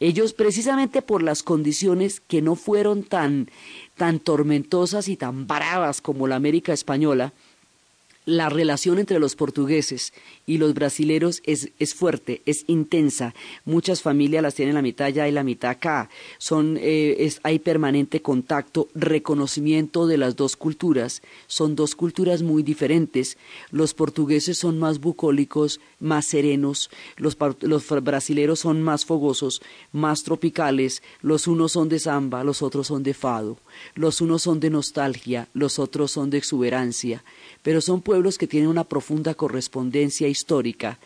Ellos 0.01 0.33
precisamente 0.33 1.03
por 1.03 1.21
las 1.21 1.43
condiciones 1.43 2.21
que 2.21 2.41
no 2.41 2.55
fueron 2.55 3.03
tan, 3.03 3.51
tan 3.95 4.19
tormentosas 4.19 5.07
y 5.07 5.15
tan 5.15 5.45
bravas 5.45 6.01
como 6.01 6.27
la 6.27 6.35
América 6.35 6.73
española, 6.73 7.33
la 8.25 8.49
relación 8.49 8.97
entre 8.97 9.19
los 9.19 9.35
portugueses 9.35 10.11
y 10.51 10.57
los 10.57 10.73
brasileros 10.73 11.41
es, 11.45 11.69
es, 11.79 11.93
fuerte, 11.93 12.41
es 12.45 12.65
intensa. 12.67 13.33
Muchas 13.63 14.01
familias 14.01 14.43
las 14.43 14.53
tienen 14.53 14.75
la 14.75 14.81
mitad 14.81 15.07
allá 15.07 15.25
y 15.25 15.31
la 15.31 15.45
mitad 15.45 15.71
acá. 15.71 16.09
Son, 16.39 16.75
eh, 16.77 17.15
es, 17.19 17.39
hay 17.43 17.59
permanente 17.59 18.21
contacto, 18.21 18.89
reconocimiento 18.93 20.07
de 20.07 20.17
las 20.17 20.35
dos 20.35 20.57
culturas. 20.57 21.21
Son 21.47 21.77
dos 21.77 21.95
culturas 21.95 22.41
muy 22.41 22.63
diferentes. 22.63 23.37
Los 23.69 23.93
portugueses 23.93 24.57
son 24.57 24.77
más 24.77 24.99
bucólicos, 24.99 25.79
más 26.01 26.25
serenos. 26.25 26.89
Los, 27.15 27.37
los 27.61 27.87
brasileros 28.03 28.59
son 28.59 28.83
más 28.83 29.05
fogosos, 29.05 29.61
más 29.93 30.23
tropicales. 30.23 31.01
Los 31.21 31.47
unos 31.47 31.71
son 31.71 31.87
de 31.87 31.99
samba, 31.99 32.43
los 32.43 32.61
otros 32.61 32.87
son 32.87 33.03
de 33.03 33.13
fado. 33.13 33.57
Los 33.95 34.19
unos 34.19 34.41
son 34.41 34.59
de 34.59 34.69
nostalgia, 34.69 35.47
los 35.53 35.79
otros 35.79 36.11
son 36.11 36.29
de 36.29 36.39
exuberancia 36.39 37.23
pero 37.61 37.81
son 37.81 38.01
pueblos 38.01 38.37
que 38.37 38.47
tienen 38.47 38.69
una 38.69 38.83
profunda 38.83 39.33
correspondencia 39.33 40.27
histórica 40.41 40.97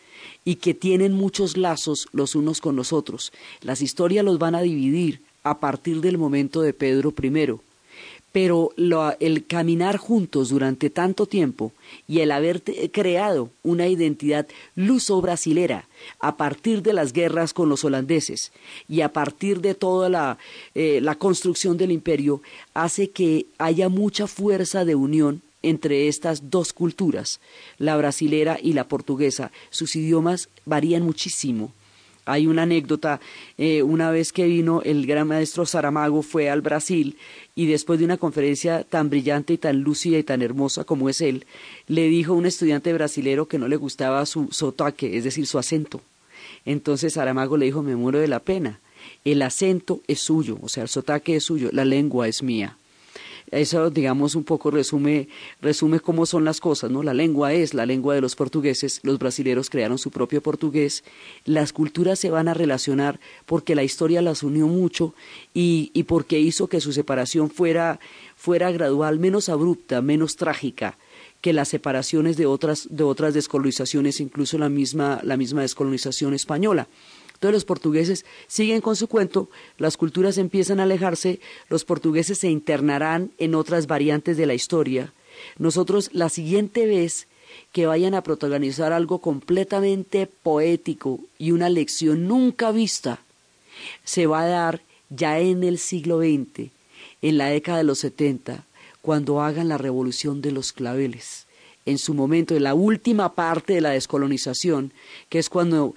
y 0.46 0.56
que 0.56 0.74
tienen 0.74 1.14
muchos 1.14 1.58
lazos 1.58 2.08
los 2.14 2.36
unos 2.36 2.62
con 2.62 2.76
los 2.76 2.94
otros. 2.94 3.34
Las 3.62 3.82
historias 3.82 4.24
los 4.24 4.40
van 4.40 4.56
a 4.56 4.62
dividir 4.62 5.22
a 5.44 5.60
partir 5.60 6.02
del 6.02 6.18
momento 6.18 6.62
de 6.62 6.74
Pedro 6.74 7.14
I. 7.22 7.60
Pero 8.32 8.72
lo, 8.76 9.18
el 9.20 9.46
caminar 9.46 9.96
juntos 9.96 10.50
durante 10.50 10.90
tanto 10.90 11.26
tiempo 11.26 11.72
y 12.06 12.20
el 12.20 12.32
haber 12.32 12.62
creado 12.92 13.50
una 13.64 13.88
identidad 13.88 14.46
luso-brasilera 14.76 15.88
a 16.20 16.36
partir 16.36 16.82
de 16.82 16.92
las 16.92 17.14
guerras 17.14 17.54
con 17.54 17.70
los 17.70 17.86
holandeses 17.86 18.52
y 18.90 19.02
a 19.02 19.14
partir 19.14 19.62
de 19.62 19.74
toda 19.74 20.10
la, 20.10 20.38
eh, 20.74 21.00
la 21.02 21.16
construcción 21.16 21.78
del 21.78 21.92
imperio 21.92 22.42
hace 22.74 23.10
que 23.10 23.46
haya 23.58 23.88
mucha 23.88 24.28
fuerza 24.28 24.84
de 24.84 24.96
unión 24.96 25.42
entre 25.70 26.08
estas 26.08 26.50
dos 26.50 26.74
culturas, 26.74 27.40
la 27.78 27.98
brasilera 27.98 28.58
y 28.62 28.74
la 28.74 28.88
portuguesa. 28.88 29.52
Sus 29.70 29.96
idiomas 29.96 30.50
varían 30.66 31.04
muchísimo. 31.04 31.72
Hay 32.28 32.48
una 32.48 32.64
anécdota, 32.64 33.20
eh, 33.58 33.84
una 33.84 34.10
vez 34.10 34.34
que 34.34 34.46
vino 34.46 34.82
el 34.82 35.06
gran 35.06 35.28
maestro 35.28 35.66
Saramago 35.66 36.24
fue 36.24 36.50
al 36.50 36.62
Brasil 36.62 37.18
y 37.54 37.68
después 37.68 38.00
de 38.00 38.06
una 38.06 38.18
conferencia 38.18 38.84
tan 38.84 39.12
brillante 39.12 39.54
y 39.54 39.58
tan 39.58 39.82
lúcida 39.82 40.18
y 40.18 40.24
tan 40.24 40.42
hermosa 40.42 40.86
como 40.86 41.08
es 41.08 41.22
él, 41.22 41.46
le 41.88 42.08
dijo 42.08 42.34
a 42.34 42.36
un 42.36 42.48
estudiante 42.48 42.92
brasilero 42.94 43.48
que 43.48 43.60
no 43.60 43.68
le 43.68 43.76
gustaba 43.76 44.26
su 44.26 44.48
sotaque, 44.52 45.18
es 45.18 45.24
decir, 45.24 45.46
su 45.46 45.60
acento. 45.60 46.02
Entonces 46.66 47.14
Saramago 47.14 47.58
le 47.58 47.66
dijo, 47.66 47.84
me 47.84 47.96
muero 47.96 48.20
de 48.20 48.28
la 48.28 48.40
pena, 48.40 48.80
el 49.24 49.44
acento 49.44 50.02
es 50.08 50.20
suyo, 50.20 50.58
o 50.64 50.70
sea, 50.70 50.84
el 50.84 50.90
sotaque 50.90 51.36
es 51.36 51.44
suyo, 51.44 51.70
la 51.72 51.86
lengua 51.86 52.28
es 52.28 52.42
mía. 52.42 52.76
Eso, 53.52 53.90
digamos, 53.92 54.36
un 54.36 54.44
poco 54.44 54.72
resume, 54.72 55.30
resume 55.62 56.00
cómo 56.00 56.26
son 56.26 56.46
las 56.46 56.60
cosas, 56.60 56.90
¿no? 56.90 57.04
La 57.04 57.14
lengua 57.14 57.54
es 57.54 57.74
la 57.74 57.86
lengua 57.86 58.16
de 58.16 58.22
los 58.22 58.36
portugueses, 58.36 59.00
los 59.04 59.20
brasileros 59.20 59.70
crearon 59.70 60.00
su 60.00 60.10
propio 60.10 60.42
portugués, 60.42 61.04
las 61.46 61.72
culturas 61.72 62.18
se 62.20 62.32
van 62.32 62.48
a 62.48 62.56
relacionar 62.56 63.20
porque 63.46 63.76
la 63.76 63.84
historia 63.84 64.22
las 64.22 64.42
unió 64.42 64.68
mucho 64.68 65.14
y, 65.54 65.92
y 65.94 66.04
porque 66.04 66.40
hizo 66.40 66.68
que 66.68 66.82
su 66.82 66.92
separación 66.92 67.52
fuera, 67.52 68.00
fuera 68.36 68.72
gradual, 68.72 69.20
menos 69.20 69.48
abrupta, 69.50 70.02
menos 70.02 70.36
trágica 70.38 70.98
que 71.46 71.54
las 71.54 71.68
separaciones 71.70 72.38
de 72.38 72.48
otras, 72.48 72.88
de 72.90 73.04
otras 73.04 73.36
descolonizaciones, 73.36 74.20
incluso 74.20 74.58
la 74.58 74.68
misma, 74.68 75.20
la 75.22 75.38
misma 75.38 75.62
descolonización 75.62 76.34
española. 76.34 76.88
Entonces 77.46 77.62
los 77.62 77.66
portugueses 77.66 78.26
siguen 78.48 78.82
con 78.82 78.96
su 78.96 79.08
cuento, 79.08 79.50
las 79.78 79.98
culturas 79.98 80.40
empiezan 80.40 80.80
a 80.80 80.84
alejarse, 80.84 81.40
los 81.70 81.86
portugueses 81.86 82.40
se 82.40 82.50
internarán 82.50 83.30
en 83.38 83.54
otras 83.54 83.86
variantes 83.86 84.36
de 84.36 84.48
la 84.48 84.56
historia. 84.56 85.14
Nosotros 85.60 86.10
la 86.12 86.30
siguiente 86.30 86.88
vez 86.88 87.28
que 87.72 87.86
vayan 87.86 88.16
a 88.16 88.24
protagonizar 88.24 88.94
algo 88.94 89.20
completamente 89.20 90.26
poético 90.26 91.20
y 91.38 91.52
una 91.52 91.70
lección 91.70 92.28
nunca 92.28 92.72
vista, 92.72 93.20
se 94.04 94.26
va 94.26 94.42
a 94.42 94.48
dar 94.48 94.82
ya 95.12 95.38
en 95.38 95.64
el 95.64 95.78
siglo 95.78 96.18
XX, 96.18 96.72
en 97.22 97.38
la 97.38 97.50
década 97.50 97.78
de 97.78 97.84
los 97.84 98.00
70, 98.00 98.66
cuando 99.04 99.44
hagan 99.44 99.68
la 99.68 99.78
revolución 99.78 100.42
de 100.42 100.52
los 100.52 100.74
claveles 100.74 101.45
en 101.86 101.98
su 102.00 102.14
momento, 102.14 102.56
en 102.56 102.64
la 102.64 102.74
última 102.74 103.36
parte 103.36 103.74
de 103.74 103.82
la 103.82 103.92
descolonización, 103.92 104.92
que 105.30 105.40
es 105.40 105.50
cuando 105.50 105.94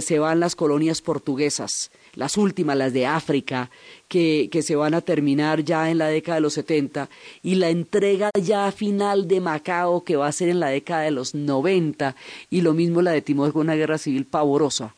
se 0.00 0.18
van 0.18 0.40
las 0.40 0.54
colonias 0.54 1.02
portuguesas, 1.02 1.90
las 2.14 2.36
últimas, 2.36 2.76
las 2.76 2.92
de 2.92 3.06
África, 3.06 3.70
que, 4.06 4.48
que, 4.52 4.62
se 4.62 4.76
van 4.76 4.94
a 4.94 5.00
terminar 5.00 5.64
ya 5.64 5.90
en 5.90 5.98
la 5.98 6.06
década 6.06 6.36
de 6.36 6.42
los 6.42 6.54
70, 6.54 7.08
y 7.42 7.56
la 7.56 7.70
entrega 7.70 8.30
ya 8.40 8.70
final 8.70 9.26
de 9.26 9.40
Macao, 9.40 10.04
que 10.04 10.16
va 10.16 10.28
a 10.28 10.32
ser 10.32 10.48
en 10.48 10.60
la 10.60 10.68
década 10.68 11.02
de 11.02 11.10
los 11.10 11.34
90, 11.34 12.14
y 12.50 12.60
lo 12.60 12.74
mismo 12.74 13.02
la 13.02 13.10
de 13.10 13.22
Timor 13.22 13.52
con 13.52 13.62
una 13.62 13.74
guerra 13.74 13.98
civil 13.98 14.26
pavorosa 14.26 14.94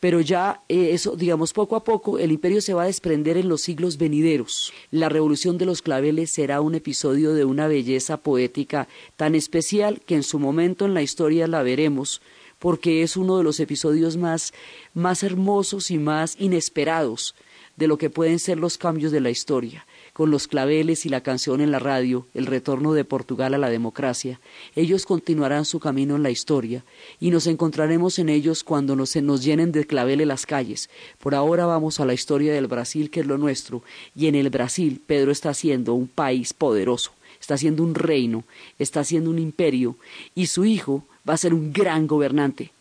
pero 0.00 0.20
ya 0.20 0.62
eh, 0.68 0.90
eso, 0.92 1.16
digamos, 1.16 1.52
poco 1.52 1.76
a 1.76 1.84
poco 1.84 2.18
el 2.18 2.32
imperio 2.32 2.60
se 2.60 2.74
va 2.74 2.84
a 2.84 2.86
desprender 2.86 3.36
en 3.36 3.48
los 3.48 3.62
siglos 3.62 3.98
venideros. 3.98 4.72
La 4.90 5.08
revolución 5.08 5.58
de 5.58 5.66
los 5.66 5.82
claveles 5.82 6.30
será 6.30 6.60
un 6.60 6.74
episodio 6.74 7.34
de 7.34 7.44
una 7.44 7.66
belleza 7.68 8.18
poética 8.18 8.88
tan 9.16 9.34
especial 9.34 10.00
que 10.00 10.14
en 10.14 10.22
su 10.22 10.38
momento 10.38 10.84
en 10.84 10.94
la 10.94 11.02
historia 11.02 11.46
la 11.46 11.62
veremos, 11.62 12.20
porque 12.58 13.02
es 13.02 13.16
uno 13.16 13.38
de 13.38 13.44
los 13.44 13.60
episodios 13.60 14.16
más, 14.16 14.52
más 14.94 15.22
hermosos 15.22 15.90
y 15.90 15.98
más 15.98 16.36
inesperados 16.38 17.34
de 17.76 17.86
lo 17.86 17.98
que 17.98 18.10
pueden 18.10 18.38
ser 18.38 18.58
los 18.58 18.78
cambios 18.78 19.12
de 19.12 19.20
la 19.20 19.30
historia 19.30 19.86
con 20.16 20.30
los 20.30 20.48
claveles 20.48 21.04
y 21.04 21.10
la 21.10 21.20
canción 21.20 21.60
en 21.60 21.70
la 21.70 21.78
radio, 21.78 22.26
el 22.32 22.46
retorno 22.46 22.94
de 22.94 23.04
Portugal 23.04 23.52
a 23.52 23.58
la 23.58 23.68
democracia, 23.68 24.40
ellos 24.74 25.04
continuarán 25.04 25.66
su 25.66 25.78
camino 25.78 26.16
en 26.16 26.22
la 26.22 26.30
historia 26.30 26.84
y 27.20 27.30
nos 27.30 27.46
encontraremos 27.46 28.18
en 28.18 28.30
ellos 28.30 28.64
cuando 28.64 28.96
nos, 28.96 29.14
nos 29.16 29.44
llenen 29.44 29.72
de 29.72 29.86
claveles 29.86 30.26
las 30.26 30.46
calles. 30.46 30.88
Por 31.20 31.34
ahora 31.34 31.66
vamos 31.66 32.00
a 32.00 32.06
la 32.06 32.14
historia 32.14 32.54
del 32.54 32.66
Brasil, 32.66 33.10
que 33.10 33.20
es 33.20 33.26
lo 33.26 33.36
nuestro, 33.36 33.82
y 34.14 34.26
en 34.28 34.36
el 34.36 34.48
Brasil 34.48 35.02
Pedro 35.06 35.32
está 35.32 35.52
siendo 35.52 35.92
un 35.92 36.08
país 36.08 36.54
poderoso, 36.54 37.12
está 37.38 37.58
siendo 37.58 37.82
un 37.82 37.94
reino, 37.94 38.44
está 38.78 39.04
siendo 39.04 39.28
un 39.28 39.38
imperio, 39.38 39.96
y 40.34 40.46
su 40.46 40.64
hijo 40.64 41.04
va 41.28 41.34
a 41.34 41.36
ser 41.36 41.52
un 41.52 41.74
gran 41.74 42.06
gobernante. 42.06 42.72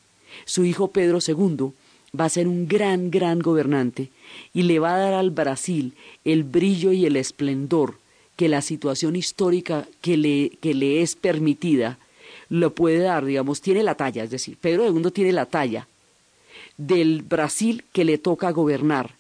Su 0.46 0.64
hijo 0.64 0.88
Pedro 0.88 1.20
II 1.20 1.74
va 2.18 2.24
a 2.24 2.30
ser 2.30 2.48
un 2.48 2.66
gran, 2.66 3.12
gran 3.12 3.40
gobernante 3.40 4.10
y 4.54 4.64
le 4.64 4.80
va 4.80 4.96
a 4.96 5.00
dar 5.00 5.14
al 5.14 5.32
Brasil 5.32 5.94
el 6.24 6.44
brillo 6.44 6.92
y 6.92 7.06
el 7.06 7.16
esplendor 7.16 7.96
que 8.36 8.50
la 8.50 8.62
situación 8.62 9.16
histórica 9.16 9.88
que 10.02 10.18
le, 10.18 10.52
que 10.62 10.74
le 10.74 11.02
es 11.02 11.16
permitida 11.16 11.98
lo 12.50 12.74
puede 12.74 13.00
dar, 13.00 13.26
digamos, 13.26 13.62
tiene 13.62 13.84
la 13.84 13.96
talla, 13.96 14.24
es 14.24 14.30
decir, 14.30 14.58
Pedro 14.60 14.86
II 14.88 15.12
tiene 15.12 15.32
la 15.32 15.46
talla 15.46 15.88
del 16.78 17.24
Brasil 17.24 17.84
que 17.92 18.06
le 18.06 18.18
toca 18.18 18.52
gobernar 18.52 19.15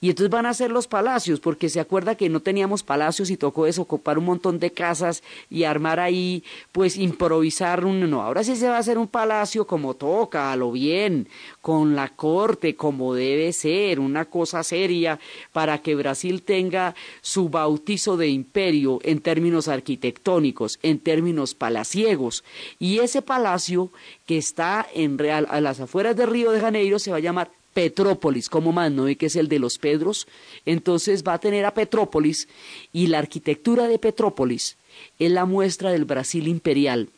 Y 0.00 0.10
entonces 0.10 0.30
van 0.30 0.46
a 0.46 0.50
hacer 0.50 0.70
los 0.70 0.86
palacios, 0.86 1.40
porque 1.40 1.68
se 1.68 1.80
acuerda 1.80 2.14
que 2.14 2.28
no 2.28 2.40
teníamos 2.40 2.82
palacios 2.82 3.30
y 3.30 3.36
tocó 3.36 3.64
desocupar 3.64 4.18
un 4.18 4.26
montón 4.26 4.58
de 4.58 4.70
casas 4.70 5.22
y 5.50 5.64
armar 5.64 6.00
ahí, 6.00 6.44
pues 6.72 6.96
improvisar 6.96 7.84
un... 7.84 8.08
No, 8.10 8.22
ahora 8.22 8.44
sí 8.44 8.56
se 8.56 8.68
va 8.68 8.76
a 8.76 8.80
hacer 8.80 8.98
un 8.98 9.08
palacio 9.08 9.66
como 9.66 9.94
toca, 9.94 10.52
a 10.52 10.56
lo 10.56 10.72
bien, 10.72 11.28
con 11.60 11.94
la 11.94 12.08
corte, 12.08 12.76
como 12.76 13.14
debe 13.14 13.52
ser, 13.52 14.00
una 14.00 14.26
cosa 14.26 14.62
seria, 14.62 15.18
para 15.52 15.78
que 15.78 15.94
Brasil 15.94 16.42
tenga 16.42 16.94
su 17.20 17.48
bautizo 17.48 18.16
de 18.16 18.28
imperio 18.28 18.98
en 19.02 19.20
términos 19.20 19.68
arquitectónicos, 19.68 20.78
en 20.82 20.98
términos 20.98 21.54
palaciegos. 21.54 22.44
Y 22.78 22.98
ese 22.98 23.22
palacio 23.22 23.90
que 24.26 24.38
está 24.38 24.86
en 24.94 25.18
real, 25.18 25.46
a 25.50 25.60
las 25.60 25.80
afueras 25.80 26.16
de 26.16 26.26
Río 26.26 26.52
de 26.52 26.60
Janeiro 26.60 26.98
se 26.98 27.10
va 27.10 27.18
a 27.18 27.20
llamar 27.20 27.50
Petrópolis, 27.74 28.48
como 28.48 28.72
más, 28.72 28.90
¿no 28.90 29.04
ve 29.04 29.16
que 29.16 29.26
es 29.26 29.36
el 29.36 29.48
de 29.48 29.58
los 29.58 29.78
Pedros? 29.78 30.26
Entonces 30.64 31.24
va 31.26 31.34
a 31.34 31.40
tener 31.40 31.66
a 31.66 31.74
Petrópolis 31.74 32.48
y 32.92 33.08
la 33.08 33.18
arquitectura 33.18 33.88
de 33.88 33.98
Petrópolis 33.98 34.76
es 35.18 35.30
la 35.30 35.44
muestra 35.44 35.90
del 35.90 36.04
Brasil 36.04 36.48
imperial. 36.48 37.08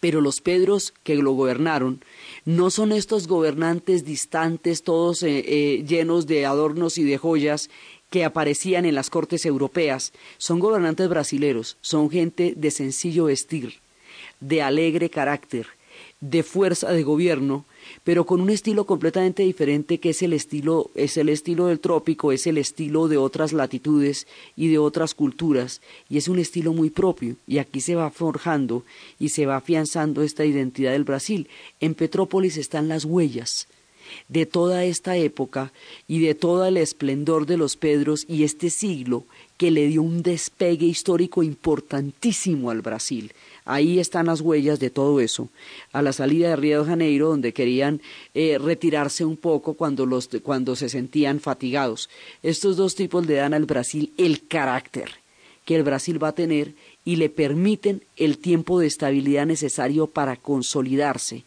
Pero 0.00 0.20
los 0.20 0.40
Pedros 0.40 0.94
que 1.02 1.16
lo 1.16 1.32
gobernaron 1.32 2.02
no 2.44 2.70
son 2.70 2.92
estos 2.92 3.26
gobernantes 3.26 4.04
distantes, 4.04 4.82
todos 4.82 5.22
eh, 5.22 5.44
eh, 5.46 5.84
llenos 5.86 6.26
de 6.26 6.46
adornos 6.46 6.96
y 6.96 7.04
de 7.04 7.18
joyas 7.18 7.68
que 8.10 8.24
aparecían 8.24 8.84
en 8.84 8.94
las 8.94 9.10
cortes 9.10 9.46
europeas. 9.46 10.12
Son 10.38 10.58
gobernantes 10.58 11.08
brasileros, 11.08 11.76
son 11.80 12.10
gente 12.10 12.54
de 12.56 12.70
sencillo 12.70 13.24
vestir, 13.24 13.80
de 14.40 14.62
alegre 14.62 15.08
carácter, 15.08 15.66
de 16.20 16.42
fuerza 16.42 16.90
de 16.92 17.02
gobierno, 17.02 17.64
pero 18.04 18.26
con 18.26 18.40
un 18.40 18.50
estilo 18.50 18.84
completamente 18.84 19.42
diferente 19.42 19.98
que 19.98 20.10
es 20.10 20.22
el 20.22 20.32
estilo 20.32 20.90
es 20.94 21.16
el 21.16 21.28
estilo 21.28 21.66
del 21.66 21.80
trópico, 21.80 22.32
es 22.32 22.46
el 22.46 22.58
estilo 22.58 23.08
de 23.08 23.16
otras 23.16 23.52
latitudes 23.52 24.26
y 24.56 24.68
de 24.68 24.78
otras 24.78 25.14
culturas 25.14 25.80
y 26.08 26.18
es 26.18 26.28
un 26.28 26.38
estilo 26.38 26.72
muy 26.72 26.90
propio 26.90 27.36
y 27.46 27.58
aquí 27.58 27.80
se 27.80 27.94
va 27.94 28.10
forjando 28.10 28.84
y 29.18 29.30
se 29.30 29.46
va 29.46 29.56
afianzando 29.56 30.22
esta 30.22 30.44
identidad 30.44 30.92
del 30.92 31.04
Brasil. 31.04 31.48
En 31.80 31.94
Petrópolis 31.94 32.56
están 32.56 32.88
las 32.88 33.04
huellas 33.04 33.68
de 34.28 34.46
toda 34.46 34.84
esta 34.84 35.16
época 35.16 35.72
y 36.08 36.20
de 36.20 36.34
todo 36.34 36.64
el 36.66 36.76
esplendor 36.76 37.46
de 37.46 37.56
los 37.56 37.76
Pedros 37.76 38.24
y 38.28 38.44
este 38.44 38.70
siglo 38.70 39.24
que 39.56 39.70
le 39.70 39.86
dio 39.86 40.02
un 40.02 40.22
despegue 40.22 40.86
histórico 40.86 41.42
importantísimo 41.42 42.70
al 42.70 42.82
Brasil. 42.82 43.32
Ahí 43.64 43.98
están 43.98 44.26
las 44.26 44.40
huellas 44.40 44.80
de 44.80 44.90
todo 44.90 45.20
eso. 45.20 45.48
A 45.92 46.02
la 46.02 46.12
salida 46.12 46.50
de 46.50 46.56
Río 46.56 46.82
de 46.82 46.90
Janeiro, 46.90 47.28
donde 47.28 47.52
querían 47.52 48.00
eh, 48.34 48.58
retirarse 48.58 49.24
un 49.24 49.36
poco 49.36 49.74
cuando, 49.74 50.06
los, 50.06 50.28
cuando 50.42 50.76
se 50.76 50.88
sentían 50.88 51.40
fatigados. 51.40 52.10
Estos 52.42 52.76
dos 52.76 52.94
tipos 52.94 53.26
le 53.26 53.34
dan 53.34 53.54
al 53.54 53.66
Brasil 53.66 54.12
el 54.16 54.46
carácter 54.46 55.22
que 55.64 55.76
el 55.76 55.84
Brasil 55.84 56.22
va 56.22 56.28
a 56.28 56.34
tener 56.34 56.74
y 57.04 57.16
le 57.16 57.28
permiten 57.28 58.02
el 58.16 58.38
tiempo 58.38 58.80
de 58.80 58.86
estabilidad 58.86 59.46
necesario 59.46 60.08
para 60.08 60.36
consolidarse 60.36 61.44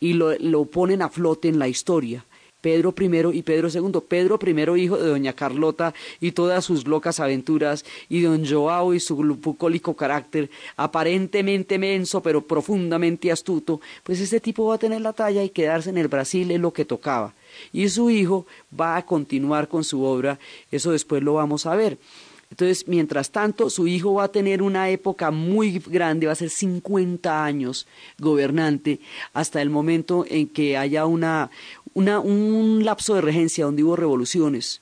y 0.00 0.14
lo, 0.14 0.36
lo 0.38 0.64
ponen 0.64 1.02
a 1.02 1.08
flote 1.08 1.48
en 1.48 1.58
la 1.58 1.68
historia. 1.68 2.24
Pedro 2.68 2.94
I 3.00 3.38
y 3.38 3.42
Pedro 3.42 3.68
II. 3.72 4.02
Pedro 4.06 4.38
I, 4.76 4.82
hijo 4.82 4.98
de 4.98 5.08
doña 5.08 5.32
Carlota 5.32 5.94
y 6.20 6.32
todas 6.32 6.66
sus 6.66 6.86
locas 6.86 7.18
aventuras, 7.18 7.86
y 8.10 8.20
don 8.20 8.44
Joao 8.46 8.92
y 8.92 9.00
su 9.00 9.16
bucólico 9.16 9.96
carácter, 9.96 10.50
aparentemente 10.76 11.78
menso 11.78 12.22
pero 12.22 12.42
profundamente 12.42 13.32
astuto, 13.32 13.80
pues 14.02 14.20
este 14.20 14.38
tipo 14.38 14.66
va 14.66 14.74
a 14.74 14.78
tener 14.78 15.00
la 15.00 15.14
talla 15.14 15.42
y 15.42 15.48
quedarse 15.48 15.88
en 15.88 15.96
el 15.96 16.08
Brasil 16.08 16.50
es 16.50 16.60
lo 16.60 16.74
que 16.74 16.84
tocaba. 16.84 17.32
Y 17.72 17.88
su 17.88 18.10
hijo 18.10 18.44
va 18.78 18.98
a 18.98 19.06
continuar 19.06 19.68
con 19.68 19.82
su 19.82 20.02
obra, 20.02 20.38
eso 20.70 20.92
después 20.92 21.22
lo 21.22 21.32
vamos 21.32 21.64
a 21.64 21.74
ver. 21.74 21.96
Entonces, 22.50 22.88
mientras 22.88 23.30
tanto, 23.30 23.68
su 23.68 23.86
hijo 23.86 24.14
va 24.14 24.24
a 24.24 24.32
tener 24.32 24.62
una 24.62 24.88
época 24.88 25.30
muy 25.30 25.78
grande, 25.78 26.26
va 26.26 26.32
a 26.32 26.36
ser 26.36 26.50
50 26.50 27.44
años 27.44 27.86
gobernante, 28.18 29.00
hasta 29.34 29.60
el 29.60 29.70
momento 29.70 30.24
en 30.28 30.48
que 30.48 30.76
haya 30.76 31.04
una, 31.04 31.50
un 31.94 32.84
lapso 32.84 33.14
de 33.14 33.20
regencia 33.20 33.66
donde 33.66 33.84
hubo 33.84 33.96
revoluciones. 33.96 34.80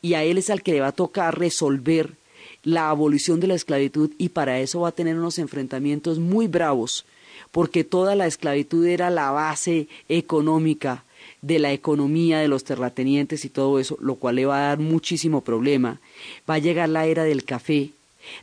Y 0.00 0.14
a 0.14 0.24
él 0.24 0.38
es 0.38 0.48
al 0.48 0.62
que 0.62 0.72
le 0.72 0.80
va 0.80 0.88
a 0.88 0.92
tocar 0.92 1.38
resolver 1.38 2.16
la 2.64 2.88
abolición 2.88 3.40
de 3.40 3.48
la 3.48 3.54
esclavitud 3.54 4.10
y 4.18 4.30
para 4.30 4.60
eso 4.60 4.80
va 4.80 4.88
a 4.88 4.92
tener 4.92 5.16
unos 5.16 5.38
enfrentamientos 5.38 6.18
muy 6.18 6.46
bravos, 6.46 7.04
porque 7.50 7.84
toda 7.84 8.14
la 8.14 8.26
esclavitud 8.26 8.86
era 8.86 9.10
la 9.10 9.30
base 9.30 9.88
económica 10.08 11.04
de 11.42 11.58
la 11.58 11.72
economía 11.72 12.38
de 12.38 12.48
los 12.48 12.64
terratenientes 12.64 13.44
y 13.44 13.48
todo 13.48 13.78
eso, 13.78 13.98
lo 14.00 14.14
cual 14.14 14.36
le 14.36 14.46
va 14.46 14.58
a 14.58 14.68
dar 14.68 14.78
muchísimo 14.78 15.42
problema. 15.42 16.00
Va 16.48 16.54
a 16.54 16.58
llegar 16.58 16.88
la 16.88 17.06
era 17.06 17.24
del 17.24 17.44
café. 17.44 17.90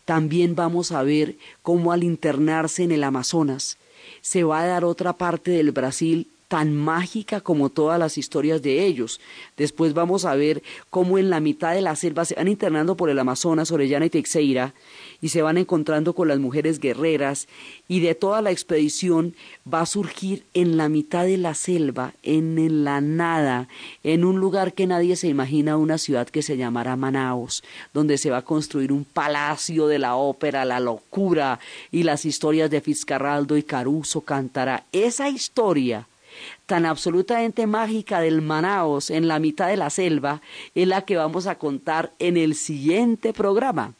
También 0.06 0.56
vamos 0.56 0.92
a 0.92 1.02
ver 1.04 1.36
cómo 1.62 1.94
al 1.94 2.04
internarse 2.04 2.84
en 2.84 2.92
el 2.92 3.04
Amazonas 3.04 3.78
se 4.22 4.44
va 4.44 4.62
a 4.62 4.68
dar 4.68 4.84
otra 4.84 5.14
parte 5.14 5.52
del 5.52 5.72
Brasil 5.72 6.28
tan 6.50 6.76
mágica 6.76 7.42
como 7.42 7.70
todas 7.70 8.00
las 8.00 8.18
historias 8.18 8.62
de 8.62 8.84
ellos. 8.86 9.22
Después 9.56 9.94
vamos 9.94 10.26
a 10.26 10.36
ver 10.36 10.64
cómo 10.90 11.20
en 11.20 11.30
la 11.30 11.40
mitad 11.40 11.74
de 11.76 11.82
la 11.82 11.96
selva 11.96 12.26
se 12.26 12.36
van 12.36 12.48
internando 12.48 12.98
por 12.98 13.12
el 13.12 13.20
Amazonas, 13.20 13.72
Orellana 13.72 14.08
y 14.08 14.10
Teixeira, 14.10 14.74
y 15.22 15.30
se 15.30 15.44
van 15.44 15.60
encontrando 15.60 16.14
con 16.14 16.28
las 16.28 16.40
mujeres 16.40 16.80
guerreras, 16.80 17.48
y 17.88 18.00
de 18.00 18.16
toda 18.16 18.42
la 18.42 18.50
expedición 18.50 19.36
va 19.72 19.82
a 19.82 19.86
surgir 19.86 20.44
en 20.56 20.76
la 20.76 20.90
mitad 20.90 21.24
de 21.24 21.38
la 21.38 21.54
selva, 21.54 22.14
en 22.24 22.84
la 22.84 23.00
nada, 23.00 23.68
en 24.04 24.26
un 24.26 24.40
lugar 24.40 24.74
que 24.74 24.88
nadie 24.88 25.16
se 25.16 25.28
imagina, 25.28 25.78
una 25.78 26.00
ciudad 26.00 26.28
que 26.28 26.42
se 26.42 26.58
llamará 26.58 26.96
Manaos, 26.96 27.64
donde 27.94 28.18
se 28.18 28.32
va 28.32 28.38
a 28.38 28.46
construir 28.46 28.92
un 28.92 29.06
palacio 29.06 29.86
de 29.86 30.00
la 30.00 30.16
ópera, 30.16 30.66
la 30.66 30.80
locura, 30.80 31.60
y 31.92 32.02
las 32.02 32.26
historias 32.26 32.72
de 32.72 32.82
Fitzcarraldo 32.82 33.56
y 33.56 33.62
Caruso 33.62 34.22
cantará. 34.22 34.86
Esa 34.92 35.30
historia 35.30 36.08
tan 36.66 36.86
absolutamente 36.86 37.68
mágica 37.68 38.22
del 38.22 38.42
Manaos 38.42 39.10
en 39.10 39.28
la 39.28 39.40
mitad 39.40 39.68
de 39.68 39.78
la 39.78 39.90
selva 39.90 40.42
es 40.76 40.88
la 40.88 41.04
que 41.04 41.18
vamos 41.18 41.48
a 41.48 41.58
contar 41.58 42.14
en 42.20 42.38
el 42.38 42.56
siguiente 42.56 43.34
programa. 43.34 43.94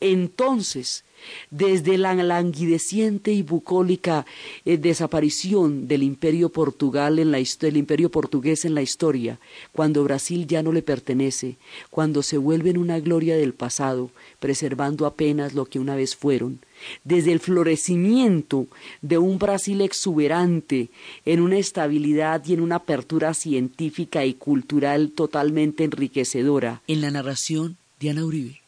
Entonces, 0.00 1.04
desde 1.50 1.98
la 1.98 2.14
languideciente 2.14 3.32
y 3.32 3.42
bucólica 3.42 4.26
eh, 4.64 4.76
desaparición 4.76 5.88
del 5.88 6.02
imperio 6.02 6.48
Portugal 6.48 7.18
en 7.18 7.30
la 7.30 7.38
imperio 7.78 8.10
portugués 8.10 8.64
en 8.64 8.74
la 8.74 8.82
historia, 8.82 9.38
cuando 9.72 10.04
Brasil 10.04 10.46
ya 10.46 10.62
no 10.62 10.72
le 10.72 10.82
pertenece, 10.82 11.56
cuando 11.90 12.22
se 12.22 12.38
vuelve 12.38 12.70
en 12.70 12.78
una 12.78 13.00
gloria 13.00 13.36
del 13.36 13.54
pasado, 13.54 14.10
preservando 14.40 15.06
apenas 15.06 15.54
lo 15.54 15.64
que 15.66 15.78
una 15.78 15.96
vez 15.96 16.16
fueron, 16.16 16.60
desde 17.04 17.32
el 17.32 17.40
florecimiento 17.40 18.66
de 19.02 19.18
un 19.18 19.38
Brasil 19.38 19.80
exuberante, 19.80 20.90
en 21.24 21.40
una 21.40 21.58
estabilidad 21.58 22.44
y 22.46 22.54
en 22.54 22.60
una 22.60 22.76
apertura 22.76 23.34
científica 23.34 24.24
y 24.24 24.34
cultural 24.34 25.10
totalmente 25.12 25.84
enriquecedora. 25.84 26.82
En 26.86 27.00
la 27.00 27.10
narración, 27.10 27.76
Diana 27.98 28.24
Uribe. 28.24 28.67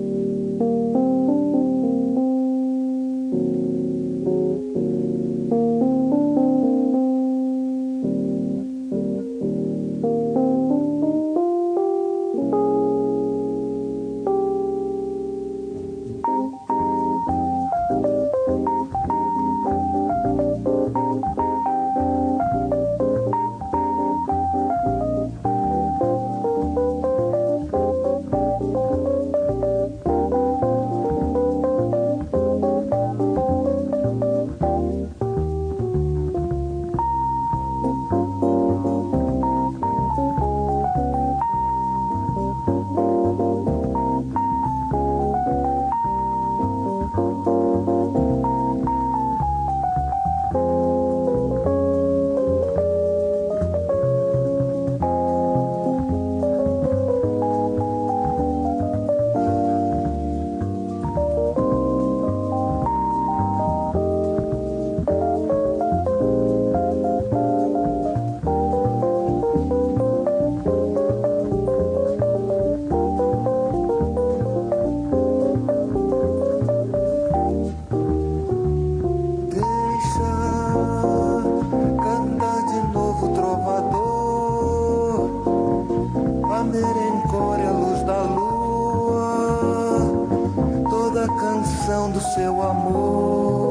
Do 92.09 92.21
seu 92.21 92.61
amor. 92.63 93.70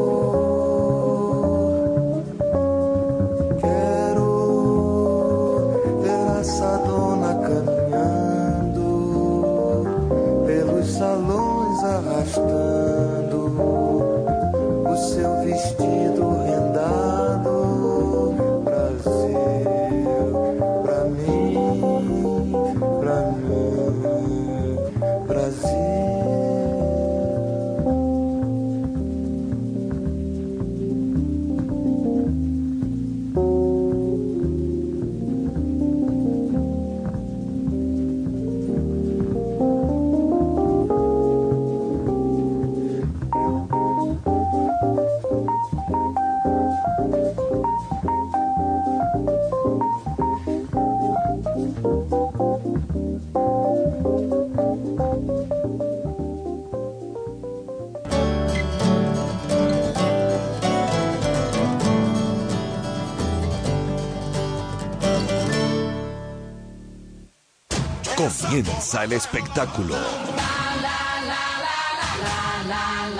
Comienza 68.91 69.05
el 69.05 69.13
espectáculo. 69.13 69.95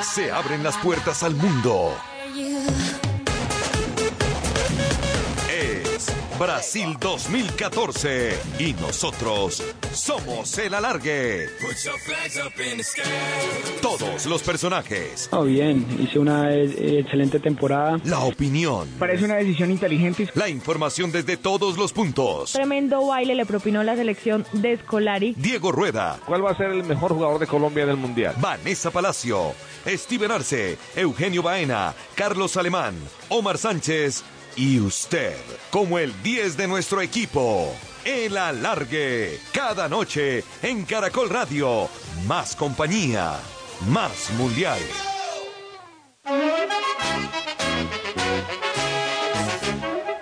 Se 0.03 0.33
abren 0.33 0.65
las 0.65 0.77
puertas 0.79 1.23
al 1.23 1.37
mundo. 1.37 1.97
Es 5.49 6.13
Brasil 6.39 6.97
2014 6.99 8.37
y 8.59 8.73
nosotros 8.75 9.63
somos 10.01 10.57
el 10.59 10.75
alargue. 10.75 11.49
Todos 13.83 14.27
los 14.27 14.43
personajes, 14.43 15.29
Oh, 15.33 15.45
bien, 15.45 15.87
hice 16.01 16.19
una 16.19 16.51
eh, 16.53 17.01
excelente 17.01 17.39
temporada. 17.41 17.99
la 18.05 18.21
opinión, 18.21 18.89
Parece 18.99 19.25
una 19.25 19.37
decisión 19.37 19.71
inteligente. 19.71 20.29
la 20.35 20.49
información 20.49 21.13
desde 21.13 21.37
todos 21.37 21.77
los 21.77 21.93
puntos. 21.93 22.53
Tremendo 22.53 23.07
baile 23.07 23.35
le 23.35 23.47
propinó 23.47 23.83
la 23.83 23.97
selección 23.97 24.47
de 24.53 24.79
Scolari. 24.79 25.35
Diego 25.37 25.73
Rueda. 25.73 26.19
¿Cuál 26.27 26.45
va 26.45 26.51
a 26.53 26.57
ser 26.57 26.71
el 26.71 26.85
mejor 26.85 27.13
jugador 27.13 27.39
de 27.39 27.47
Colombia 27.47 27.87
del 27.87 27.97
Mundial? 27.97 28.35
Vanessa 28.39 28.91
Palacio, 28.91 29.53
Steven 29.87 30.31
Arce, 30.31 30.79
Eugenio 30.97 31.43
Baena, 31.43 31.95
Carlos 32.15 32.57
Alemán, 32.57 32.95
Omar 33.29 33.59
Sánchez 33.59 34.23
y 34.57 34.81
usted, 34.81 35.37
como 35.71 35.99
el 35.99 36.13
10 36.23 36.57
de 36.57 36.67
nuestro 36.69 37.01
equipo. 37.01 37.73
El 38.05 38.39
alargue, 38.39 39.39
cada 39.53 39.89
noche 39.89 40.43
en 40.63 40.85
Caracol 40.85 41.29
Radio. 41.29 41.89
Más 42.27 42.57
compañía, 42.57 43.37
más 43.89 44.31
mundial. 44.39 44.79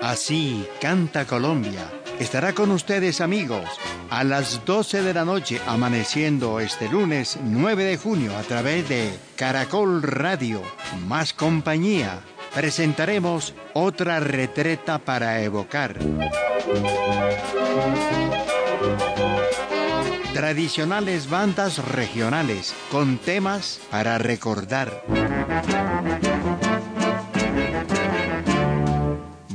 Así 0.00 0.66
canta 0.80 1.24
Colombia. 1.26 1.88
Estará 2.18 2.52
con 2.52 2.72
ustedes 2.72 3.20
amigos 3.20 3.68
a 4.10 4.24
las 4.24 4.64
12 4.64 5.02
de 5.02 5.14
la 5.14 5.24
noche 5.24 5.60
amaneciendo 5.66 6.58
este 6.58 6.88
lunes 6.88 7.38
9 7.42 7.84
de 7.84 7.96
junio 7.96 8.36
a 8.36 8.42
través 8.42 8.88
de 8.88 9.16
Caracol 9.36 10.02
Radio. 10.02 10.62
Más 11.06 11.32
compañía. 11.32 12.22
Presentaremos 12.59 13.54
otra 13.72 14.18
retreta 14.18 14.98
para 14.98 15.40
evocar. 15.42 15.96
Tradicionales 20.34 21.30
bandas 21.30 21.78
regionales 21.78 22.74
con 22.90 23.18
temas 23.18 23.80
para 23.92 24.18
recordar. 24.18 25.04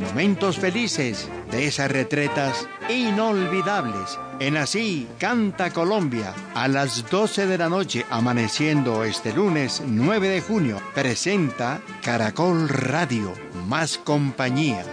Momentos 0.04 0.58
felices 0.58 1.30
de 1.50 1.68
esas 1.68 1.92
retretas 1.92 2.68
inolvidables. 2.90 4.20
En 4.40 4.58
Así 4.58 5.08
Canta 5.18 5.72
Colombia 5.72 6.34
a 6.54 6.68
las 6.68 7.10
12 7.10 7.48
de 7.48 7.58
la 7.58 7.70
noche 7.70 8.06
amaneciendo 8.10 9.04
este 9.04 9.34
lunes 9.34 9.82
9 9.86 10.28
de 10.28 10.42
junio. 10.42 10.82
Presenta 10.94 11.82
Caracol 12.04 12.70
Radio. 12.70 13.34
Más 13.68 13.98
compañía. 13.98 14.84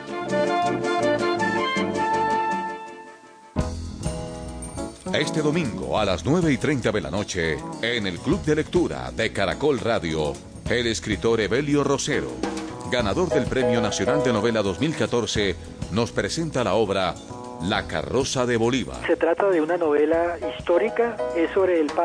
Este 5.13 5.43
domingo 5.43 5.99
a 5.99 6.05
las 6.05 6.25
9 6.25 6.53
y 6.53 6.57
30 6.57 6.93
de 6.93 7.01
la 7.01 7.11
noche, 7.11 7.59
en 7.83 8.07
el 8.07 8.19
Club 8.21 8.43
de 8.45 8.55
Lectura 8.55 9.11
de 9.11 9.33
Caracol 9.33 9.81
Radio, 9.81 10.35
el 10.69 10.87
escritor 10.87 11.41
Evelio 11.41 11.83
Rosero, 11.83 12.31
ganador 12.91 13.29
del 13.29 13.45
Premio 13.45 13.81
Nacional 13.81 14.23
de 14.25 14.33
Novela 14.33 14.63
2014, 14.63 15.55
nos 15.93 16.11
presenta 16.11 16.65
la 16.65 16.75
obra 16.75 17.15
La 17.63 17.87
Carroza 17.87 18.47
de 18.47 18.57
Bolívar. 18.57 19.07
Se 19.07 19.17
trata 19.17 19.49
de 19.49 19.61
una 19.61 19.77
novela 19.77 20.37
histórica, 20.59 21.17
es 21.37 21.51
sobre 21.53 21.81
el 21.81 21.87
paso 21.87 22.01